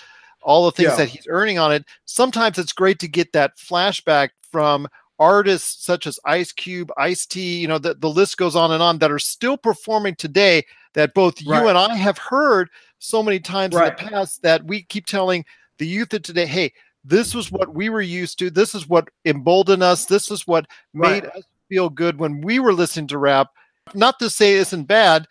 all 0.42 0.66
the 0.66 0.72
things 0.72 0.90
yeah. 0.90 0.96
that 0.96 1.08
he's 1.08 1.26
earning 1.28 1.58
on 1.58 1.72
it. 1.72 1.84
Sometimes 2.04 2.58
it's 2.58 2.72
great 2.72 2.98
to 3.00 3.08
get 3.08 3.32
that 3.32 3.56
flashback 3.56 4.30
from 4.50 4.88
artists 5.18 5.84
such 5.84 6.06
as 6.06 6.20
Ice 6.24 6.52
Cube, 6.52 6.92
Ice 6.96 7.26
T, 7.26 7.58
you 7.58 7.68
know, 7.68 7.78
the, 7.78 7.94
the 7.94 8.08
list 8.08 8.36
goes 8.36 8.54
on 8.56 8.72
and 8.72 8.82
on 8.82 8.98
that 8.98 9.10
are 9.10 9.18
still 9.18 9.56
performing 9.56 10.14
today 10.14 10.64
that 10.94 11.14
both 11.14 11.40
you 11.40 11.54
and 11.54 11.76
I 11.76 11.94
have 11.96 12.18
heard 12.18 12.70
so 12.98 13.22
many 13.22 13.40
times 13.40 13.74
right. 13.74 13.98
in 13.98 14.04
the 14.04 14.10
past 14.10 14.42
that 14.42 14.64
we 14.64 14.82
keep 14.82 15.06
telling 15.06 15.44
the 15.78 15.86
youth 15.86 16.12
of 16.14 16.22
today, 16.22 16.46
hey, 16.46 16.72
this 17.04 17.34
was 17.34 17.50
what 17.52 17.74
we 17.74 17.88
were 17.88 18.02
used 18.02 18.38
to. 18.40 18.50
This 18.50 18.74
is 18.74 18.88
what 18.88 19.08
emboldened 19.24 19.82
us. 19.82 20.06
This 20.06 20.30
is 20.30 20.46
what 20.46 20.66
made 20.92 21.24
right. 21.24 21.36
us 21.36 21.42
feel 21.68 21.88
good 21.88 22.18
when 22.18 22.40
we 22.40 22.58
were 22.58 22.72
listening 22.72 23.06
to 23.08 23.18
rap. 23.18 23.48
Not 23.94 24.18
to 24.18 24.28
say 24.28 24.54
it 24.54 24.60
isn't 24.60 24.84
bad. 24.84 25.26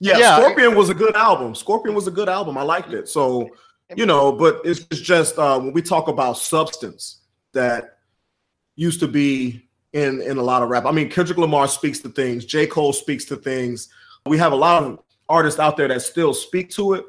Yeah, 0.00 0.18
yeah, 0.18 0.36
Scorpion 0.36 0.74
was 0.74 0.90
a 0.90 0.94
good 0.94 1.14
album. 1.14 1.54
Scorpion 1.54 1.94
was 1.94 2.08
a 2.08 2.10
good 2.10 2.28
album. 2.28 2.58
I 2.58 2.62
liked 2.62 2.92
it. 2.92 3.08
So 3.08 3.48
you 3.96 4.06
know, 4.06 4.32
but 4.32 4.60
it's, 4.64 4.80
it's 4.90 5.00
just 5.00 5.38
uh, 5.38 5.58
when 5.58 5.72
we 5.72 5.82
talk 5.82 6.08
about 6.08 6.38
substance 6.38 7.20
that 7.52 7.98
used 8.76 9.00
to 9.00 9.08
be 9.08 9.68
in 9.92 10.22
in 10.22 10.38
a 10.38 10.42
lot 10.42 10.62
of 10.62 10.70
rap. 10.70 10.86
I 10.86 10.92
mean, 10.92 11.10
Kendrick 11.10 11.38
Lamar 11.38 11.68
speaks 11.68 12.00
to 12.00 12.08
things. 12.08 12.44
J. 12.44 12.66
Cole 12.66 12.92
speaks 12.92 13.24
to 13.26 13.36
things. 13.36 13.88
We 14.26 14.38
have 14.38 14.52
a 14.52 14.56
lot 14.56 14.82
of 14.82 15.00
artists 15.28 15.60
out 15.60 15.76
there 15.76 15.88
that 15.88 16.02
still 16.02 16.34
speak 16.34 16.70
to 16.70 16.94
it. 16.94 17.04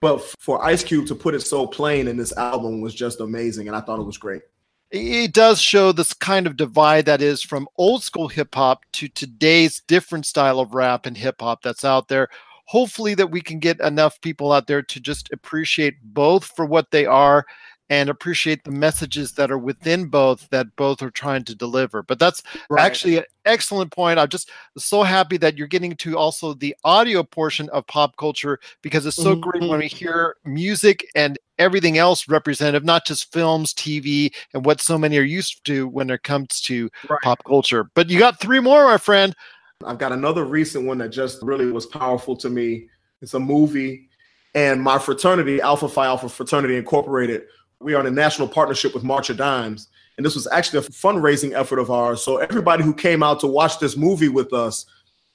But 0.00 0.20
for 0.40 0.64
Ice 0.64 0.82
Cube 0.82 1.06
to 1.06 1.14
put 1.14 1.34
it 1.34 1.42
so 1.42 1.66
plain 1.66 2.08
in 2.08 2.16
this 2.16 2.36
album 2.36 2.80
was 2.80 2.94
just 2.94 3.20
amazing, 3.20 3.68
and 3.68 3.76
I 3.76 3.80
thought 3.80 4.00
it 4.00 4.04
was 4.04 4.18
great. 4.18 4.42
It 4.90 5.32
does 5.32 5.60
show 5.60 5.92
this 5.92 6.12
kind 6.12 6.46
of 6.46 6.56
divide 6.56 7.06
that 7.06 7.22
is 7.22 7.40
from 7.40 7.68
old 7.78 8.02
school 8.02 8.28
hip 8.28 8.54
hop 8.54 8.84
to 8.94 9.08
today's 9.08 9.80
different 9.86 10.26
style 10.26 10.58
of 10.58 10.74
rap 10.74 11.06
and 11.06 11.16
hip 11.16 11.36
hop 11.40 11.62
that's 11.62 11.84
out 11.84 12.08
there 12.08 12.28
hopefully 12.64 13.14
that 13.14 13.30
we 13.30 13.40
can 13.40 13.58
get 13.58 13.80
enough 13.80 14.20
people 14.20 14.52
out 14.52 14.66
there 14.66 14.82
to 14.82 15.00
just 15.00 15.32
appreciate 15.32 15.94
both 16.02 16.44
for 16.44 16.64
what 16.64 16.90
they 16.90 17.06
are 17.06 17.44
and 17.92 18.08
appreciate 18.08 18.64
the 18.64 18.70
messages 18.70 19.32
that 19.32 19.50
are 19.50 19.58
within 19.58 20.06
both 20.06 20.48
that 20.48 20.66
both 20.76 21.02
are 21.02 21.10
trying 21.10 21.44
to 21.44 21.54
deliver. 21.54 22.02
But 22.02 22.18
that's 22.18 22.42
right. 22.70 22.82
actually 22.82 23.18
an 23.18 23.24
excellent 23.44 23.92
point. 23.92 24.18
I'm 24.18 24.28
just 24.28 24.50
so 24.78 25.02
happy 25.02 25.36
that 25.36 25.58
you're 25.58 25.66
getting 25.66 25.94
to 25.96 26.16
also 26.16 26.54
the 26.54 26.74
audio 26.84 27.22
portion 27.22 27.68
of 27.68 27.86
pop 27.88 28.16
culture 28.16 28.58
because 28.80 29.04
it's 29.04 29.16
so 29.16 29.32
mm-hmm. 29.32 29.40
great 29.40 29.68
when 29.68 29.80
we 29.80 29.88
hear 29.88 30.36
music 30.46 31.06
and 31.14 31.38
everything 31.58 31.98
else 31.98 32.28
representative, 32.28 32.82
not 32.82 33.04
just 33.04 33.30
films, 33.30 33.74
TV, 33.74 34.32
and 34.54 34.64
what 34.64 34.80
so 34.80 34.96
many 34.96 35.18
are 35.18 35.22
used 35.22 35.62
to 35.66 35.86
when 35.88 36.08
it 36.08 36.22
comes 36.22 36.62
to 36.62 36.88
right. 37.10 37.20
pop 37.22 37.44
culture. 37.44 37.90
But 37.94 38.08
you 38.08 38.18
got 38.18 38.40
three 38.40 38.60
more, 38.60 38.86
my 38.86 38.96
friend. 38.96 39.36
I've 39.84 39.98
got 39.98 40.12
another 40.12 40.44
recent 40.44 40.86
one 40.86 40.98
that 40.98 41.10
just 41.10 41.42
really 41.42 41.70
was 41.70 41.86
powerful 41.86 42.36
to 42.36 42.50
me. 42.50 42.88
It's 43.20 43.34
a 43.34 43.40
movie, 43.40 44.08
and 44.54 44.82
my 44.82 44.98
fraternity, 44.98 45.60
Alpha 45.60 45.88
Phi 45.88 46.06
Alpha 46.06 46.28
Fraternity 46.28 46.76
Incorporated, 46.76 47.44
we 47.80 47.94
are 47.94 48.00
in 48.00 48.06
a 48.06 48.10
national 48.10 48.48
partnership 48.48 48.94
with 48.94 49.02
March 49.02 49.30
of 49.30 49.36
Dimes. 49.36 49.88
And 50.16 50.26
this 50.26 50.34
was 50.34 50.46
actually 50.48 50.80
a 50.80 50.82
fundraising 50.82 51.52
effort 51.52 51.78
of 51.78 51.90
ours. 51.90 52.22
So, 52.22 52.36
everybody 52.36 52.84
who 52.84 52.92
came 52.92 53.22
out 53.22 53.40
to 53.40 53.46
watch 53.46 53.78
this 53.78 53.96
movie 53.96 54.28
with 54.28 54.52
us, 54.52 54.84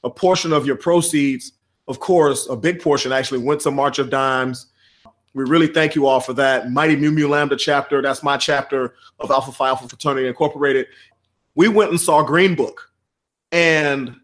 a 0.04 0.10
portion 0.10 0.54
of 0.54 0.66
your 0.66 0.76
proceeds, 0.76 1.54
of 1.88 2.00
course, 2.00 2.48
a 2.48 2.56
big 2.56 2.82
portion 2.82 3.12
actually 3.12 3.40
went 3.40 3.62
to 3.62 3.72
March 3.72 3.98
of 3.98 4.10
Dimes. 4.10 4.68
We 5.34 5.46
really 5.46 5.68
thank 5.68 5.96
you 5.96 6.08
all 6.08 6.20
for 6.20 6.34
that. 6.34 6.72
Mighty 6.72 6.96
Mu 6.96 7.12
Mu 7.12 7.28
Lambda 7.28 7.56
chapter, 7.56 8.02
that's 8.02 8.24
my 8.24 8.38
chapter 8.38 8.96
of 9.20 9.32
Alpha 9.32 9.52
Phi 9.52 9.68
Alpha 9.68 9.88
Fraternity 9.88 10.28
Incorporated. 10.28 10.88
We 11.56 11.68
went 11.68 11.90
and 11.92 12.00
saw 12.00 12.22
Green 12.22 12.56
Book. 12.56 12.92
And 13.52 14.16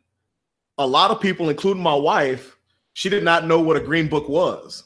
a 0.78 0.88
lot 0.88 1.11
of 1.11 1.21
people, 1.21 1.49
including 1.49 1.84
my 1.84 1.95
wife, 1.95 2.57
she 2.93 3.09
did 3.09 3.24
not 3.24 3.45
know 3.45 3.59
what 3.59 3.78
a 3.78 3.82
green 3.82 4.07
book 4.07 4.30
was. 4.30 4.84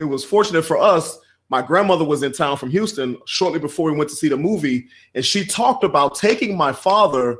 It 0.00 0.04
was 0.04 0.24
fortunate 0.24 0.62
for 0.62 0.78
us. 0.78 1.18
My 1.48 1.62
grandmother 1.62 2.04
was 2.04 2.22
in 2.22 2.32
town 2.32 2.56
from 2.56 2.70
Houston 2.70 3.16
shortly 3.26 3.58
before 3.58 3.90
we 3.90 3.96
went 3.96 4.10
to 4.10 4.16
see 4.16 4.28
the 4.28 4.36
movie, 4.36 4.88
and 5.14 5.24
she 5.24 5.44
talked 5.44 5.84
about 5.84 6.16
taking 6.16 6.56
my 6.56 6.72
father 6.72 7.38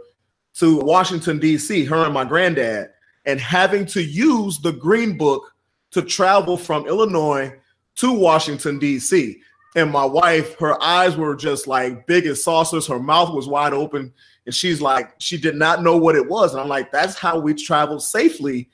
to 0.54 0.78
Washington, 0.78 1.38
D.C., 1.38 1.84
her 1.84 2.04
and 2.04 2.14
my 2.14 2.24
granddad, 2.24 2.90
and 3.26 3.40
having 3.40 3.84
to 3.86 4.02
use 4.02 4.58
the 4.58 4.72
green 4.72 5.18
book 5.18 5.52
to 5.90 6.02
travel 6.02 6.56
from 6.56 6.86
Illinois 6.86 7.52
to 7.96 8.12
Washington, 8.12 8.78
D.C. 8.78 9.38
And 9.74 9.90
my 9.90 10.04
wife, 10.04 10.58
her 10.58 10.82
eyes 10.82 11.16
were 11.16 11.34
just 11.34 11.66
like 11.66 12.06
big 12.06 12.26
as 12.26 12.42
saucers, 12.42 12.86
her 12.86 13.00
mouth 13.00 13.34
was 13.34 13.48
wide 13.48 13.74
open. 13.74 14.12
And 14.46 14.54
she's 14.54 14.80
like, 14.80 15.14
she 15.18 15.36
did 15.36 15.56
not 15.56 15.82
know 15.82 15.96
what 15.96 16.16
it 16.16 16.28
was. 16.28 16.52
And 16.52 16.60
I'm 16.60 16.68
like, 16.68 16.92
that's 16.92 17.18
how 17.18 17.38
we 17.38 17.52
traveled 17.52 18.02
safely 18.02 18.70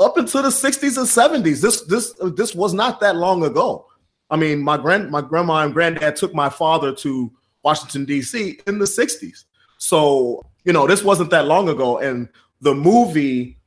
up 0.00 0.18
into 0.18 0.42
the 0.42 0.48
60s 0.48 0.98
and 0.98 1.44
70s. 1.44 1.60
This 1.60 1.82
this 1.82 2.14
this 2.34 2.54
was 2.54 2.74
not 2.74 3.00
that 3.00 3.16
long 3.16 3.44
ago. 3.44 3.86
I 4.30 4.36
mean, 4.36 4.62
my 4.62 4.76
grand 4.76 5.10
my 5.10 5.20
grandma 5.20 5.64
and 5.64 5.72
granddad 5.72 6.16
took 6.16 6.34
my 6.34 6.48
father 6.48 6.94
to 6.96 7.32
Washington, 7.62 8.04
D.C. 8.04 8.60
in 8.66 8.78
the 8.78 8.84
60s. 8.84 9.44
So, 9.78 10.44
you 10.64 10.72
know, 10.72 10.86
this 10.86 11.02
wasn't 11.02 11.30
that 11.30 11.46
long 11.46 11.68
ago. 11.68 11.98
And 11.98 12.28
the 12.60 12.74
movie, 12.74 13.58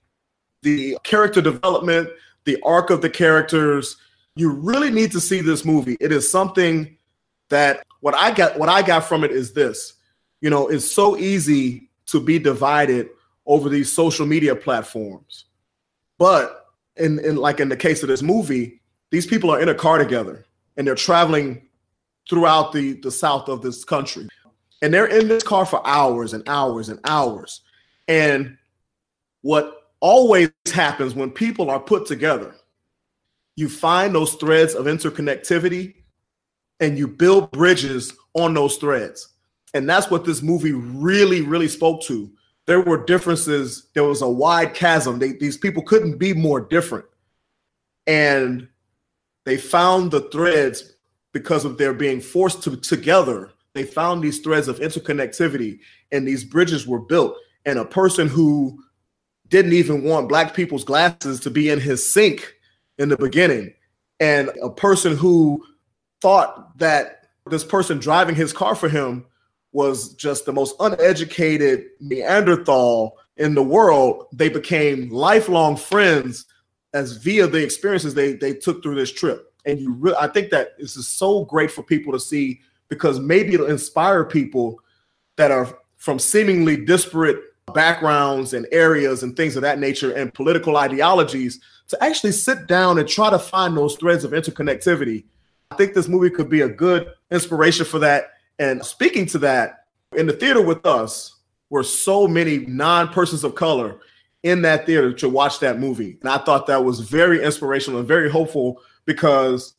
the 0.62 0.98
character 1.04 1.42
development, 1.42 2.10
the 2.46 2.62
arc 2.64 2.90
of 2.90 3.02
the 3.02 3.10
characters, 3.10 3.98
you 4.36 4.52
really 4.52 4.92
need 4.92 5.12
to 5.12 5.20
see 5.20 5.42
this 5.42 5.66
movie. 5.66 5.98
It 6.00 6.12
is 6.12 6.30
something 6.30 6.98
that 7.50 7.86
what 8.02 8.14
I 8.16 8.32
got 8.32 8.60
what 8.60 8.70
I 8.70 8.82
got 8.82 9.04
from 9.04 9.24
it 9.24 9.32
is 9.32 9.54
this. 9.54 9.94
You 10.42 10.50
know, 10.50 10.68
it's 10.68 10.90
so 10.90 11.18
easy 11.18 11.90
to 12.08 12.20
be 12.20 12.40
divided 12.40 13.10
over 13.46 13.70
these 13.70 13.92
social 13.92 14.26
media 14.26 14.56
platforms. 14.56 15.46
But 16.18 16.66
in, 16.96 17.20
in 17.20 17.36
like 17.36 17.60
in 17.60 17.70
the 17.70 17.78
case 17.78 18.02
of 18.04 18.10
this 18.10 18.22
movie, 18.22 18.82
these 19.12 19.26
people 19.26 19.50
are 19.50 19.60
in 19.60 19.70
a 19.70 19.76
car 19.76 19.98
together 19.98 20.46
and 20.76 20.86
they're 20.86 20.96
traveling 20.96 21.62
throughout 22.30 22.72
the, 22.72 22.94
the 22.94 23.12
south 23.12 23.48
of 23.48 23.62
this 23.62 23.84
country. 23.84 24.28
And 24.82 24.94
they're 24.94 25.08
in 25.08 25.28
this 25.28 25.44
car 25.44 25.66
for 25.66 25.86
hours 25.88 26.34
and 26.34 26.48
hours 26.48 26.90
and 26.90 27.00
hours. 27.06 27.62
And 28.08 28.58
what 29.42 29.92
always 30.00 30.52
happens 30.72 31.16
when 31.16 31.32
people 31.32 31.70
are 31.70 31.80
put 31.80 32.06
together, 32.06 32.56
you 33.56 33.70
find 33.70 34.14
those 34.14 34.36
threads 34.36 34.76
of 34.76 34.86
interconnectivity 34.86 35.96
and 36.80 36.98
you 36.98 37.08
build 37.08 37.52
bridges 37.52 38.14
on 38.36 38.54
those 38.54 38.78
threads. 38.78 39.30
And 39.74 39.90
that's 39.90 40.10
what 40.10 40.26
this 40.26 40.42
movie 40.42 40.74
really, 40.74 41.42
really 41.42 41.68
spoke 41.68 42.02
to. 42.04 42.32
There 42.66 42.82
were 42.82 43.06
differences, 43.06 43.88
there 43.94 44.04
was 44.04 44.22
a 44.22 44.30
wide 44.30 44.74
chasm. 44.74 45.20
They, 45.20 45.34
these 45.34 45.58
people 45.58 45.84
couldn't 45.84 46.18
be 46.18 46.34
more 46.34 46.60
different. 46.60 47.06
And 48.06 48.68
they 49.46 49.58
found 49.58 50.12
the 50.12 50.22
threads 50.22 50.96
because 51.34 51.66
of 51.66 51.78
their 51.78 51.94
being 51.94 52.20
forced 52.20 52.64
to, 52.64 52.78
together. 52.78 53.52
They 53.74 53.84
found 53.84 54.24
these 54.24 54.40
threads 54.40 54.68
of 54.68 54.80
interconnectivity 54.80 55.80
and 56.12 56.28
these 56.28 56.44
bridges 56.44 56.88
were 56.88 57.00
built. 57.00 57.36
And 57.66 57.80
a 57.80 57.86
person 57.86 58.28
who 58.28 58.82
didn't 59.50 59.74
even 59.74 60.04
want 60.04 60.30
black 60.30 60.54
people's 60.54 60.84
glasses 60.84 61.40
to 61.42 61.50
be 61.50 61.70
in 61.70 61.80
his 61.80 62.06
sink 62.06 62.56
in 62.98 63.10
the 63.10 63.18
beginning, 63.18 63.74
and 64.20 64.50
a 64.62 64.70
person 64.70 65.16
who 65.16 65.64
thought 66.22 66.78
that 66.80 67.28
this 67.46 67.64
person 67.64 68.00
driving 68.00 68.36
his 68.36 68.52
car 68.52 68.76
for 68.76 68.90
him 68.90 69.26
was 69.78 70.16
just 70.16 70.48
the 70.48 70.52
most 70.52 70.76
uneducated 70.80 71.86
Neanderthal 72.00 73.16
in 73.38 73.54
the 73.54 73.62
world, 73.62 74.26
they 74.34 74.50
became 74.50 75.08
lifelong 75.10 75.78
friends 75.78 76.48
as 76.96 77.18
via 77.18 77.46
the 77.46 77.64
experiences 77.64 78.16
they 78.16 78.34
they 78.34 78.54
took 78.56 78.82
through 78.82 78.96
this 78.96 79.12
trip. 79.12 79.54
And 79.68 79.80
you, 79.80 79.94
re- 79.94 80.16
I 80.20 80.30
think 80.30 80.50
that 80.50 80.80
this 80.80 80.98
is 80.98 81.08
so 81.08 81.46
great 81.46 81.70
for 81.70 81.84
people 81.84 82.12
to 82.14 82.20
see 82.20 82.60
because 82.90 83.20
maybe 83.20 83.54
it'll 83.54 83.68
inspire 83.68 84.26
people 84.26 84.80
that 85.36 85.52
are 85.52 85.78
from 85.98 86.18
seemingly 86.18 86.84
disparate 86.84 87.38
backgrounds 87.76 88.56
and 88.56 88.66
areas 88.72 89.22
and 89.22 89.38
things 89.38 89.56
of 89.56 89.62
that 89.62 89.78
nature 89.78 90.12
and 90.12 90.34
political 90.34 90.76
ideologies 90.78 91.60
to 91.90 92.04
actually 92.04 92.32
sit 92.32 92.66
down 92.66 92.98
and 92.98 93.08
try 93.08 93.30
to 93.30 93.38
find 93.38 93.78
those 93.78 93.96
threads 93.98 94.24
of 94.24 94.32
interconnectivity. 94.32 95.26
I 95.70 95.76
think 95.76 95.94
this 95.94 96.08
movie 96.08 96.32
could 96.32 96.50
be 96.50 96.62
a 96.62 96.70
good 96.70 97.12
inspiration 97.30 97.86
for 97.86 98.00
that. 98.00 98.32
And 98.60 98.84
speaking 98.84 99.26
to 99.28 99.38
that, 99.40 99.86
in 100.16 100.26
the 100.26 100.34
theater 100.34 100.62
with 100.62 100.86
us 100.86 101.36
were 101.70 101.84
so 101.84 102.28
many 102.28 102.60
non 102.60 103.10
persons 103.10 103.44
of 103.44 103.56
color 103.56 104.00
in 104.44 104.62
that 104.62 104.86
theater 104.86 105.12
to 105.14 105.30
watch 105.30 105.60
that 105.60 105.80
movie. 105.80 106.18
And 106.22 106.30
I 106.30 106.38
thought 106.38 106.68
that 106.68 106.84
was 106.84 107.02
very 107.02 107.44
inspirational 107.44 108.00
and 108.00 108.08
very 108.08 108.30
hopeful 108.30 108.82
because 109.06 109.74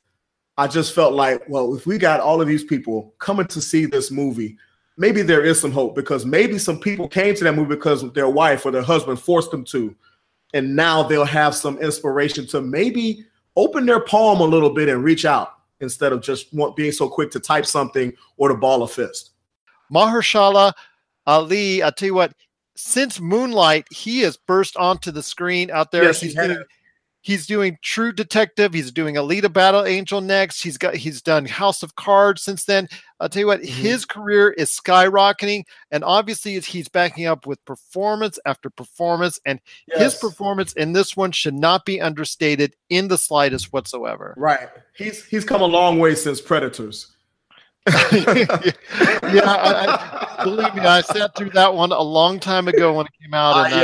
I 0.56 0.66
just 0.66 0.94
felt 0.94 1.14
like, 1.14 1.42
well, 1.48 1.74
if 1.74 1.86
we 1.86 1.98
got 1.98 2.20
all 2.20 2.40
of 2.40 2.48
these 2.48 2.64
people 2.64 3.14
coming 3.18 3.46
to 3.46 3.60
see 3.60 3.86
this 3.86 4.10
movie, 4.10 4.56
maybe 4.96 5.22
there 5.22 5.44
is 5.44 5.60
some 5.60 5.70
hope 5.70 5.94
because 5.94 6.26
maybe 6.26 6.58
some 6.58 6.78
people 6.80 7.08
came 7.08 7.34
to 7.36 7.44
that 7.44 7.54
movie 7.54 7.74
because 7.74 8.12
their 8.12 8.28
wife 8.28 8.66
or 8.66 8.72
their 8.72 8.82
husband 8.82 9.20
forced 9.20 9.50
them 9.50 9.64
to. 9.66 9.94
And 10.54 10.74
now 10.74 11.02
they'll 11.02 11.24
have 11.24 11.54
some 11.54 11.78
inspiration 11.78 12.46
to 12.48 12.60
maybe 12.60 13.24
open 13.56 13.86
their 13.86 14.00
palm 14.00 14.40
a 14.40 14.44
little 14.44 14.70
bit 14.70 14.88
and 14.88 15.04
reach 15.04 15.24
out 15.24 15.57
instead 15.80 16.12
of 16.12 16.20
just 16.20 16.54
being 16.76 16.92
so 16.92 17.08
quick 17.08 17.30
to 17.30 17.40
type 17.40 17.66
something 17.66 18.12
or 18.36 18.48
to 18.48 18.54
ball 18.54 18.82
a 18.82 18.88
fist. 18.88 19.30
Mahershala 19.92 20.72
Ali, 21.26 21.82
I 21.82 21.90
tell 21.90 22.06
you 22.06 22.14
what, 22.14 22.32
since 22.76 23.20
Moonlight, 23.20 23.86
he 23.90 24.20
has 24.20 24.36
burst 24.36 24.76
onto 24.76 25.10
the 25.10 25.22
screen 25.22 25.70
out 25.70 25.90
there. 25.90 26.04
Yes, 26.04 26.20
he's 26.20 26.32
he 26.32 26.46
doing, 26.46 26.64
he's 27.22 27.46
doing 27.46 27.78
True 27.82 28.12
Detective. 28.12 28.72
He's 28.72 28.92
doing 28.92 29.16
Alita 29.16 29.52
Battle 29.52 29.84
Angel 29.84 30.20
next. 30.20 30.62
He's 30.62 30.78
got 30.78 30.94
he's 30.94 31.20
done 31.20 31.44
House 31.44 31.82
of 31.82 31.96
Cards 31.96 32.42
since 32.42 32.64
then. 32.64 32.88
I'll 33.20 33.28
tell 33.28 33.40
you 33.40 33.46
what, 33.46 33.60
Mm-hmm. 33.62 33.82
his 33.82 34.04
career 34.04 34.50
is 34.50 34.70
skyrocketing, 34.70 35.64
and 35.90 36.04
obviously 36.04 36.58
he's 36.60 36.88
backing 36.88 37.26
up 37.26 37.46
with 37.46 37.64
performance 37.64 38.38
after 38.46 38.70
performance. 38.70 39.40
And 39.44 39.60
his 39.96 40.14
performance 40.14 40.72
in 40.74 40.92
this 40.92 41.16
one 41.16 41.32
should 41.32 41.54
not 41.54 41.84
be 41.84 42.00
understated 42.00 42.76
in 42.90 43.08
the 43.08 43.18
slightest 43.18 43.72
whatsoever. 43.72 44.34
Right. 44.36 44.68
He's 44.96 45.24
he's 45.24 45.44
come 45.44 45.60
a 45.62 45.66
long 45.66 45.98
way 45.98 46.14
since 46.14 46.40
Predators. 46.40 47.08
yeah, 47.88 48.02
I, 49.46 50.36
I, 50.38 50.44
believe 50.44 50.74
me, 50.74 50.82
I 50.82 51.00
sat 51.00 51.34
through 51.34 51.50
that 51.50 51.72
one 51.74 51.90
a 51.92 52.02
long 52.02 52.38
time 52.38 52.68
ago 52.68 52.92
when 52.94 53.06
it 53.06 53.12
came 53.22 53.34
out. 53.34 53.56
Uh, 53.56 53.64
And 53.64 53.74
uh, 53.74 53.82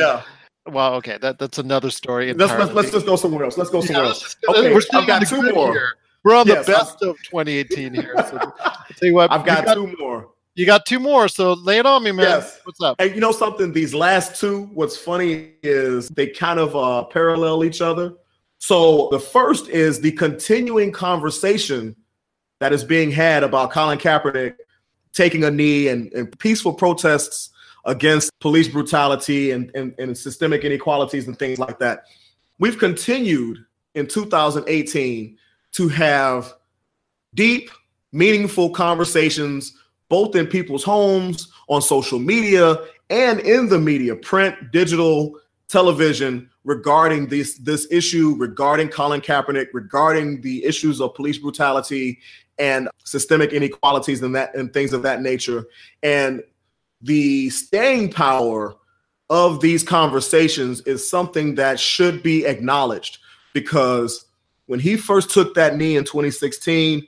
yeah. 0.66 0.72
Well, 0.72 0.95
okay, 0.95 1.18
that, 1.20 1.39
that's 1.39 1.59
another 1.59 1.91
story. 1.91 2.32
Let's, 2.32 2.53
let's 2.55 2.72
let's 2.72 2.91
just 2.91 3.05
go 3.07 3.16
somewhere 3.16 3.45
else. 3.45 3.59
Let's 3.59 3.70
go 3.70 3.80
somewhere 3.82 4.05
Yeah, 4.05 4.09
else. 4.11 4.37
let's- 4.47 4.59
Okay, 4.61 4.72
we're 4.74 4.80
still 4.80 5.01
I've 5.01 5.07
got 5.07 5.26
two 5.26 5.43
more. 5.53 5.72
here. 5.72 5.89
We're 6.25 6.35
on 6.35 6.47
Yes, 6.47 6.66
the 6.66 6.72
best 6.72 7.03
of 7.03 7.16
2018 7.22 7.95
here. 7.95 8.14
So, 8.16 8.39
tell 8.97 9.09
you 9.09 9.14
what, 9.14 9.31
I've 9.31 9.41
you 9.41 9.47
got 9.47 9.75
two 9.75 9.95
more. 9.99 10.31
You 10.55 10.66
got 10.66 10.87
two 10.87 10.99
more, 10.99 11.29
so 11.29 11.53
lay 11.53 11.79
it 11.79 11.87
on 11.87 12.03
me, 12.03 12.12
man. 12.12 12.27
Yes. 12.27 12.61
What's 12.64 12.81
up? 12.81 12.97
And 12.99 13.14
you 13.14 13.20
know 13.20 13.33
something? 13.33 13.72
These 13.72 13.93
last 13.93 14.41
two, 14.41 14.70
what's 14.72 14.97
funny 14.97 15.51
is 15.62 16.09
they 16.09 16.29
kind 16.29 16.59
of 16.61 16.75
uh, 16.77 17.05
parallel 17.05 17.64
each 17.64 17.81
other. 17.81 18.14
So 18.59 19.09
the 19.11 19.18
first 19.18 19.68
is 19.68 20.01
the 20.01 20.12
continuing 20.12 20.93
conversation 20.93 21.95
that 22.61 22.72
is 22.72 22.85
being 22.85 23.11
had 23.11 23.43
about 23.43 23.72
Colin 23.72 23.99
Kaepernick 23.99 24.55
taking 25.12 25.45
a 25.45 25.51
knee 25.51 25.89
and, 25.89 26.12
and 26.12 26.39
peaceful 26.39 26.72
protests 26.72 27.51
against 27.85 28.31
police 28.39 28.68
brutality 28.68 29.51
and, 29.51 29.70
and, 29.75 29.95
and 29.99 30.16
systemic 30.16 30.62
inequalities 30.62 31.27
and 31.27 31.39
things 31.39 31.59
like 31.59 31.79
that. 31.81 32.05
We've 32.59 32.79
continued 32.79 33.59
in 33.95 34.07
2018 34.07 35.37
to 35.75 35.89
have 35.89 36.55
deep, 37.35 37.70
meaningful 38.12 38.70
conversations, 38.70 39.77
both 40.09 40.35
in 40.37 40.47
people's 40.47 40.85
homes, 40.85 41.49
on 41.68 41.83
social 41.83 42.18
media, 42.18 42.77
and 43.11 43.41
in 43.41 43.68
the 43.68 43.79
media, 43.79 44.14
print, 44.16 44.72
digital, 44.72 45.39
television, 45.68 46.49
regarding 46.64 47.27
this 47.29 47.59
this 47.59 47.87
issue, 47.91 48.35
regarding 48.39 48.89
Colin 48.89 49.20
Kaepernick, 49.20 49.68
regarding 49.72 50.41
the 50.41 50.64
issues 50.64 51.01
of 51.01 51.14
police 51.14 51.39
brutality 51.39 52.18
and 52.59 52.89
systemic 53.05 53.53
inequalities 53.53 54.22
and 54.22 54.35
that 54.35 54.55
and 54.55 54.72
things 54.72 54.93
of 54.93 55.03
that 55.03 55.20
nature. 55.20 55.66
And 56.03 56.43
the 57.03 57.51
staying 57.51 58.11
power 58.12 58.75
of 59.31 59.61
these 59.61 59.83
conversations 59.83 60.81
is 60.83 61.09
something 61.09 61.57
that 61.57 61.81
should 61.81 62.22
be 62.22 62.47
acknowledged 62.47 63.18
because 63.53 64.27
when 64.67 64.81
he 64.81 64.97
first 64.97 65.31
took 65.31 65.55
that 65.55 65.77
knee 65.77 65.97
in 65.97 66.05
2016, 66.05 67.07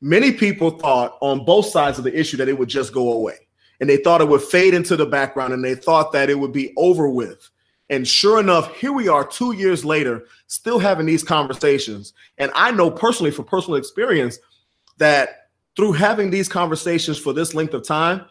many 0.00 0.32
people 0.32 0.70
thought 0.70 1.16
on 1.20 1.44
both 1.44 1.66
sides 1.66 1.98
of 1.98 2.04
the 2.04 2.18
issue 2.18 2.36
that 2.36 2.48
it 2.48 2.58
would 2.58 2.68
just 2.68 2.92
go 2.92 3.12
away. 3.12 3.36
And 3.80 3.88
they 3.88 3.96
thought 3.96 4.20
it 4.20 4.28
would 4.28 4.42
fade 4.42 4.74
into 4.74 4.96
the 4.96 5.06
background 5.06 5.54
and 5.54 5.64
they 5.64 5.74
thought 5.74 6.12
that 6.12 6.28
it 6.28 6.38
would 6.38 6.52
be 6.52 6.72
over 6.76 7.08
with. 7.08 7.50
And 7.88 8.06
sure 8.06 8.38
enough, 8.38 8.74
here 8.76 8.92
we 8.92 9.08
are 9.08 9.26
two 9.26 9.52
years 9.52 9.84
later, 9.84 10.26
still 10.46 10.78
having 10.78 11.06
these 11.06 11.24
conversations. 11.24 12.12
And 12.38 12.52
I 12.54 12.70
know 12.70 12.90
personally, 12.90 13.32
from 13.32 13.46
personal 13.46 13.76
experience, 13.76 14.38
that 14.98 15.48
through 15.76 15.92
having 15.92 16.30
these 16.30 16.48
conversations 16.48 17.18
for 17.18 17.32
this 17.32 17.54
length 17.54 17.74
of 17.74 17.84
time, 17.84 18.26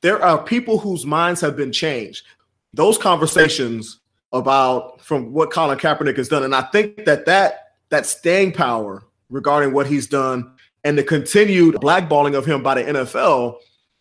there 0.00 0.20
are 0.22 0.42
people 0.42 0.78
whose 0.78 1.06
minds 1.06 1.40
have 1.40 1.56
been 1.56 1.72
changed. 1.72 2.24
Those 2.72 2.98
conversations 2.98 4.00
about 4.32 5.00
from 5.00 5.32
what 5.32 5.52
Colin 5.52 5.78
Kaepernick 5.78 6.16
has 6.16 6.28
done, 6.28 6.42
and 6.42 6.54
I 6.54 6.62
think 6.62 7.04
that 7.04 7.26
that 7.26 7.65
that 7.96 8.04
staying 8.04 8.52
power 8.52 9.02
regarding 9.30 9.72
what 9.72 9.86
he's 9.86 10.06
done 10.06 10.52
and 10.84 10.98
the 10.98 11.02
continued 11.02 11.76
blackballing 11.76 12.36
of 12.36 12.44
him 12.44 12.62
by 12.62 12.74
the 12.74 12.82
NFL 12.84 13.56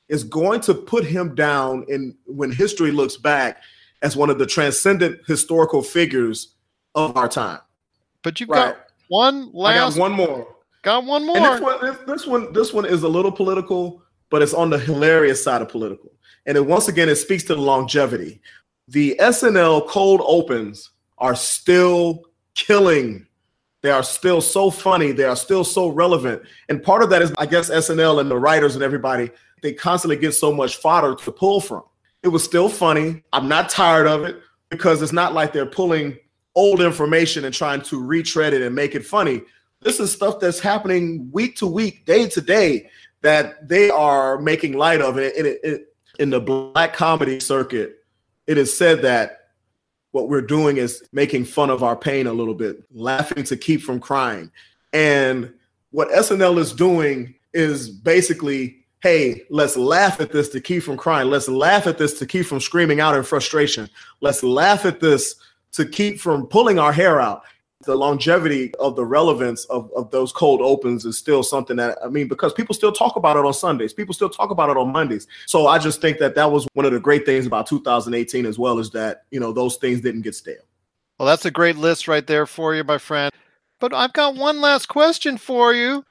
is 0.09 0.25
going 0.25 0.59
to 0.59 0.73
put 0.73 1.05
him 1.05 1.33
down 1.33 1.85
in 1.87 2.13
when 2.25 2.51
history 2.51 2.91
looks 2.91 3.15
back 3.15 3.61
as 4.01 4.17
one 4.17 4.29
of 4.29 4.37
the 4.37 4.45
transcendent 4.45 5.21
historical 5.25 5.81
figures 5.81 6.55
of 6.93 7.15
our 7.15 7.29
time. 7.29 7.59
But 8.21 8.37
you've 8.41 8.49
Right. 8.49 8.75
got 8.75 8.87
one 9.07 9.49
I 9.55 9.57
last 9.57 9.95
got 9.95 10.01
one 10.01 10.11
more. 10.11 10.55
Got 10.81 11.05
one 11.05 11.25
more. 11.25 11.37
And 11.37 11.45
this 11.45 11.61
one, 11.61 11.85
this, 11.85 11.97
this 12.05 12.27
one, 12.27 12.53
this 12.53 12.73
one 12.73 12.85
is 12.85 13.03
a 13.03 13.07
little 13.07 13.31
political, 13.31 14.03
but 14.29 14.41
it's 14.41 14.53
on 14.53 14.69
the 14.69 14.77
hilarious 14.77 15.41
side 15.41 15.61
of 15.61 15.69
political. 15.69 16.11
And 16.45 16.57
it, 16.57 16.65
once 16.65 16.89
again, 16.89 17.07
it 17.07 17.15
speaks 17.15 17.43
to 17.45 17.55
the 17.55 17.61
longevity. 17.61 18.41
The 18.89 19.15
SNL 19.21 19.87
cold 19.87 20.21
opens 20.25 20.91
are 21.17 21.35
still 21.35 22.23
killing. 22.55 23.25
They 23.85 23.91
are 23.91 24.01
still 24.01 24.41
so 24.41 24.71
funny. 24.71 25.11
They 25.11 25.25
are 25.25 25.35
still 25.35 25.63
so 25.63 25.89
relevant. 25.89 26.41
And 26.69 26.81
part 26.81 27.03
of 27.03 27.11
that 27.11 27.21
is, 27.21 27.31
I 27.37 27.45
guess, 27.45 27.69
SNL 27.69 28.19
and 28.19 28.31
the 28.31 28.35
writers 28.35 28.73
and 28.73 28.83
everybody, 28.83 29.29
they 29.61 29.73
constantly 29.73 30.15
get 30.15 30.31
so 30.31 30.51
much 30.51 30.77
fodder 30.77 31.13
to 31.13 31.31
pull 31.31 31.61
from. 31.61 31.83
It 32.23 32.29
was 32.29 32.43
still 32.43 32.67
funny. 32.67 33.21
I'm 33.31 33.47
not 33.47 33.69
tired 33.69 34.07
of 34.07 34.23
it 34.23 34.41
because 34.69 35.03
it's 35.03 35.13
not 35.13 35.35
like 35.35 35.53
they're 35.53 35.67
pulling 35.67 36.17
old 36.55 36.81
information 36.81 37.45
and 37.45 37.53
trying 37.53 37.79
to 37.83 38.03
retread 38.03 38.53
it 38.55 38.63
and 38.63 38.73
make 38.73 38.95
it 38.95 39.05
funny. 39.05 39.43
This 39.81 39.99
is 39.99 40.11
stuff 40.11 40.39
that's 40.39 40.59
happening 40.59 41.29
week 41.31 41.55
to 41.57 41.67
week, 41.67 42.07
day 42.07 42.27
to 42.27 42.41
day 42.41 42.89
that 43.21 43.69
they 43.69 43.91
are 43.91 44.39
making 44.39 44.73
light 44.73 45.01
of 45.01 45.19
it. 45.19 45.35
it, 45.37 45.59
it 45.63 45.95
in 46.17 46.31
the 46.31 46.39
black 46.39 46.95
comedy 46.95 47.39
circuit, 47.39 48.03
it 48.47 48.57
is 48.57 48.75
said 48.75 49.03
that 49.03 49.44
what 50.15 50.29
we're 50.29 50.39
doing 50.39 50.77
is 50.77 51.03
making 51.11 51.43
fun 51.43 51.69
of 51.69 51.83
our 51.83 51.97
pain 51.97 52.25
a 52.25 52.31
little 52.31 52.53
bit, 52.53 52.81
laughing 52.93 53.43
to 53.43 53.57
keep 53.57 53.81
from 53.81 53.99
crying. 53.99 54.49
And 54.93 55.53
what 55.91 56.07
SNL 56.07 56.57
is 56.57 56.71
doing 56.71 57.35
is 57.53 57.89
basically 57.89 58.77
hey, 59.01 59.43
let's 59.49 59.75
laugh 59.77 60.19
at 60.19 60.31
this 60.31 60.49
to 60.49 60.59
keep 60.59 60.81
from 60.81 60.97
crying. 60.97 61.29
Let's 61.29 61.49
laugh 61.49 61.85
at 61.85 61.99
this 61.99 62.17
to 62.17 62.25
keep 62.25 62.45
from 62.47 62.59
screaming 62.59 63.01
out 63.01 63.15
in 63.15 63.21
frustration. 63.21 63.87
Let's 64.19 64.41
laugh 64.41 64.83
at 64.85 64.99
this 64.99 65.35
to 65.73 65.85
keep 65.85 66.19
from 66.19 66.47
pulling 66.47 66.79
our 66.79 66.93
hair 66.93 67.19
out. 67.21 67.43
The 67.81 67.95
longevity 67.95 68.73
of 68.75 68.95
the 68.95 69.05
relevance 69.05 69.65
of, 69.65 69.91
of 69.95 70.09
those 70.09 70.31
cold 70.31 70.61
opens 70.61 71.05
is 71.05 71.17
still 71.17 71.43
something 71.43 71.75
that, 71.75 71.97
I 72.03 72.07
mean, 72.07 72.27
because 72.27 72.53
people 72.53 72.73
still 72.73 72.91
talk 72.91 73.15
about 73.15 73.35
it 73.37 73.45
on 73.45 73.53
Sundays, 73.53 73.93
people 73.93 74.13
still 74.13 74.29
talk 74.29 74.49
about 74.49 74.69
it 74.69 74.77
on 74.77 74.91
Mondays. 74.91 75.27
So 75.45 75.67
I 75.67 75.77
just 75.77 76.01
think 76.01 76.17
that 76.19 76.35
that 76.35 76.49
was 76.51 76.67
one 76.73 76.85
of 76.85 76.93
the 76.93 76.99
great 76.99 77.25
things 77.25 77.45
about 77.45 77.67
2018 77.67 78.45
as 78.45 78.57
well, 78.57 78.79
is 78.79 78.91
that, 78.91 79.25
you 79.29 79.39
know, 79.39 79.51
those 79.51 79.75
things 79.75 80.01
didn't 80.01 80.21
get 80.21 80.35
stale. 80.35 80.63
Well, 81.19 81.27
that's 81.27 81.45
a 81.45 81.51
great 81.51 81.75
list 81.75 82.07
right 82.07 82.25
there 82.25 82.45
for 82.45 82.75
you, 82.75 82.83
my 82.83 82.97
friend. 82.97 83.31
But 83.79 83.93
I've 83.93 84.13
got 84.13 84.35
one 84.35 84.61
last 84.61 84.87
question 84.87 85.37
for 85.37 85.73
you. 85.73 86.05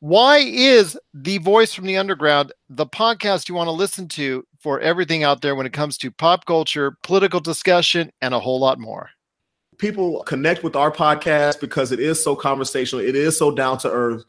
Why 0.00 0.38
is 0.38 0.98
the 1.14 1.38
voice 1.38 1.72
from 1.72 1.86
the 1.86 1.96
underground 1.96 2.52
the 2.68 2.86
podcast 2.86 3.48
you 3.48 3.54
want 3.54 3.68
to 3.68 3.72
listen 3.72 4.08
to 4.08 4.46
for 4.60 4.80
everything 4.80 5.24
out 5.24 5.40
there 5.40 5.54
when 5.54 5.66
it 5.66 5.72
comes 5.72 5.96
to 5.98 6.10
pop 6.10 6.44
culture, 6.44 6.96
political 7.02 7.40
discussion, 7.40 8.10
and 8.20 8.34
a 8.34 8.40
whole 8.40 8.60
lot 8.60 8.78
more? 8.78 9.08
People 9.78 10.22
connect 10.24 10.62
with 10.62 10.76
our 10.76 10.90
podcast 10.90 11.60
because 11.60 11.92
it 11.92 12.00
is 12.00 12.22
so 12.22 12.34
conversational, 12.34 13.04
it 13.04 13.14
is 13.14 13.36
so 13.36 13.50
down 13.50 13.78
to 13.78 13.90
earth, 13.90 14.24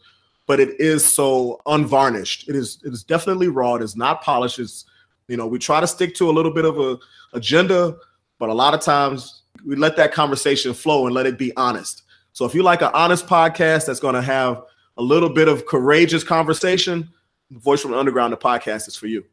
but 0.45 0.59
it 0.59 0.79
is 0.79 1.05
so 1.05 1.61
unvarnished. 1.65 2.49
It 2.49 2.55
is 2.55 2.79
it 2.83 2.93
is 2.93 3.03
definitely 3.03 3.47
raw. 3.47 3.75
It 3.75 3.83
is 3.83 3.95
not 3.95 4.21
polished. 4.21 4.59
It's 4.59 4.85
you 5.27 5.37
know 5.37 5.47
we 5.47 5.59
try 5.59 5.79
to 5.79 5.87
stick 5.87 6.15
to 6.15 6.29
a 6.29 6.31
little 6.31 6.53
bit 6.53 6.65
of 6.65 6.79
a 6.79 6.97
agenda, 7.33 7.97
but 8.39 8.49
a 8.49 8.53
lot 8.53 8.73
of 8.73 8.81
times 8.81 9.43
we 9.65 9.75
let 9.75 9.95
that 9.97 10.11
conversation 10.11 10.73
flow 10.73 11.05
and 11.05 11.15
let 11.15 11.25
it 11.25 11.37
be 11.37 11.55
honest. 11.55 12.03
So 12.33 12.45
if 12.45 12.53
you 12.53 12.63
like 12.63 12.81
an 12.81 12.91
honest 12.93 13.25
podcast 13.25 13.85
that's 13.87 13.99
going 13.99 14.15
to 14.15 14.21
have 14.21 14.63
a 14.97 15.01
little 15.01 15.29
bit 15.29 15.47
of 15.47 15.65
courageous 15.65 16.23
conversation, 16.23 17.09
the 17.49 17.59
Voice 17.59 17.81
from 17.81 17.91
the 17.91 17.97
Underground, 17.97 18.33
the 18.33 18.37
podcast 18.37 18.87
is 18.87 18.95
for 18.95 19.07
you. 19.07 19.23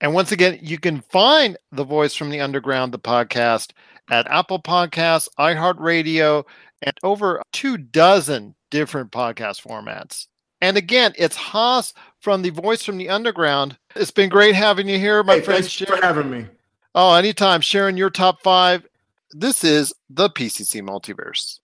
And 0.00 0.12
once 0.12 0.32
again, 0.32 0.58
you 0.60 0.78
can 0.78 1.00
find 1.02 1.56
the 1.72 1.84
Voice 1.84 2.14
from 2.14 2.30
the 2.30 2.40
Underground, 2.40 2.92
the 2.92 2.98
podcast, 2.98 3.72
at 4.10 4.30
Apple 4.30 4.60
Podcasts, 4.60 5.28
iHeartRadio, 5.38 6.44
and 6.82 6.96
over 7.02 7.42
two 7.52 7.76
dozen 7.76 8.54
different 8.70 9.10
podcast 9.10 9.66
formats. 9.66 10.26
And 10.60 10.76
again, 10.76 11.12
it's 11.16 11.36
Haas 11.36 11.92
from 12.20 12.42
the 12.42 12.50
Voice 12.50 12.82
from 12.82 12.96
the 12.96 13.08
Underground. 13.08 13.76
It's 13.94 14.10
been 14.10 14.30
great 14.30 14.54
having 14.54 14.88
you 14.88 14.98
here, 14.98 15.22
my 15.22 15.34
hey, 15.34 15.40
friend. 15.42 15.64
Thanks 15.64 15.90
for 15.90 15.96
having 16.04 16.30
me. 16.30 16.46
Oh, 16.94 17.14
anytime. 17.14 17.60
Sharing 17.60 17.96
your 17.96 18.10
top 18.10 18.42
five. 18.42 18.86
This 19.32 19.64
is 19.64 19.92
the 20.08 20.30
PCC 20.30 20.80
Multiverse. 20.80 21.58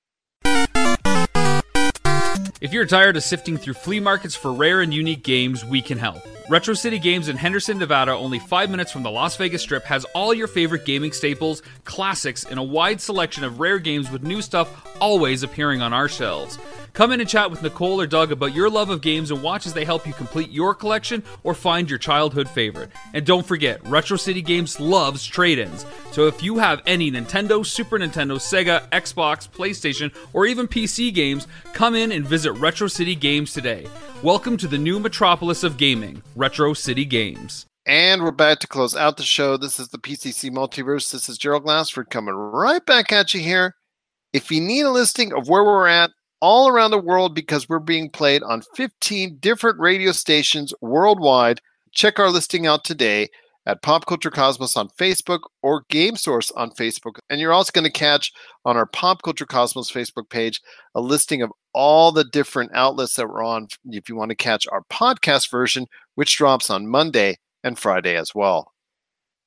If 2.60 2.72
you're 2.74 2.84
tired 2.84 3.16
of 3.16 3.22
sifting 3.22 3.56
through 3.56 3.74
flea 3.74 4.00
markets 4.00 4.34
for 4.34 4.52
rare 4.52 4.82
and 4.82 4.92
unique 4.92 5.22
games, 5.22 5.64
we 5.64 5.80
can 5.80 5.96
help. 5.96 6.22
Retro 6.50 6.74
City 6.74 6.98
Games 6.98 7.28
in 7.28 7.36
Henderson, 7.36 7.78
Nevada, 7.78 8.10
only 8.10 8.40
five 8.40 8.70
minutes 8.70 8.90
from 8.90 9.04
the 9.04 9.10
Las 9.10 9.36
Vegas 9.36 9.62
Strip, 9.62 9.84
has 9.84 10.04
all 10.06 10.34
your 10.34 10.48
favorite 10.48 10.84
gaming 10.84 11.12
staples, 11.12 11.62
classics, 11.84 12.42
and 12.42 12.58
a 12.58 12.62
wide 12.62 13.00
selection 13.00 13.44
of 13.44 13.60
rare 13.60 13.78
games 13.78 14.10
with 14.10 14.24
new 14.24 14.42
stuff 14.42 14.84
always 15.00 15.44
appearing 15.44 15.80
on 15.80 15.92
our 15.92 16.08
shelves. 16.08 16.58
Come 16.92 17.12
in 17.12 17.20
and 17.20 17.28
chat 17.28 17.50
with 17.50 17.62
Nicole 17.62 18.00
or 18.00 18.06
Doug 18.06 18.32
about 18.32 18.54
your 18.54 18.68
love 18.68 18.90
of 18.90 19.00
games 19.00 19.30
and 19.30 19.42
watch 19.42 19.64
as 19.66 19.72
they 19.72 19.84
help 19.84 20.06
you 20.06 20.12
complete 20.12 20.50
your 20.50 20.74
collection 20.74 21.22
or 21.44 21.54
find 21.54 21.88
your 21.88 21.98
childhood 21.98 22.48
favorite. 22.48 22.90
And 23.14 23.24
don't 23.24 23.46
forget, 23.46 23.86
Retro 23.86 24.16
City 24.16 24.42
Games 24.42 24.80
loves 24.80 25.24
trade 25.24 25.58
ins. 25.58 25.86
So 26.10 26.26
if 26.26 26.42
you 26.42 26.58
have 26.58 26.82
any 26.86 27.10
Nintendo, 27.10 27.64
Super 27.64 27.98
Nintendo, 27.98 28.36
Sega, 28.36 28.88
Xbox, 28.90 29.48
PlayStation, 29.48 30.12
or 30.32 30.46
even 30.46 30.66
PC 30.66 31.14
games, 31.14 31.46
come 31.72 31.94
in 31.94 32.10
and 32.10 32.26
visit 32.26 32.52
Retro 32.54 32.88
City 32.88 33.14
Games 33.14 33.52
today. 33.52 33.86
Welcome 34.22 34.56
to 34.56 34.66
the 34.66 34.78
new 34.78 34.98
metropolis 34.98 35.62
of 35.62 35.76
gaming, 35.76 36.22
Retro 36.34 36.74
City 36.74 37.04
Games. 37.04 37.66
And 37.86 38.22
we're 38.22 38.32
back 38.32 38.58
to 38.60 38.66
close 38.66 38.96
out 38.96 39.16
the 39.16 39.22
show. 39.22 39.56
This 39.56 39.78
is 39.78 39.88
the 39.88 39.98
PCC 39.98 40.50
Multiverse. 40.50 41.10
This 41.12 41.28
is 41.28 41.38
Gerald 41.38 41.64
Glassford 41.64 42.10
coming 42.10 42.34
right 42.34 42.84
back 42.84 43.12
at 43.12 43.32
you 43.32 43.40
here. 43.40 43.76
If 44.32 44.50
you 44.50 44.60
need 44.60 44.82
a 44.82 44.90
listing 44.90 45.32
of 45.32 45.48
where 45.48 45.64
we're 45.64 45.88
at 45.88 46.10
all 46.40 46.68
around 46.68 46.90
the 46.90 46.98
world 46.98 47.34
because 47.34 47.68
we're 47.68 47.78
being 47.78 48.10
played 48.10 48.42
on 48.42 48.62
15 48.74 49.36
different 49.40 49.78
radio 49.78 50.12
stations 50.12 50.74
worldwide, 50.80 51.60
check 51.92 52.18
our 52.18 52.30
listing 52.30 52.66
out 52.66 52.84
today 52.84 53.28
at 53.66 53.82
Pop 53.82 54.06
Culture 54.06 54.30
Cosmos 54.30 54.76
on 54.76 54.88
Facebook 54.88 55.40
or 55.62 55.84
Game 55.90 56.16
Source 56.16 56.50
on 56.52 56.70
Facebook. 56.70 57.18
And 57.28 57.40
you're 57.40 57.52
also 57.52 57.70
going 57.72 57.84
to 57.84 57.90
catch 57.90 58.32
on 58.64 58.76
our 58.76 58.86
Pop 58.86 59.22
Culture 59.22 59.46
Cosmos 59.46 59.90
Facebook 59.90 60.28
page 60.30 60.60
a 60.94 61.00
listing 61.00 61.42
of 61.42 61.52
all 61.72 62.10
the 62.10 62.24
different 62.24 62.72
outlets 62.74 63.14
that 63.14 63.28
we're 63.28 63.44
on 63.44 63.68
if 63.86 64.08
you 64.08 64.16
want 64.16 64.30
to 64.30 64.36
catch 64.36 64.66
our 64.72 64.82
podcast 64.90 65.50
version, 65.50 65.86
which 66.14 66.36
drops 66.36 66.70
on 66.70 66.88
Monday 66.88 67.38
and 67.62 67.78
Friday 67.78 68.16
as 68.16 68.34
well. 68.34 68.72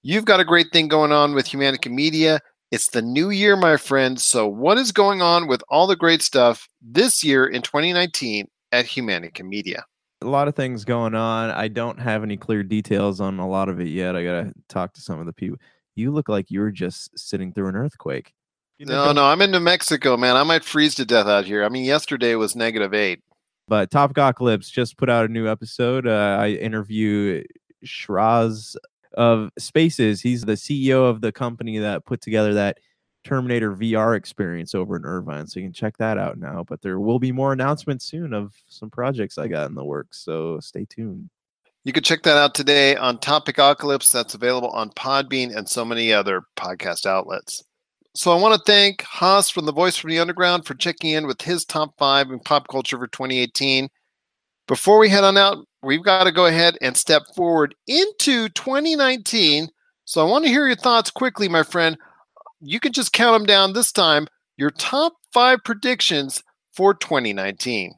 You've 0.04 0.26
got 0.26 0.39
a 0.39 0.46
great 0.46 0.68
thing 0.72 0.88
going 0.88 1.12
on 1.12 1.34
with 1.34 1.48
Humanica 1.48 1.91
Media. 1.91 2.39
It's 2.74 2.90
the 2.90 3.04
new 3.04 3.30
year, 3.30 3.56
my 3.56 3.78
friends. 3.78 4.24
So, 4.24 4.48
what 4.48 4.80
is 4.80 4.92
going 4.92 5.22
on 5.22 5.46
with 5.46 5.64
all 5.70 5.86
the 5.86 5.96
great 5.96 6.24
stuff 6.24 6.68
this 6.82 7.24
year 7.24 7.46
in 7.46 7.62
2019 7.62 8.48
at 8.72 8.86
Humanica 8.86 9.44
Media? 9.44 9.86
A 10.24 10.26
lot 10.26 10.48
of 10.48 10.56
things 10.56 10.84
going 10.84 11.14
on. 11.14 11.52
I 11.52 11.68
don't 11.68 12.00
have 12.00 12.24
any 12.24 12.36
clear 12.36 12.64
details 12.64 13.22
on 13.22 13.38
a 13.38 13.48
lot 13.48 13.70
of 13.70 13.80
it 13.80 13.90
yet. 13.90 14.16
I 14.16 14.24
got 14.24 14.42
to 14.42 14.54
talk 14.70 14.94
to 14.94 15.02
some 15.02 15.20
of 15.20 15.28
the 15.28 15.34
people. 15.34 15.60
You 15.94 16.10
look 16.10 16.28
like 16.28 16.50
you 16.50 16.62
were 16.62 16.72
just 16.72 17.12
sitting 17.16 17.54
through 17.54 17.68
an 17.68 17.76
earthquake. 17.76 18.34
You 18.80 18.88
know, 18.88 19.06
No, 19.06 19.12
no, 19.12 19.26
I'm 19.26 19.44
in 19.44 19.52
New 19.52 19.60
Mexico, 19.60 20.18
man. 20.18 20.36
I 20.36 20.42
might 20.42 20.64
freeze 20.64 20.96
to 20.96 21.06
death 21.06 21.28
out 21.28 21.46
here. 21.46 21.64
I 21.64 21.70
mean, 21.70 21.86
yesterday 21.86 22.34
was 22.34 22.56
negative 22.56 22.96
eight. 22.96 23.22
But 23.68 23.92
Top 23.92 24.18
Lips 24.42 24.72
just 24.72 24.98
put 24.98 25.12
out 25.12 25.26
a 25.26 25.32
new 25.32 25.48
episode. 25.48 26.08
Uh, 26.08 26.38
I 26.42 26.50
interview 26.50 27.44
Shiraz 27.84 28.76
of 29.14 29.49
Spaces. 29.57 30.22
He's 30.22 30.41
the 30.43 30.53
CEO 30.53 31.09
of 31.09 31.22
the 31.22 31.32
company 31.32 31.78
that 31.80 32.05
put 32.05 32.22
together 32.22 32.53
that 32.53 32.80
Terminator 33.24 33.76
VR 33.76 34.16
experience 34.16 34.76
over 34.76 34.95
in 34.95 35.05
Irvine. 35.05 35.47
So 35.47 35.59
you 35.59 35.66
can 35.66 35.74
check 35.74 35.97
that 35.97 36.18
out 36.18 36.38
now. 36.38 36.64
But 36.68 36.82
there 36.82 36.99
will 36.99 37.20
be 37.20 37.32
more 37.32 37.53
announcements 37.53 38.05
soon 38.05 38.34
of 38.34 38.53
some 38.68 38.89
projects 38.89 39.38
I 39.38 39.47
got 39.47 39.70
in 39.70 39.76
the 39.76 39.84
works. 39.84 40.20
So 40.20 40.59
stay 40.59 40.86
tuned. 40.86 41.30
You 41.86 41.91
can 41.91 42.03
check 42.03 42.24
that 42.24 42.38
out 42.38 42.55
today 42.55 42.95
on 42.95 43.18
Topic 43.20 43.57
Apocalypse. 43.57 44.11
That's 44.11 44.36
available 44.36 44.70
on 44.70 44.89
Podbean 44.91 45.55
and 45.55 45.68
so 45.68 45.84
many 45.84 46.14
other 46.14 46.43
podcast 46.55 47.05
outlets. 47.05 47.64
So 48.16 48.32
I 48.32 48.39
want 48.39 48.55
to 48.55 48.72
thank 48.72 49.01
Haas 49.01 49.49
from 49.49 49.66
the 49.66 49.74
Voice 49.74 49.97
from 49.97 50.11
the 50.11 50.20
Underground 50.20 50.66
for 50.66 50.76
checking 50.76 51.11
in 51.11 51.26
with 51.26 51.41
his 51.41 51.66
top 51.66 51.97
five 51.97 52.30
in 52.30 52.39
pop 52.39 52.68
culture 52.68 52.97
for 52.97 53.07
2018. 53.07 53.89
Before 54.68 54.97
we 54.97 55.09
head 55.09 55.24
on 55.24 55.38
out, 55.38 55.66
we've 55.82 56.03
got 56.03 56.24
to 56.24 56.32
go 56.32 56.45
ahead 56.45 56.78
and 56.82 56.95
step 56.95 57.24
forward 57.36 57.76
into 57.88 58.49
2019. 58.49 59.68
So 60.05 60.26
I 60.26 60.30
want 60.30 60.45
to 60.45 60.49
hear 60.49 60.68
your 60.68 60.76
thoughts 60.76 61.11
quickly, 61.11 61.49
my 61.49 61.64
friend. 61.64 61.97
You 62.61 62.80
can 62.80 62.93
just 62.93 63.14
count 63.14 63.36
them 63.38 63.45
down 63.45 63.74
this 63.74 63.91
time. 63.91 64.28
Your 64.57 64.70
top 64.70 65.14
five 65.34 65.59
predictions 65.66 66.43
for 66.74 66.93
2019. 66.93 67.93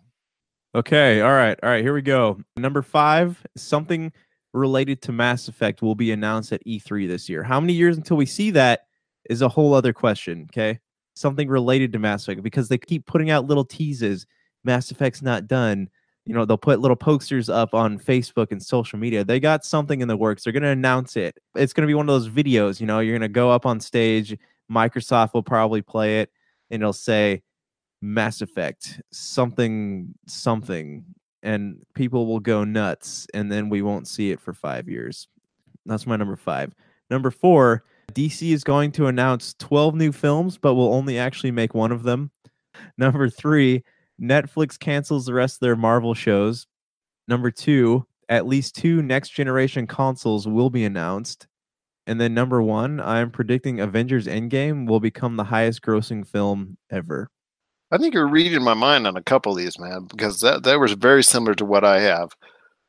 Okay. 0.74 1.22
All 1.22 1.32
right. 1.32 1.57
All 1.61 1.70
right. 1.70 1.84
Here 1.84 1.93
we 1.93 2.01
go. 2.01 2.39
Number 2.57 2.82
five, 2.82 3.41
something 3.55 4.11
related 4.53 5.01
to 5.03 5.11
Mass 5.11 5.47
Effect 5.47 5.82
will 5.82 5.95
be 5.95 6.11
announced 6.11 6.51
at 6.51 6.66
E3 6.66 7.07
this 7.07 7.30
year. 7.30 7.43
How 7.43 7.59
many 7.59 7.74
years 7.74 7.97
until 7.97 8.18
we 8.18 8.26
see 8.26 8.51
that 8.51 8.82
is 9.30 9.41
a 9.41 9.49
whole 9.49 9.74
other 9.74 9.93
question. 9.93 10.47
Okay. 10.51 10.80
Something 11.16 11.47
related 11.47 11.93
to 11.93 11.99
Mass 11.99 12.24
Effect 12.24 12.43
because 12.43 12.68
they 12.68 12.78
keep 12.78 13.05
putting 13.05 13.30
out 13.30 13.45
little 13.45 13.66
teases. 13.66 14.26
Mass 14.63 14.91
Effect's 14.91 15.22
not 15.22 15.47
done. 15.47 15.89
You 16.26 16.34
know, 16.34 16.46
they'll 16.46 16.58
put 16.58 16.80
little 16.80 16.96
posters 16.96 17.50
up 17.50 17.74
on 17.74 18.00
Facebook 18.00 18.52
and 18.52 18.62
social 18.62 18.98
media. 18.98 19.24
They 19.24 19.40
got 19.40 19.64
something 19.64 20.02
in 20.02 20.08
the 20.08 20.18
works. 20.18 20.44
They're 20.44 20.54
going 20.54 20.64
to 20.64 20.70
announce 20.70 21.16
it. 21.16 21.38
It's 21.56 21.72
going 21.72 21.84
to 21.84 21.88
be 21.88 21.94
one 21.94 22.10
of 22.10 22.14
those 22.14 22.30
videos. 22.30 22.80
You 22.80 22.88
know, 22.88 23.00
you're 23.00 23.14
going 23.14 23.22
to 23.22 23.34
go 23.34 23.52
up 23.52 23.66
on 23.66 23.80
stage. 23.80 24.36
Microsoft 24.72 25.34
will 25.34 25.44
probably 25.44 25.82
play 25.84 26.22
it 26.22 26.32
and 26.72 26.82
it'll 26.82 26.94
say, 26.94 27.44
Mass 28.02 28.42
Effect, 28.42 29.02
something, 29.12 30.14
something, 30.28 31.06
and 31.42 31.78
people 31.94 32.28
will 32.28 32.40
go 32.40 32.64
nuts, 32.64 33.28
and 33.34 33.52
then 33.52 33.70
we 33.70 33.82
won't 33.82 34.08
see 34.08 34.32
it 34.32 34.40
for 34.40 34.54
five 34.54 34.88
years. 34.88 35.28
That's 35.86 36.08
my 36.08 36.16
number 36.16 36.36
five. 36.36 36.74
Number 37.10 37.32
four, 37.32 37.84
DC 38.14 38.52
is 38.52 38.64
going 38.64 38.92
to 38.94 39.08
announce 39.08 39.54
12 39.60 39.96
new 39.96 40.12
films, 40.12 40.58
but 40.58 40.76
will 40.76 40.94
only 40.94 41.18
actually 41.18 41.52
make 41.52 41.74
one 41.74 41.92
of 41.92 42.04
them. 42.04 42.32
Number 42.98 43.30
three, 43.30 43.84
Netflix 44.22 44.80
cancels 44.80 45.26
the 45.26 45.34
rest 45.34 45.57
of 45.57 45.59
their 45.61 45.76
Marvel 45.76 46.13
shows. 46.13 46.68
Number 47.28 47.51
two, 47.51 48.05
at 48.30 48.47
least 48.47 48.76
two 48.76 49.01
next 49.01 49.30
generation 49.30 49.88
consoles 49.88 50.47
will 50.47 50.70
be 50.70 50.86
announced. 50.86 51.47
And 52.07 52.22
then 52.22 52.34
number 52.34 52.61
one, 52.61 52.99
I'm 52.99 53.32
predicting 53.32 53.80
Avengers 53.80 54.28
Endgame 54.28 54.88
will 54.88 54.99
become 54.99 55.36
the 55.36 55.43
highest 55.43 55.82
grossing 55.82 56.26
film 56.28 56.78
ever. 56.91 57.30
I 57.91 57.97
think 57.97 58.13
you're 58.13 58.28
reading 58.28 58.63
my 58.63 58.74
mind 58.74 59.07
on 59.07 59.16
a 59.16 59.24
couple 59.24 59.51
of 59.51 59.57
these, 59.57 59.80
man, 59.80 60.05
because 60.05 60.39
that, 60.41 60.63
that 60.63 60.80
was 60.80 60.93
very 60.93 61.24
similar 61.24 61.55
to 61.55 61.66
what 61.66 61.84
I 61.84 61.99
have. 62.01 62.32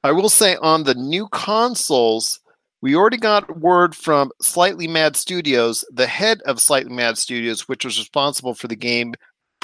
I 0.04 0.12
will 0.12 0.28
say 0.28 0.56
on 0.56 0.84
the 0.84 0.94
new 0.94 1.28
consoles, 1.28 2.40
we 2.82 2.94
already 2.94 3.16
got 3.16 3.58
word 3.58 3.94
from 3.94 4.30
Slightly 4.40 4.86
Mad 4.86 5.16
Studios, 5.16 5.84
the 5.90 6.06
head 6.06 6.40
of 6.42 6.60
Slightly 6.60 6.94
Mad 6.94 7.18
Studios, 7.18 7.68
which 7.68 7.84
was 7.84 7.98
responsible 7.98 8.54
for 8.54 8.68
the 8.68 8.76
game 8.76 9.14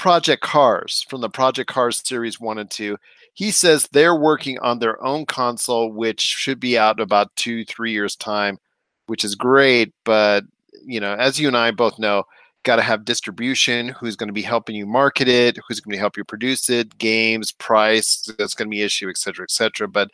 Project 0.03 0.42
Cars 0.42 1.07
from 1.09 1.20
the 1.20 1.30
Project 1.30 1.70
Cars 1.70 2.03
series 2.05 2.40
1 2.40 2.59
and 2.59 2.68
2. 2.68 2.98
He 3.34 3.53
says 3.53 3.88
they're 3.92 4.16
working 4.16 4.59
on 4.59 4.80
their 4.80 5.00
own 5.00 5.26
console, 5.26 5.92
which 5.92 6.20
should 6.20 6.59
be 6.59 6.76
out 6.76 6.98
in 6.98 7.05
about 7.05 7.30
two, 7.36 7.64
three 7.66 7.92
years' 7.92 8.16
time, 8.16 8.59
which 9.07 9.24
is 9.24 9.36
great. 9.36 9.94
But, 10.05 10.42
you 10.84 10.98
know, 10.98 11.14
as 11.14 11.38
you 11.38 11.46
and 11.46 11.57
I 11.57 11.70
both 11.70 12.00
know, 12.00 12.24
got 12.64 12.76
to 12.76 12.82
have 12.82 13.05
distribution 13.05 13.90
who's 13.90 14.16
going 14.16 14.26
to 14.26 14.32
be 14.32 14.42
helping 14.42 14.74
you 14.74 14.86
market 14.86 15.28
it 15.28 15.57
who's 15.68 15.78
going 15.78 15.92
to 15.92 16.00
help 16.00 16.16
you 16.16 16.24
produce 16.24 16.68
it 16.70 16.96
games 16.98 17.50
price 17.50 18.28
that's 18.38 18.55
going 18.55 18.68
to 18.68 18.70
be 18.70 18.82
issue 18.82 19.09
et 19.09 19.18
cetera 19.18 19.42
et 19.42 19.50
cetera 19.50 19.88
but 19.88 20.09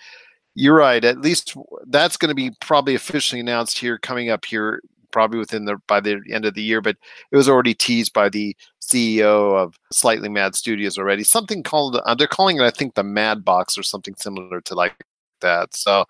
you're 0.54 0.74
right 0.74 1.04
at 1.04 1.20
least 1.20 1.54
that's 1.88 2.16
going 2.16 2.30
to 2.30 2.34
be 2.34 2.50
probably 2.62 2.94
officially 2.94 3.38
announced 3.38 3.78
here 3.78 3.98
coming 3.98 4.30
up 4.30 4.46
here 4.46 4.80
probably 5.10 5.38
within 5.38 5.66
the 5.66 5.76
by 5.86 6.00
the 6.00 6.22
end 6.30 6.46
of 6.46 6.54
the 6.54 6.62
year 6.62 6.80
but 6.80 6.96
it 7.30 7.36
was 7.36 7.50
already 7.50 7.74
teased 7.74 8.14
by 8.14 8.30
the 8.30 8.56
ceo 8.88 9.56
of 9.56 9.78
slightly 9.92 10.28
mad 10.28 10.54
studios 10.54 10.98
already 10.98 11.24
something 11.24 11.62
called 11.62 11.96
uh, 11.96 12.14
they're 12.14 12.26
calling 12.26 12.56
it 12.56 12.62
i 12.62 12.70
think 12.70 12.94
the 12.94 13.02
mad 13.02 13.44
box 13.44 13.76
or 13.76 13.82
something 13.82 14.14
similar 14.16 14.60
to 14.60 14.74
like 14.74 14.94
that 15.40 15.74
so 15.74 16.04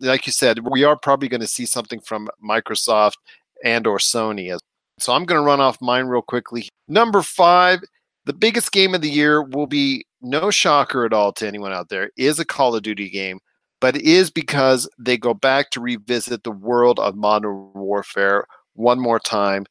like 0.00 0.26
you 0.26 0.32
said 0.32 0.60
we 0.70 0.84
are 0.84 0.96
probably 0.96 1.28
going 1.28 1.40
to 1.40 1.46
see 1.46 1.66
something 1.66 2.00
from 2.00 2.28
microsoft 2.44 3.16
and 3.64 3.86
or 3.86 3.98
sony 3.98 4.56
so 4.98 5.12
I'm 5.12 5.24
going 5.24 5.40
to 5.40 5.46
run 5.46 5.60
off 5.60 5.80
mine 5.80 6.06
real 6.06 6.22
quickly. 6.22 6.68
Number 6.88 7.22
five, 7.22 7.80
the 8.24 8.32
biggest 8.32 8.72
game 8.72 8.94
of 8.94 9.00
the 9.00 9.10
year 9.10 9.42
will 9.42 9.66
be 9.66 10.04
no 10.20 10.50
shocker 10.50 11.04
at 11.04 11.12
all 11.12 11.32
to 11.34 11.46
anyone 11.46 11.72
out 11.72 11.88
there, 11.88 12.10
is 12.16 12.38
a 12.38 12.44
Call 12.44 12.74
of 12.74 12.82
Duty 12.82 13.08
game, 13.08 13.38
but 13.80 13.96
it 13.96 14.02
is 14.02 14.30
because 14.30 14.88
they 14.98 15.16
go 15.16 15.34
back 15.34 15.70
to 15.70 15.80
revisit 15.80 16.42
the 16.42 16.50
world 16.50 16.98
of 16.98 17.14
Modern 17.14 17.72
Warfare 17.74 18.46
one 18.74 18.98
more 18.98 19.20
time. 19.20 19.66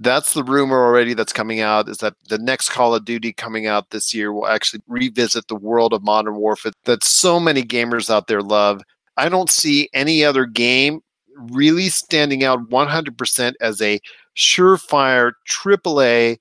That's 0.00 0.32
the 0.32 0.44
rumor 0.44 0.76
already 0.84 1.12
that's 1.14 1.32
coming 1.32 1.60
out 1.60 1.88
is 1.88 1.98
that 1.98 2.14
the 2.28 2.38
next 2.38 2.68
Call 2.68 2.94
of 2.94 3.04
Duty 3.04 3.32
coming 3.32 3.66
out 3.66 3.90
this 3.90 4.14
year 4.14 4.32
will 4.32 4.46
actually 4.46 4.80
revisit 4.86 5.48
the 5.48 5.56
world 5.56 5.92
of 5.92 6.04
Modern 6.04 6.36
Warfare 6.36 6.72
that 6.84 7.02
so 7.02 7.40
many 7.40 7.62
gamers 7.62 8.08
out 8.08 8.28
there 8.28 8.42
love. 8.42 8.80
I 9.16 9.28
don't 9.28 9.50
see 9.50 9.88
any 9.92 10.24
other 10.24 10.46
game 10.46 11.00
really 11.50 11.88
standing 11.88 12.44
out 12.44 12.68
100% 12.70 13.54
as 13.60 13.82
a 13.82 13.98
surefire 14.36 15.32
AAA 15.48 16.38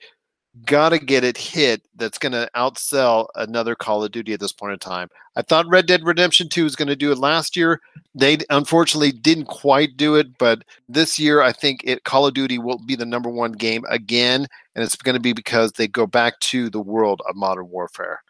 gotta 0.66 1.00
get 1.00 1.24
it 1.24 1.38
hit 1.38 1.82
that's 1.96 2.18
going 2.18 2.32
to 2.32 2.50
outsell 2.56 3.28
another 3.36 3.76
Call 3.76 4.04
of 4.04 4.12
Duty 4.12 4.34
at 4.34 4.40
this 4.40 4.52
point 4.52 4.74
in 4.74 4.80
time. 4.80 5.10
I 5.36 5.42
thought 5.42 5.68
Red 5.68 5.86
Dead 5.86 6.04
Redemption 6.04 6.50
2 6.50 6.64
was 6.64 6.76
going 6.76 6.88
to 6.88 6.96
do 6.96 7.12
it 7.12 7.18
last 7.18 7.56
year. 7.56 7.82
They 8.16 8.38
unfortunately 8.50 9.12
didn't 9.12 9.46
quite 9.46 9.98
do 9.98 10.16
it, 10.16 10.38
but 10.38 10.64
this 10.90 11.20
year 11.20 11.42
I 11.42 11.52
think 11.52 11.82
it 11.84 12.04
Call 12.04 12.26
of 12.28 12.34
Duty 12.34 12.58
will 12.58 12.80
be 12.80 12.96
the 12.96 13.06
number 13.06 13.30
one 13.30 13.52
game 13.52 13.84
again, 13.90 14.48
and 14.76 14.84
it's 14.84 14.96
going 14.96 15.16
to 15.16 15.22
be 15.22 15.34
because 15.34 15.74
they 15.74 15.88
go 15.88 16.08
back 16.08 16.40
to 16.42 16.70
the 16.70 16.82
world 16.82 17.22
of 17.28 17.36
Modern 17.36 17.70
Warfare. 17.70 18.22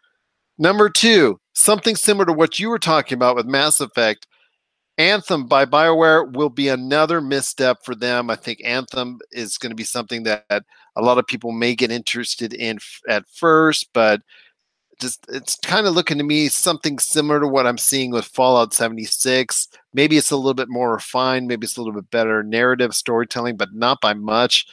Number 0.58 0.90
two, 0.90 1.38
something 1.52 1.94
similar 1.94 2.26
to 2.26 2.32
what 2.32 2.58
you 2.58 2.68
were 2.68 2.78
talking 2.78 3.16
about 3.16 3.36
with 3.36 3.46
Mass 3.46 3.80
Effect. 3.80 4.26
Anthem 4.98 5.46
by 5.46 5.64
BioWare 5.64 6.32
will 6.32 6.50
be 6.50 6.68
another 6.68 7.20
misstep 7.20 7.84
for 7.84 7.94
them. 7.94 8.28
I 8.30 8.34
think 8.34 8.60
Anthem 8.64 9.20
is 9.30 9.56
going 9.56 9.70
to 9.70 9.76
be 9.76 9.84
something 9.84 10.24
that 10.24 10.64
a 10.98 11.02
lot 11.02 11.16
of 11.16 11.26
people 11.26 11.52
may 11.52 11.74
get 11.74 11.90
interested 11.92 12.52
in 12.52 12.76
f- 12.76 13.00
at 13.08 13.24
first, 13.28 13.88
but 13.94 14.20
just 15.00 15.24
it's 15.28 15.56
kind 15.56 15.86
of 15.86 15.94
looking 15.94 16.18
to 16.18 16.24
me 16.24 16.48
something 16.48 16.98
similar 16.98 17.38
to 17.38 17.46
what 17.46 17.66
I'm 17.68 17.78
seeing 17.78 18.10
with 18.10 18.24
Fallout 18.24 18.74
76. 18.74 19.68
Maybe 19.94 20.16
it's 20.16 20.32
a 20.32 20.36
little 20.36 20.54
bit 20.54 20.68
more 20.68 20.92
refined, 20.92 21.46
maybe 21.46 21.64
it's 21.64 21.76
a 21.76 21.80
little 21.80 21.94
bit 21.94 22.10
better 22.10 22.42
narrative 22.42 22.94
storytelling, 22.94 23.56
but 23.56 23.72
not 23.72 24.00
by 24.00 24.12
much. 24.12 24.66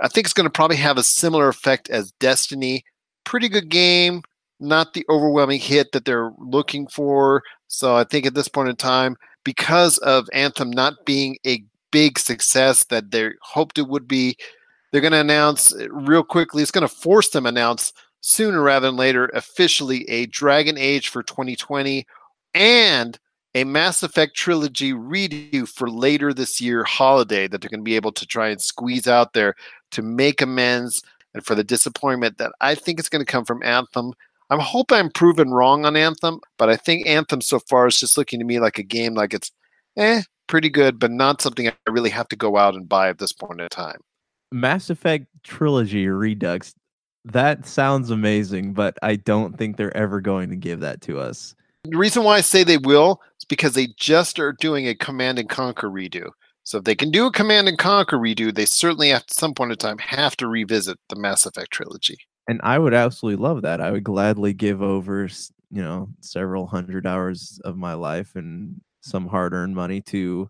I 0.00 0.08
think 0.08 0.26
it's 0.26 0.34
going 0.34 0.46
to 0.46 0.50
probably 0.50 0.76
have 0.76 0.98
a 0.98 1.02
similar 1.02 1.48
effect 1.48 1.90
as 1.90 2.12
Destiny. 2.12 2.84
Pretty 3.24 3.48
good 3.48 3.68
game, 3.68 4.22
not 4.60 4.94
the 4.94 5.04
overwhelming 5.08 5.58
hit 5.58 5.90
that 5.92 6.04
they're 6.04 6.30
looking 6.38 6.86
for. 6.86 7.42
So 7.66 7.96
I 7.96 8.04
think 8.04 8.24
at 8.24 8.34
this 8.34 8.48
point 8.48 8.68
in 8.68 8.76
time, 8.76 9.16
because 9.42 9.98
of 9.98 10.28
Anthem 10.32 10.70
not 10.70 10.94
being 11.04 11.38
a 11.44 11.64
big 11.90 12.18
success 12.18 12.84
that 12.84 13.10
they 13.10 13.30
hoped 13.42 13.78
it 13.78 13.88
would 13.88 14.06
be, 14.06 14.36
they're 14.96 15.02
going 15.02 15.12
to 15.12 15.20
announce 15.20 15.74
real 15.90 16.22
quickly. 16.22 16.62
It's 16.62 16.70
going 16.70 16.88
to 16.88 16.94
force 16.94 17.28
them 17.28 17.44
announce 17.44 17.92
sooner 18.22 18.62
rather 18.62 18.86
than 18.86 18.96
later 18.96 19.26
officially 19.34 20.08
a 20.08 20.24
Dragon 20.24 20.78
Age 20.78 21.10
for 21.10 21.22
2020 21.22 22.06
and 22.54 23.18
a 23.54 23.64
Mass 23.64 24.02
Effect 24.02 24.34
trilogy 24.34 24.94
redo 24.94 25.68
for 25.68 25.90
later 25.90 26.32
this 26.32 26.62
year 26.62 26.82
holiday 26.82 27.46
that 27.46 27.60
they're 27.60 27.68
going 27.68 27.80
to 27.80 27.84
be 27.84 27.94
able 27.94 28.12
to 28.12 28.26
try 28.26 28.48
and 28.48 28.58
squeeze 28.58 29.06
out 29.06 29.34
there 29.34 29.54
to 29.90 30.00
make 30.00 30.40
amends 30.40 31.02
and 31.34 31.44
for 31.44 31.54
the 31.54 31.62
disappointment 31.62 32.38
that 32.38 32.52
I 32.62 32.74
think 32.74 32.98
is 32.98 33.10
going 33.10 33.24
to 33.24 33.30
come 33.30 33.44
from 33.44 33.62
Anthem 33.62 34.14
I'm 34.48 34.60
hoping 34.60 34.96
I'm 34.96 35.10
proven 35.10 35.50
wrong 35.50 35.84
on 35.84 35.94
Anthem, 35.94 36.40
but 36.56 36.70
I 36.70 36.76
think 36.76 37.06
Anthem 37.06 37.42
so 37.42 37.58
far 37.58 37.86
is 37.88 38.00
just 38.00 38.16
looking 38.16 38.38
to 38.38 38.46
me 38.46 38.60
like 38.60 38.78
a 38.78 38.82
game 38.82 39.12
like 39.14 39.34
it's 39.34 39.50
eh, 39.98 40.22
pretty 40.46 40.70
good, 40.70 40.98
but 40.98 41.10
not 41.10 41.42
something 41.42 41.68
I 41.68 41.74
really 41.90 42.10
have 42.10 42.28
to 42.28 42.36
go 42.36 42.56
out 42.56 42.74
and 42.74 42.88
buy 42.88 43.10
at 43.10 43.18
this 43.18 43.32
point 43.32 43.60
in 43.60 43.68
time. 43.68 44.00
Mass 44.60 44.90
Effect 44.90 45.26
trilogy 45.42 46.08
Redux. 46.08 46.74
That 47.24 47.66
sounds 47.66 48.10
amazing, 48.10 48.72
but 48.72 48.96
I 49.02 49.16
don't 49.16 49.58
think 49.58 49.76
they're 49.76 49.96
ever 49.96 50.20
going 50.20 50.50
to 50.50 50.56
give 50.56 50.80
that 50.80 51.00
to 51.02 51.18
us. 51.18 51.54
The 51.84 51.96
reason 51.96 52.24
why 52.24 52.36
I 52.36 52.40
say 52.40 52.62
they 52.62 52.78
will 52.78 53.20
is 53.38 53.44
because 53.44 53.74
they 53.74 53.88
just 53.96 54.38
are 54.38 54.52
doing 54.52 54.86
a 54.86 54.94
Command 54.94 55.38
and 55.38 55.48
Conquer 55.48 55.90
redo. 55.90 56.30
So 56.64 56.78
if 56.78 56.84
they 56.84 56.94
can 56.94 57.10
do 57.10 57.26
a 57.26 57.32
Command 57.32 57.68
and 57.68 57.78
Conquer 57.78 58.18
redo, 58.18 58.54
they 58.54 58.64
certainly 58.64 59.12
at 59.12 59.32
some 59.32 59.54
point 59.54 59.72
in 59.72 59.78
time 59.78 59.98
have 59.98 60.36
to 60.38 60.48
revisit 60.48 60.98
the 61.08 61.16
Mass 61.16 61.46
Effect 61.46 61.70
trilogy 61.70 62.18
and 62.48 62.60
I 62.62 62.78
would 62.78 62.94
absolutely 62.94 63.42
love 63.42 63.62
that. 63.62 63.80
I 63.80 63.90
would 63.90 64.04
gladly 64.04 64.52
give 64.52 64.82
over, 64.82 65.28
you 65.70 65.82
know, 65.82 66.08
several 66.20 66.66
hundred 66.66 67.06
hours 67.06 67.60
of 67.64 67.76
my 67.76 67.94
life 67.94 68.36
and 68.36 68.80
some 69.00 69.26
hard-earned 69.26 69.74
money 69.74 70.00
to 70.02 70.48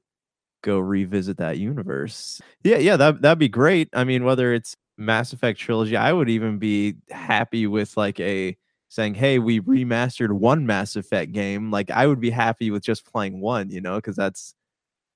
go 0.67 0.79
revisit 0.79 1.39
that 1.39 1.59
universe. 1.59 2.41
Yeah, 2.65 2.79
yeah, 2.79 2.97
that 2.97 3.23
that'd 3.23 3.39
be 3.39 3.49
great. 3.49 3.89
I 3.95 4.05
mean, 4.05 4.25
whether 4.25 4.53
it's 4.53 4.77
Mass 4.99 5.33
Effect 5.33 5.59
trilogy, 5.59 5.97
I 5.97 6.13
would 6.13 6.29
even 6.29 6.59
be 6.59 6.97
happy 7.11 7.67
with 7.67 7.97
like 7.97 8.19
a 8.21 8.57
saying, 8.89 9.15
"Hey, 9.15 9.39
we 9.39 9.61
remastered 9.61 10.33
one 10.33 10.67
Mass 10.67 10.97
Effect 10.97 11.33
game." 11.33 11.71
Like 11.71 11.91
I 11.91 12.07
would 12.07 12.21
be 12.21 12.31
happy 12.31 12.71
with 12.71 12.83
just 12.83 13.07
playing 13.07 13.41
one, 13.41 13.71
you 13.71 13.81
know, 13.81 13.97
because 13.97 14.17
that's 14.17 14.55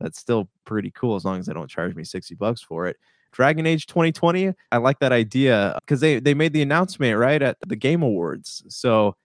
that's 0.01 0.19
still 0.21 0.49
pretty 0.65 0.93
cool 0.93 1.17
as 1.17 1.25
long 1.25 1.41
as 1.41 1.47
they 1.47 1.53
don't 1.53 1.69
charge 1.69 1.95
me 1.95 2.05
60 2.05 2.35
bucks 2.37 2.63
for 2.63 2.87
it. 2.87 2.97
Dragon 3.33 3.67
Age 3.67 3.87
2020. 3.87 4.55
I 4.73 4.77
like 4.79 4.99
that 5.01 5.13
idea 5.13 5.77
because 5.85 6.01
they 6.01 6.21
they 6.21 6.35
made 6.35 6.53
the 6.53 6.63
announcement 6.63 7.19
right 7.19 7.43
at 7.43 7.59
the 7.67 7.77
Game 7.77 8.03
Awards, 8.03 8.63
so 8.69 9.17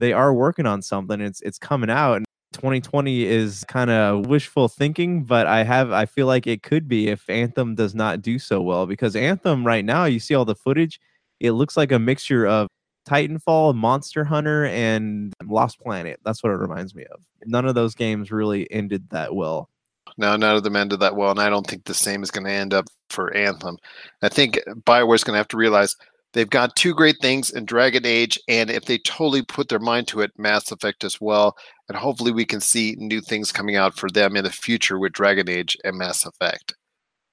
they 0.00 0.12
are 0.12 0.34
working 0.34 0.66
on 0.66 0.82
something. 0.82 1.20
It's 1.20 1.40
it's 1.42 1.58
coming 1.58 1.90
out. 1.90 2.22
And 2.54 2.60
2020 2.60 3.24
is 3.24 3.64
kind 3.64 3.90
of 3.90 4.26
wishful 4.26 4.68
thinking, 4.68 5.24
but 5.24 5.46
I 5.46 5.64
have 5.64 5.90
I 5.90 6.06
feel 6.06 6.26
like 6.26 6.46
it 6.46 6.62
could 6.62 6.88
be 6.88 7.08
if 7.08 7.28
Anthem 7.28 7.74
does 7.74 7.94
not 7.94 8.22
do 8.22 8.38
so 8.38 8.62
well 8.62 8.86
because 8.86 9.16
Anthem 9.16 9.66
right 9.66 9.84
now 9.84 10.04
you 10.04 10.20
see 10.20 10.34
all 10.34 10.44
the 10.44 10.54
footage, 10.54 11.00
it 11.40 11.52
looks 11.52 11.76
like 11.76 11.90
a 11.90 11.98
mixture 11.98 12.46
of 12.46 12.68
Titanfall, 13.08 13.74
Monster 13.74 14.24
Hunter, 14.24 14.66
and 14.66 15.32
Lost 15.44 15.80
Planet. 15.80 16.20
That's 16.24 16.42
what 16.42 16.52
it 16.52 16.56
reminds 16.56 16.94
me 16.94 17.04
of. 17.06 17.20
None 17.44 17.66
of 17.66 17.74
those 17.74 17.94
games 17.94 18.30
really 18.30 18.70
ended 18.70 19.10
that 19.10 19.34
well. 19.34 19.68
No, 20.16 20.36
none 20.36 20.56
of 20.56 20.62
them 20.62 20.76
ended 20.76 21.00
that 21.00 21.16
well, 21.16 21.32
and 21.32 21.40
I 21.40 21.50
don't 21.50 21.66
think 21.66 21.84
the 21.84 21.94
same 21.94 22.22
is 22.22 22.30
going 22.30 22.44
to 22.44 22.52
end 22.52 22.72
up 22.72 22.86
for 23.10 23.34
Anthem. 23.36 23.78
I 24.22 24.28
think 24.28 24.60
Bioware's 24.84 25.24
going 25.24 25.34
to 25.34 25.38
have 25.38 25.48
to 25.48 25.56
realize 25.56 25.96
they've 26.32 26.48
got 26.48 26.76
two 26.76 26.94
great 26.94 27.16
things 27.20 27.50
in 27.50 27.64
Dragon 27.64 28.06
Age, 28.06 28.38
and 28.48 28.70
if 28.70 28.84
they 28.84 28.98
totally 28.98 29.42
put 29.42 29.68
their 29.68 29.80
mind 29.80 30.08
to 30.08 30.20
it, 30.20 30.30
Mass 30.38 30.70
Effect 30.70 31.04
as 31.04 31.20
well. 31.20 31.56
And 31.88 31.98
hopefully, 31.98 32.32
we 32.32 32.44
can 32.44 32.60
see 32.60 32.96
new 32.98 33.20
things 33.20 33.52
coming 33.52 33.76
out 33.76 33.96
for 33.96 34.08
them 34.08 34.36
in 34.36 34.44
the 34.44 34.50
future 34.50 34.98
with 34.98 35.12
Dragon 35.12 35.48
Age 35.48 35.76
and 35.84 35.98
Mass 35.98 36.24
Effect. 36.24 36.74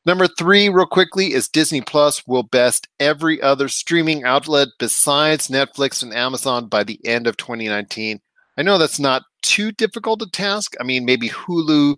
Number 0.06 0.28
three, 0.28 0.68
real 0.68 0.88
quickly, 0.88 1.34
is 1.34 1.48
Disney 1.48 1.82
Plus 1.82 2.26
will 2.26 2.44
best 2.44 2.88
every 3.00 3.42
other 3.42 3.68
streaming 3.68 4.24
outlet 4.24 4.70
besides 4.80 5.48
Netflix 5.48 6.02
and 6.02 6.14
Amazon 6.14 6.68
by 6.68 6.84
the 6.84 7.00
end 7.06 7.28
of 7.28 7.38
2019. 7.38 8.20
I 8.58 8.62
know 8.64 8.78
that's 8.78 9.00
not 9.00 9.24
too 9.44 9.72
difficult 9.72 10.22
a 10.22 10.30
task. 10.32 10.74
I 10.80 10.84
mean, 10.84 11.06
maybe 11.06 11.30
Hulu 11.30 11.96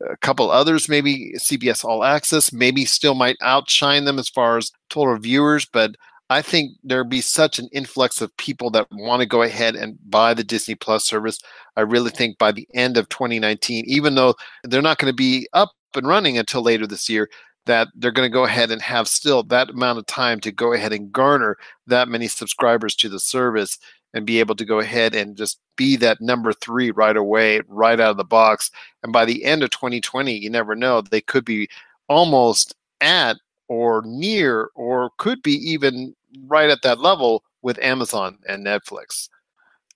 a 0.00 0.16
couple 0.18 0.50
others, 0.50 0.88
maybe 0.88 1.32
CBS 1.38 1.84
All 1.84 2.04
Access, 2.04 2.52
maybe 2.52 2.84
still 2.84 3.14
might 3.14 3.36
outshine 3.40 4.04
them 4.04 4.18
as 4.18 4.28
far 4.28 4.58
as 4.58 4.70
total 4.90 5.16
viewers, 5.18 5.66
but 5.66 5.94
I 6.28 6.42
think 6.42 6.72
there'd 6.82 7.08
be 7.08 7.20
such 7.20 7.58
an 7.58 7.68
influx 7.72 8.20
of 8.20 8.36
people 8.36 8.70
that 8.70 8.88
want 8.90 9.20
to 9.20 9.26
go 9.26 9.42
ahead 9.42 9.76
and 9.76 9.96
buy 10.10 10.34
the 10.34 10.42
Disney 10.42 10.74
Plus 10.74 11.04
service. 11.04 11.38
I 11.76 11.82
really 11.82 12.10
think 12.10 12.38
by 12.38 12.50
the 12.52 12.66
end 12.74 12.96
of 12.96 13.08
2019, 13.10 13.84
even 13.86 14.16
though 14.16 14.34
they're 14.64 14.82
not 14.82 14.98
going 14.98 15.12
to 15.12 15.16
be 15.16 15.48
up 15.52 15.70
and 15.94 16.06
running 16.06 16.36
until 16.36 16.62
later 16.62 16.86
this 16.86 17.08
year, 17.08 17.30
that 17.66 17.88
they're 17.94 18.12
going 18.12 18.28
to 18.28 18.32
go 18.32 18.44
ahead 18.44 18.70
and 18.70 18.82
have 18.82 19.08
still 19.08 19.42
that 19.44 19.70
amount 19.70 19.98
of 19.98 20.06
time 20.06 20.40
to 20.40 20.52
go 20.52 20.72
ahead 20.72 20.92
and 20.92 21.12
garner 21.12 21.56
that 21.86 22.08
many 22.08 22.28
subscribers 22.28 22.94
to 22.96 23.08
the 23.08 23.20
service. 23.20 23.78
and 24.14 24.24
be 24.26 24.40
able 24.40 24.54
to 24.56 24.64
go 24.64 24.78
ahead 24.78 25.14
and 25.14 25.36
just 25.36 25.60
be 25.76 25.94
that 25.96 26.20
number 26.22 26.52
three 26.52 26.90
right 26.90 27.16
away, 27.18 27.60
right 27.68 28.00
out 28.00 28.12
of 28.12 28.16
the 28.16 28.24
box. 28.24 28.70
And 29.02 29.12
by 29.12 29.26
the 29.26 29.44
end 29.44 29.62
of 29.62 29.70
2020, 29.70 30.32
you 30.32 30.48
never 30.48 30.74
know, 30.74 31.02
they 31.02 31.20
could 31.20 31.44
be 31.44 31.68
almost 32.08 32.74
at 33.02 33.36
or 33.68 34.02
near 34.06 34.70
or 34.74 35.10
could 35.18 35.42
be 35.42 35.52
even 35.52 36.14
right 36.46 36.70
at 36.70 36.82
that 36.82 37.00
level 37.00 37.42
with 37.62 37.78
Amazon 37.78 38.38
and 38.48 38.64
Netflix. 38.64 39.28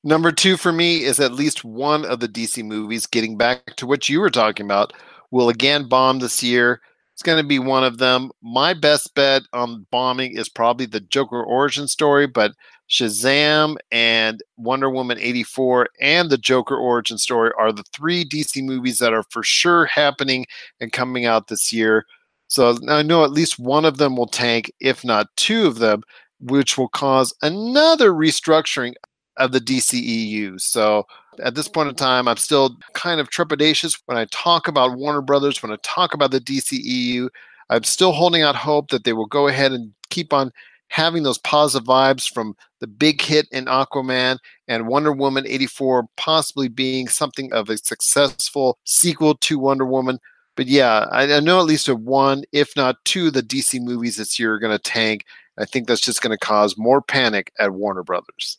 Number 0.02 0.32
two 0.32 0.56
for 0.56 0.72
me 0.72 1.04
is 1.04 1.20
at 1.20 1.32
least 1.32 1.64
one 1.64 2.04
of 2.06 2.20
the 2.20 2.28
DC 2.28 2.64
movies, 2.64 3.06
getting 3.06 3.36
back 3.36 3.76
to 3.76 3.86
what 3.86 4.08
you 4.08 4.20
were 4.20 4.30
talking 4.30 4.64
about, 4.64 4.94
will 5.30 5.50
again 5.50 5.88
bomb 5.88 6.20
this 6.20 6.42
year. 6.42 6.80
It's 7.12 7.22
going 7.22 7.42
to 7.42 7.46
be 7.46 7.58
one 7.58 7.84
of 7.84 7.98
them. 7.98 8.30
My 8.42 8.72
best 8.72 9.14
bet 9.14 9.42
on 9.52 9.86
bombing 9.90 10.38
is 10.38 10.48
probably 10.48 10.86
the 10.86 11.00
Joker 11.00 11.42
origin 11.42 11.86
story, 11.86 12.26
but 12.26 12.52
Shazam 12.88 13.76
and 13.92 14.42
Wonder 14.56 14.88
Woman 14.88 15.18
84 15.20 15.90
and 16.00 16.30
the 16.30 16.38
Joker 16.38 16.76
origin 16.76 17.18
story 17.18 17.50
are 17.58 17.72
the 17.72 17.84
three 17.92 18.24
DC 18.24 18.64
movies 18.64 18.98
that 19.00 19.12
are 19.12 19.24
for 19.24 19.42
sure 19.42 19.84
happening 19.84 20.46
and 20.80 20.92
coming 20.92 21.26
out 21.26 21.48
this 21.48 21.74
year. 21.74 22.06
So 22.50 22.76
I 22.88 23.02
know 23.02 23.22
at 23.24 23.30
least 23.30 23.60
one 23.60 23.84
of 23.84 23.98
them 23.98 24.16
will 24.16 24.26
tank, 24.26 24.72
if 24.80 25.04
not 25.04 25.28
two 25.36 25.66
of 25.66 25.78
them, 25.78 26.02
which 26.40 26.76
will 26.76 26.88
cause 26.88 27.32
another 27.42 28.10
restructuring 28.10 28.94
of 29.36 29.52
the 29.52 29.60
DCEU. 29.60 30.60
So 30.60 31.06
at 31.40 31.54
this 31.54 31.68
point 31.68 31.88
in 31.88 31.94
mm-hmm. 31.94 32.04
time, 32.04 32.28
I'm 32.28 32.36
still 32.36 32.76
kind 32.92 33.20
of 33.20 33.30
trepidatious 33.30 34.00
when 34.06 34.18
I 34.18 34.26
talk 34.32 34.66
about 34.66 34.98
Warner 34.98 35.22
Brothers, 35.22 35.62
when 35.62 35.70
I 35.70 35.76
talk 35.84 36.12
about 36.12 36.32
the 36.32 36.40
DCEU. 36.40 37.28
I'm 37.70 37.84
still 37.84 38.10
holding 38.10 38.42
out 38.42 38.56
hope 38.56 38.90
that 38.90 39.04
they 39.04 39.12
will 39.12 39.26
go 39.26 39.46
ahead 39.46 39.70
and 39.70 39.92
keep 40.10 40.32
on 40.32 40.50
having 40.88 41.22
those 41.22 41.38
positive 41.38 41.86
vibes 41.86 42.28
from 42.28 42.56
the 42.80 42.88
big 42.88 43.22
hit 43.22 43.46
in 43.52 43.66
Aquaman 43.66 44.38
and 44.66 44.88
Wonder 44.88 45.12
Woman 45.12 45.46
84 45.46 46.06
possibly 46.16 46.66
being 46.66 47.06
something 47.06 47.52
of 47.52 47.70
a 47.70 47.78
successful 47.78 48.76
sequel 48.84 49.36
to 49.36 49.58
Wonder 49.60 49.86
Woman. 49.86 50.18
But 50.56 50.66
yeah, 50.66 51.06
I, 51.10 51.32
I 51.32 51.40
know 51.40 51.60
at 51.60 51.66
least 51.66 51.88
of 51.88 52.00
one, 52.00 52.44
if 52.52 52.74
not 52.76 52.96
two, 53.04 53.28
of 53.28 53.34
the 53.34 53.42
DC 53.42 53.80
movies 53.80 54.16
this 54.16 54.38
year 54.38 54.54
are 54.54 54.58
going 54.58 54.76
to 54.76 54.82
tank. 54.82 55.24
I 55.58 55.64
think 55.64 55.86
that's 55.86 56.00
just 56.00 56.22
going 56.22 56.36
to 56.36 56.46
cause 56.46 56.78
more 56.78 57.00
panic 57.02 57.52
at 57.58 57.72
Warner 57.72 58.02
Brothers. 58.02 58.58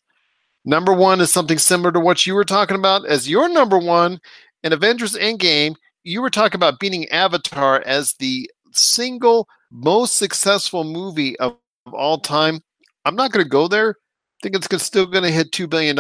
Number 0.64 0.94
one 0.94 1.22
is 1.22 1.32
something 1.32 1.58
similar 1.58 1.92
to 1.92 2.00
what 2.00 2.26
you 2.26 2.36
were 2.36 2.46
talking 2.46 2.78
about 2.78 3.06
as 3.06 3.30
your 3.30 3.50
number 3.50 3.80
one 3.80 4.20
in 4.64 4.74
Avengers 4.74 5.14
Endgame. 5.14 5.76
You 6.04 6.22
were 6.22 6.30
talking 6.30 6.58
about 6.58 6.80
beating 6.80 7.10
Avatar 7.10 7.82
as 7.86 8.14
the 8.14 8.50
single 8.72 9.48
most 9.72 10.18
successful 10.18 10.84
movie 10.84 11.38
of, 11.40 11.58
of 11.86 11.94
all 11.94 12.20
time. 12.20 12.62
I'm 13.06 13.16
not 13.16 13.32
going 13.32 13.44
to 13.44 13.50
go 13.50 13.68
there. 13.68 13.92
I 13.92 14.50
think 14.50 14.56
it's 14.56 14.84
still 14.84 15.06
going 15.06 15.24
to 15.24 15.32
hit 15.32 15.52
$2 15.52 15.70
billion. 15.70 15.98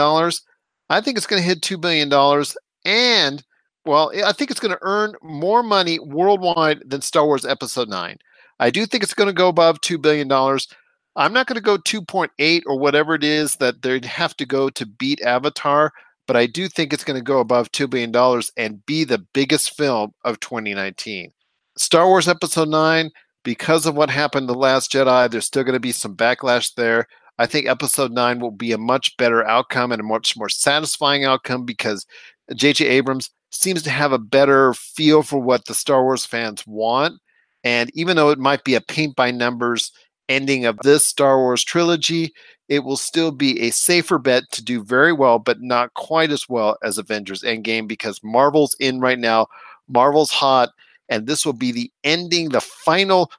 I 0.89 1.02
think 1.02 1.18
it's 1.18 1.28
going 1.28 1.42
to 1.42 1.48
hit 1.48 1.62
$2 1.62 1.80
billion. 1.80 2.12
And, 2.86 3.44
well, 3.86 4.11
I 4.23 4.32
think 4.32 4.51
it's 4.51 4.59
going 4.59 4.73
to 4.73 4.79
earn 4.82 5.15
more 5.21 5.63
money 5.63 5.99
worldwide 5.99 6.84
than 6.86 7.01
Star 7.01 7.25
Wars 7.25 7.45
Episode 7.45 7.89
9. 7.89 8.17
I 8.59 8.69
do 8.69 8.86
think 8.86 9.03
it's 9.03 9.13
going 9.13 9.27
to 9.27 9.34
go 9.34 9.47
above 9.47 9.82
$2 9.82 9.99
billion. 10.01 10.32
I'm 11.15 11.34
not 11.34 11.47
going 11.47 11.55
to 11.55 11.61
go 11.61 11.77
2.8 11.77 12.61
or 12.67 12.77
whatever 12.77 13.15
it 13.15 13.23
is 13.23 13.55
that 13.55 13.82
they'd 13.82 14.05
have 14.05 14.38
to 14.38 14.45
go 14.45 14.69
to 14.69 14.86
beat 14.86 15.21
Avatar, 15.21 15.91
but 16.27 16.38
I 16.38 16.45
do 16.45 16.67
think 16.67 16.93
it's 16.93 17.03
going 17.03 17.19
to 17.19 17.23
go 17.23 17.39
above 17.39 17.71
$2 17.71 17.89
billion 17.89 18.43
and 18.55 18.86
be 18.86 19.03
the 19.03 19.17
biggest 19.34 19.75
film 19.75 20.13
of 20.23 20.39
2019. 20.39 21.32
Star 21.75 22.07
Wars 22.07 22.27
Episode 22.27 22.69
9, 22.69 23.09
because 23.43 23.88
of 23.88 23.95
what 23.95 24.11
happened 24.11 24.47
The 24.47 24.53
Last 24.53 24.91
Jedi, 24.91 25.29
there's 25.29 25.47
still 25.47 25.63
going 25.63 25.73
to 25.73 25.79
be 25.79 25.91
some 25.91 26.15
backlash 26.15 26.75
there. 26.75 27.07
I 27.39 27.47
think 27.47 27.65
Episode 27.65 28.11
9 28.11 28.39
will 28.39 28.51
be 28.51 28.71
a 28.71 28.77
much 28.77 29.17
better 29.17 29.43
outcome 29.47 29.91
and 29.91 29.99
a 29.99 30.05
much 30.05 30.38
more 30.38 30.49
satisfying 30.49 31.25
outcome 31.25 31.65
because 31.65 32.05
J.J. 32.53 32.86
Abrams 32.86 33.32
seems 33.52 33.84
to 33.84 33.89
have 33.89 34.12
a 34.12 34.18
better 34.18 34.74
feel 34.74 35.24
for 35.24 35.39
what 35.39 35.66
the 35.66 35.74
Star 35.74 36.04
Wars 36.04 36.26
fans 36.26 36.66
want. 36.66 37.20
And 37.64 37.91
even 37.93 38.16
though 38.16 38.30
it 38.30 38.39
might 38.39 38.64
be 38.64 38.76
a 38.76 38.82
paint 38.82 39.16
by 39.16 39.32
numbers 39.32 39.91
ending 40.30 40.66
of 40.66 40.78
this 40.80 41.06
Star 41.06 41.38
Wars 41.38 41.64
trilogy, 41.64 42.34
it 42.70 42.84
will 42.86 42.97
still 42.97 43.32
be 43.32 43.60
a 43.62 43.72
safer 43.72 44.18
bet 44.18 44.43
to 44.52 44.64
do 44.64 44.84
very 44.84 45.12
well, 45.12 45.39
but 45.39 45.62
not 45.62 45.93
quite 45.93 46.32
as 46.32 46.47
well 46.47 46.78
as 46.84 46.97
Avengers 46.97 47.41
Endgame 47.43 47.88
because 47.88 48.24
Marvel's 48.24 48.76
in 48.80 49.02
right 49.02 49.20
now. 49.20 49.47
Marvel's 49.89 50.32
hot, 50.32 50.70
and 51.10 51.28
this 51.28 51.45
will 51.45 51.54
be 51.54 51.74
the 51.74 51.91
ending, 52.06 52.49
the 52.49 52.62
final 52.62 53.30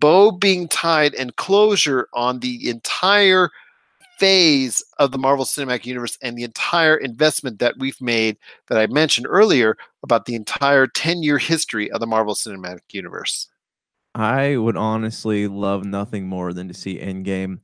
bow 0.00 0.32
being 0.32 0.66
tied 0.68 1.14
and 1.14 1.36
closure 1.36 2.08
on 2.12 2.40
the 2.40 2.68
entire 2.68 3.50
phase 4.22 4.84
of 5.00 5.10
the 5.10 5.18
Marvel 5.18 5.44
Cinematic 5.44 5.84
Universe 5.84 6.16
and 6.22 6.38
the 6.38 6.44
entire 6.44 6.96
investment 6.96 7.58
that 7.58 7.74
we've 7.80 8.00
made 8.00 8.38
that 8.68 8.78
I 8.78 8.86
mentioned 8.86 9.26
earlier 9.28 9.76
about 10.04 10.26
the 10.26 10.36
entire 10.36 10.86
10 10.86 11.24
year 11.24 11.38
history 11.38 11.90
of 11.90 11.98
the 11.98 12.06
Marvel 12.06 12.36
Cinematic 12.36 12.82
Universe. 12.92 13.48
I 14.14 14.56
would 14.58 14.76
honestly 14.76 15.48
love 15.48 15.84
nothing 15.84 16.28
more 16.28 16.52
than 16.52 16.68
to 16.68 16.74
see 16.74 17.00
Endgame 17.00 17.62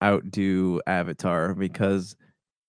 outdo 0.00 0.80
Avatar 0.86 1.54
because 1.56 2.14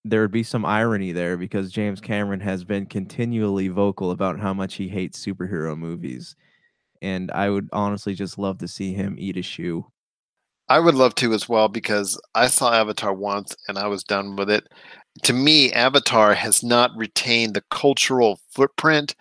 there 0.04 0.22
would 0.22 0.32
be 0.32 0.42
some 0.42 0.66
irony 0.66 1.12
there 1.12 1.38
because 1.38 1.72
James 1.72 2.02
Cameron 2.02 2.40
has 2.40 2.64
been 2.64 2.88
continually 2.88 3.68
vocal 3.68 4.10
about 4.10 4.40
how 4.40 4.52
much 4.52 4.74
he 4.74 4.88
hates 4.88 5.24
superhero 5.24 5.78
movies. 5.78 6.36
And 7.04 7.30
I 7.30 7.52
would 7.52 7.70
honestly 7.72 8.16
just 8.16 8.40
love 8.40 8.58
to 8.58 8.68
see 8.68 8.96
him 8.96 9.16
eat 9.20 9.38
a 9.38 9.44
shoe. 9.44 9.91
I 10.70 10.80
would 10.80 10.96
love 10.96 11.16
to 11.16 11.34
as 11.34 11.50
well 11.50 11.68
because 11.68 12.20
I 12.34 12.48
saw 12.48 12.74
Avatar 12.74 13.14
once 13.14 13.56
and 13.68 13.78
I 13.78 13.88
was 13.88 14.04
done 14.04 14.36
with 14.36 14.50
it. 14.50 14.68
To 15.24 15.34
me, 15.34 15.72
Avatar 15.74 16.34
has 16.34 16.64
not 16.64 16.96
retained 16.96 17.54
the 17.54 17.64
cultural 17.70 18.40
footprint 18.50 19.16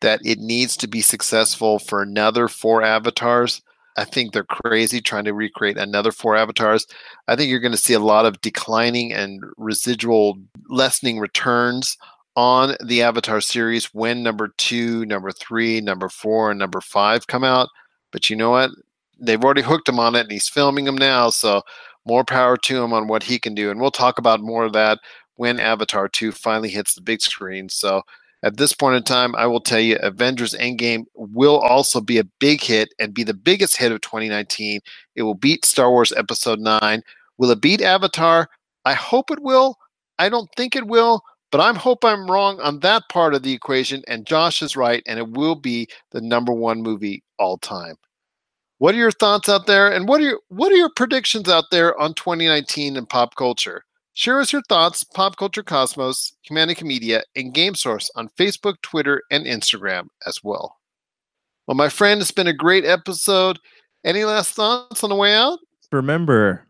that 0.00 0.20
it 0.24 0.38
needs 0.38 0.76
to 0.78 0.88
be 0.88 1.00
successful 1.00 1.78
for 1.78 2.02
another 2.02 2.48
four 2.48 2.82
avatars. 2.82 3.62
I 3.96 4.04
think 4.04 4.32
they're 4.32 4.44
crazy 4.44 5.00
trying 5.00 5.24
to 5.24 5.32
recreate 5.32 5.78
another 5.78 6.12
four 6.12 6.36
avatars. 6.36 6.86
I 7.28 7.36
think 7.36 7.50
you're 7.50 7.60
going 7.60 7.72
to 7.72 7.78
see 7.78 7.94
a 7.94 8.00
lot 8.00 8.26
of 8.26 8.40
declining 8.40 9.12
and 9.12 9.42
residual 9.56 10.38
lessening 10.68 11.18
returns 11.18 11.96
on 12.34 12.76
the 12.84 13.02
Avatar 13.02 13.40
series 13.40 13.86
when 13.94 14.22
number 14.22 14.48
two, 14.58 15.06
number 15.06 15.32
three, 15.32 15.80
number 15.80 16.10
four, 16.10 16.50
and 16.50 16.58
number 16.58 16.82
five 16.82 17.26
come 17.26 17.44
out. 17.44 17.68
But 18.12 18.28
you 18.28 18.36
know 18.36 18.50
what? 18.50 18.70
They've 19.18 19.42
already 19.42 19.62
hooked 19.62 19.88
him 19.88 19.98
on 19.98 20.14
it 20.14 20.20
and 20.20 20.32
he's 20.32 20.48
filming 20.48 20.84
them 20.84 20.96
now. 20.96 21.30
So 21.30 21.62
more 22.06 22.24
power 22.24 22.56
to 22.56 22.82
him 22.82 22.92
on 22.92 23.08
what 23.08 23.22
he 23.22 23.38
can 23.38 23.54
do. 23.54 23.70
And 23.70 23.80
we'll 23.80 23.90
talk 23.90 24.18
about 24.18 24.40
more 24.40 24.64
of 24.64 24.72
that 24.74 24.98
when 25.36 25.60
Avatar 25.60 26.08
2 26.08 26.32
finally 26.32 26.68
hits 26.68 26.94
the 26.94 27.00
big 27.00 27.20
screen. 27.20 27.68
So 27.68 28.02
at 28.42 28.58
this 28.58 28.72
point 28.72 28.96
in 28.96 29.02
time, 29.02 29.34
I 29.36 29.46
will 29.46 29.60
tell 29.60 29.80
you 29.80 29.96
Avengers 29.96 30.54
Endgame 30.54 31.04
will 31.14 31.58
also 31.58 32.00
be 32.00 32.18
a 32.18 32.24
big 32.38 32.62
hit 32.62 32.90
and 32.98 33.14
be 33.14 33.24
the 33.24 33.34
biggest 33.34 33.76
hit 33.76 33.92
of 33.92 34.00
2019. 34.02 34.80
It 35.14 35.22
will 35.22 35.34
beat 35.34 35.64
Star 35.64 35.90
Wars 35.90 36.12
Episode 36.12 36.60
9. 36.60 37.02
Will 37.38 37.50
it 37.50 37.60
beat 37.60 37.82
Avatar? 37.82 38.48
I 38.84 38.94
hope 38.94 39.30
it 39.30 39.40
will. 39.40 39.76
I 40.18 40.28
don't 40.28 40.48
think 40.56 40.76
it 40.76 40.86
will, 40.86 41.22
but 41.50 41.60
I 41.60 41.72
hope 41.72 42.04
I'm 42.04 42.30
wrong 42.30 42.60
on 42.60 42.80
that 42.80 43.02
part 43.10 43.34
of 43.34 43.42
the 43.42 43.52
equation. 43.52 44.02
And 44.06 44.26
Josh 44.26 44.62
is 44.62 44.76
right, 44.76 45.02
and 45.06 45.18
it 45.18 45.30
will 45.30 45.56
be 45.56 45.88
the 46.12 46.20
number 46.20 46.52
one 46.52 46.82
movie 46.82 47.24
all 47.38 47.58
time. 47.58 47.96
What 48.78 48.94
are 48.94 48.98
your 48.98 49.10
thoughts 49.10 49.48
out 49.48 49.66
there? 49.66 49.90
And 49.90 50.06
what 50.06 50.20
are 50.20 50.24
your 50.24 50.40
what 50.48 50.70
are 50.72 50.76
your 50.76 50.90
predictions 50.90 51.48
out 51.48 51.64
there 51.70 51.98
on 51.98 52.14
2019 52.14 52.96
in 52.96 53.06
pop 53.06 53.34
culture? 53.34 53.84
Share 54.16 54.40
us 54.40 54.50
your 54.50 54.62
thoughts, 54.62 55.04
Pop 55.04 55.36
Culture 55.36 55.62
Cosmos, 55.62 56.32
Humanica 56.48 56.84
Media, 56.84 57.22
and 57.36 57.52
Game 57.52 57.74
Source 57.74 58.10
on 58.16 58.30
Facebook, 58.30 58.76
Twitter, 58.80 59.22
and 59.30 59.44
Instagram 59.44 60.08
as 60.26 60.42
well. 60.42 60.78
Well, 61.66 61.74
my 61.74 61.90
friend, 61.90 62.22
it's 62.22 62.30
been 62.30 62.46
a 62.46 62.54
great 62.54 62.86
episode. 62.86 63.58
Any 64.04 64.24
last 64.24 64.54
thoughts 64.54 65.04
on 65.04 65.10
the 65.10 65.16
way 65.16 65.34
out? 65.34 65.58
Remember, 65.92 66.66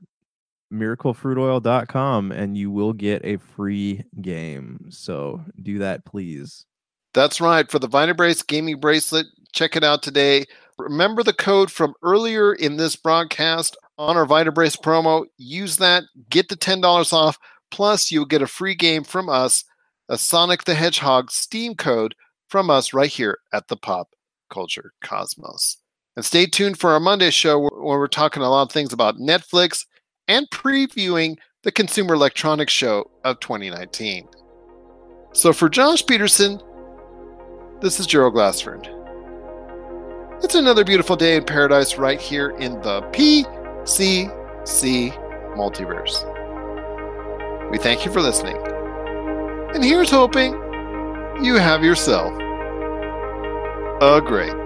miraclefruitoil.com 0.73 2.33
and 2.33 2.59
you 2.59 2.73
will 2.73 2.93
get 2.93 3.25
a 3.25 3.37
free 3.37 4.03
game. 4.21 4.87
So 4.91 5.41
do 5.63 5.79
that, 5.79 6.05
please. 6.05 6.67
That's 7.15 7.41
right. 7.41 7.71
For 7.71 7.79
the 7.79 7.89
Vitabrace 7.89 8.45
gaming 8.45 8.81
bracelet, 8.81 9.27
check 9.53 9.77
it 9.77 9.85
out 9.85 10.03
today. 10.03 10.47
Remember 10.79 11.23
the 11.23 11.33
code 11.33 11.71
from 11.71 11.95
earlier 12.03 12.53
in 12.55 12.77
this 12.77 12.97
broadcast 12.97 13.77
on 13.99 14.17
our 14.17 14.27
Vitabrace 14.27 14.79
promo. 14.79 15.25
Use 15.39 15.77
that, 15.79 16.05
get 16.29 16.49
the 16.49 16.57
$10 16.57 17.13
off. 17.13 17.39
Plus, 17.71 18.11
you'll 18.11 18.27
get 18.27 18.43
a 18.43 18.47
free 18.47 18.75
game 18.75 19.03
from 19.03 19.29
us, 19.29 19.65
a 20.09 20.19
Sonic 20.19 20.65
the 20.65 20.75
Hedgehog 20.75 21.31
Steam 21.31 21.75
code 21.75 22.15
from 22.49 22.71
us 22.71 22.93
right 22.93 23.11
here 23.11 23.39
at 23.53 23.69
the 23.69 23.77
Pop 23.77 24.11
Culture 24.51 24.93
Cosmos. 25.03 25.79
And 26.15 26.25
stay 26.25 26.47
tuned 26.47 26.79
for 26.79 26.91
our 26.91 27.01
Monday 27.01 27.31
show 27.31 27.59
where 27.59 27.99
we're 27.99 28.07
talking 28.07 28.43
a 28.43 28.49
lot 28.49 28.63
of 28.63 28.73
things 28.73 28.93
about 28.93 29.17
Netflix 29.17 29.85
and 30.29 30.49
previewing 30.51 31.37
the 31.63 31.73
Consumer 31.73 32.15
Electronics 32.15 32.73
Show 32.73 33.11
of 33.25 33.41
2019. 33.41 34.29
So 35.33 35.53
for 35.53 35.69
Josh 35.69 36.07
Peterson, 36.07 36.61
this 37.81 38.01
is 38.01 38.07
Gerald 38.07 38.35
Glassford. 38.35 38.96
It's 40.43 40.55
another 40.55 40.85
beautiful 40.85 41.17
day 41.17 41.37
in 41.37 41.45
paradise 41.45 41.97
right 41.97 42.21
here 42.21 42.51
in 42.51 42.81
the 42.83 43.01
PCC 43.11 44.27
multiverse. 45.57 46.23
We 47.71 47.79
thank 47.79 48.05
you 48.05 48.13
for 48.13 48.21
listening. 48.21 48.57
And 49.75 49.83
here's 49.83 50.11
hoping 50.11 50.53
you 51.43 51.55
have 51.57 51.83
yourself 51.83 52.33
a 54.03 54.21
great 54.21 54.66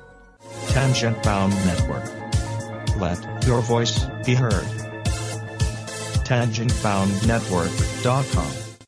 Tangent 0.68 1.22
Bound 1.22 1.52
Network. 1.66 2.10
Let 2.96 3.46
your 3.46 3.60
voice 3.60 4.06
be 4.24 4.34
heard. 4.34 4.64
TangentBoundNetwork.com. 6.24 8.67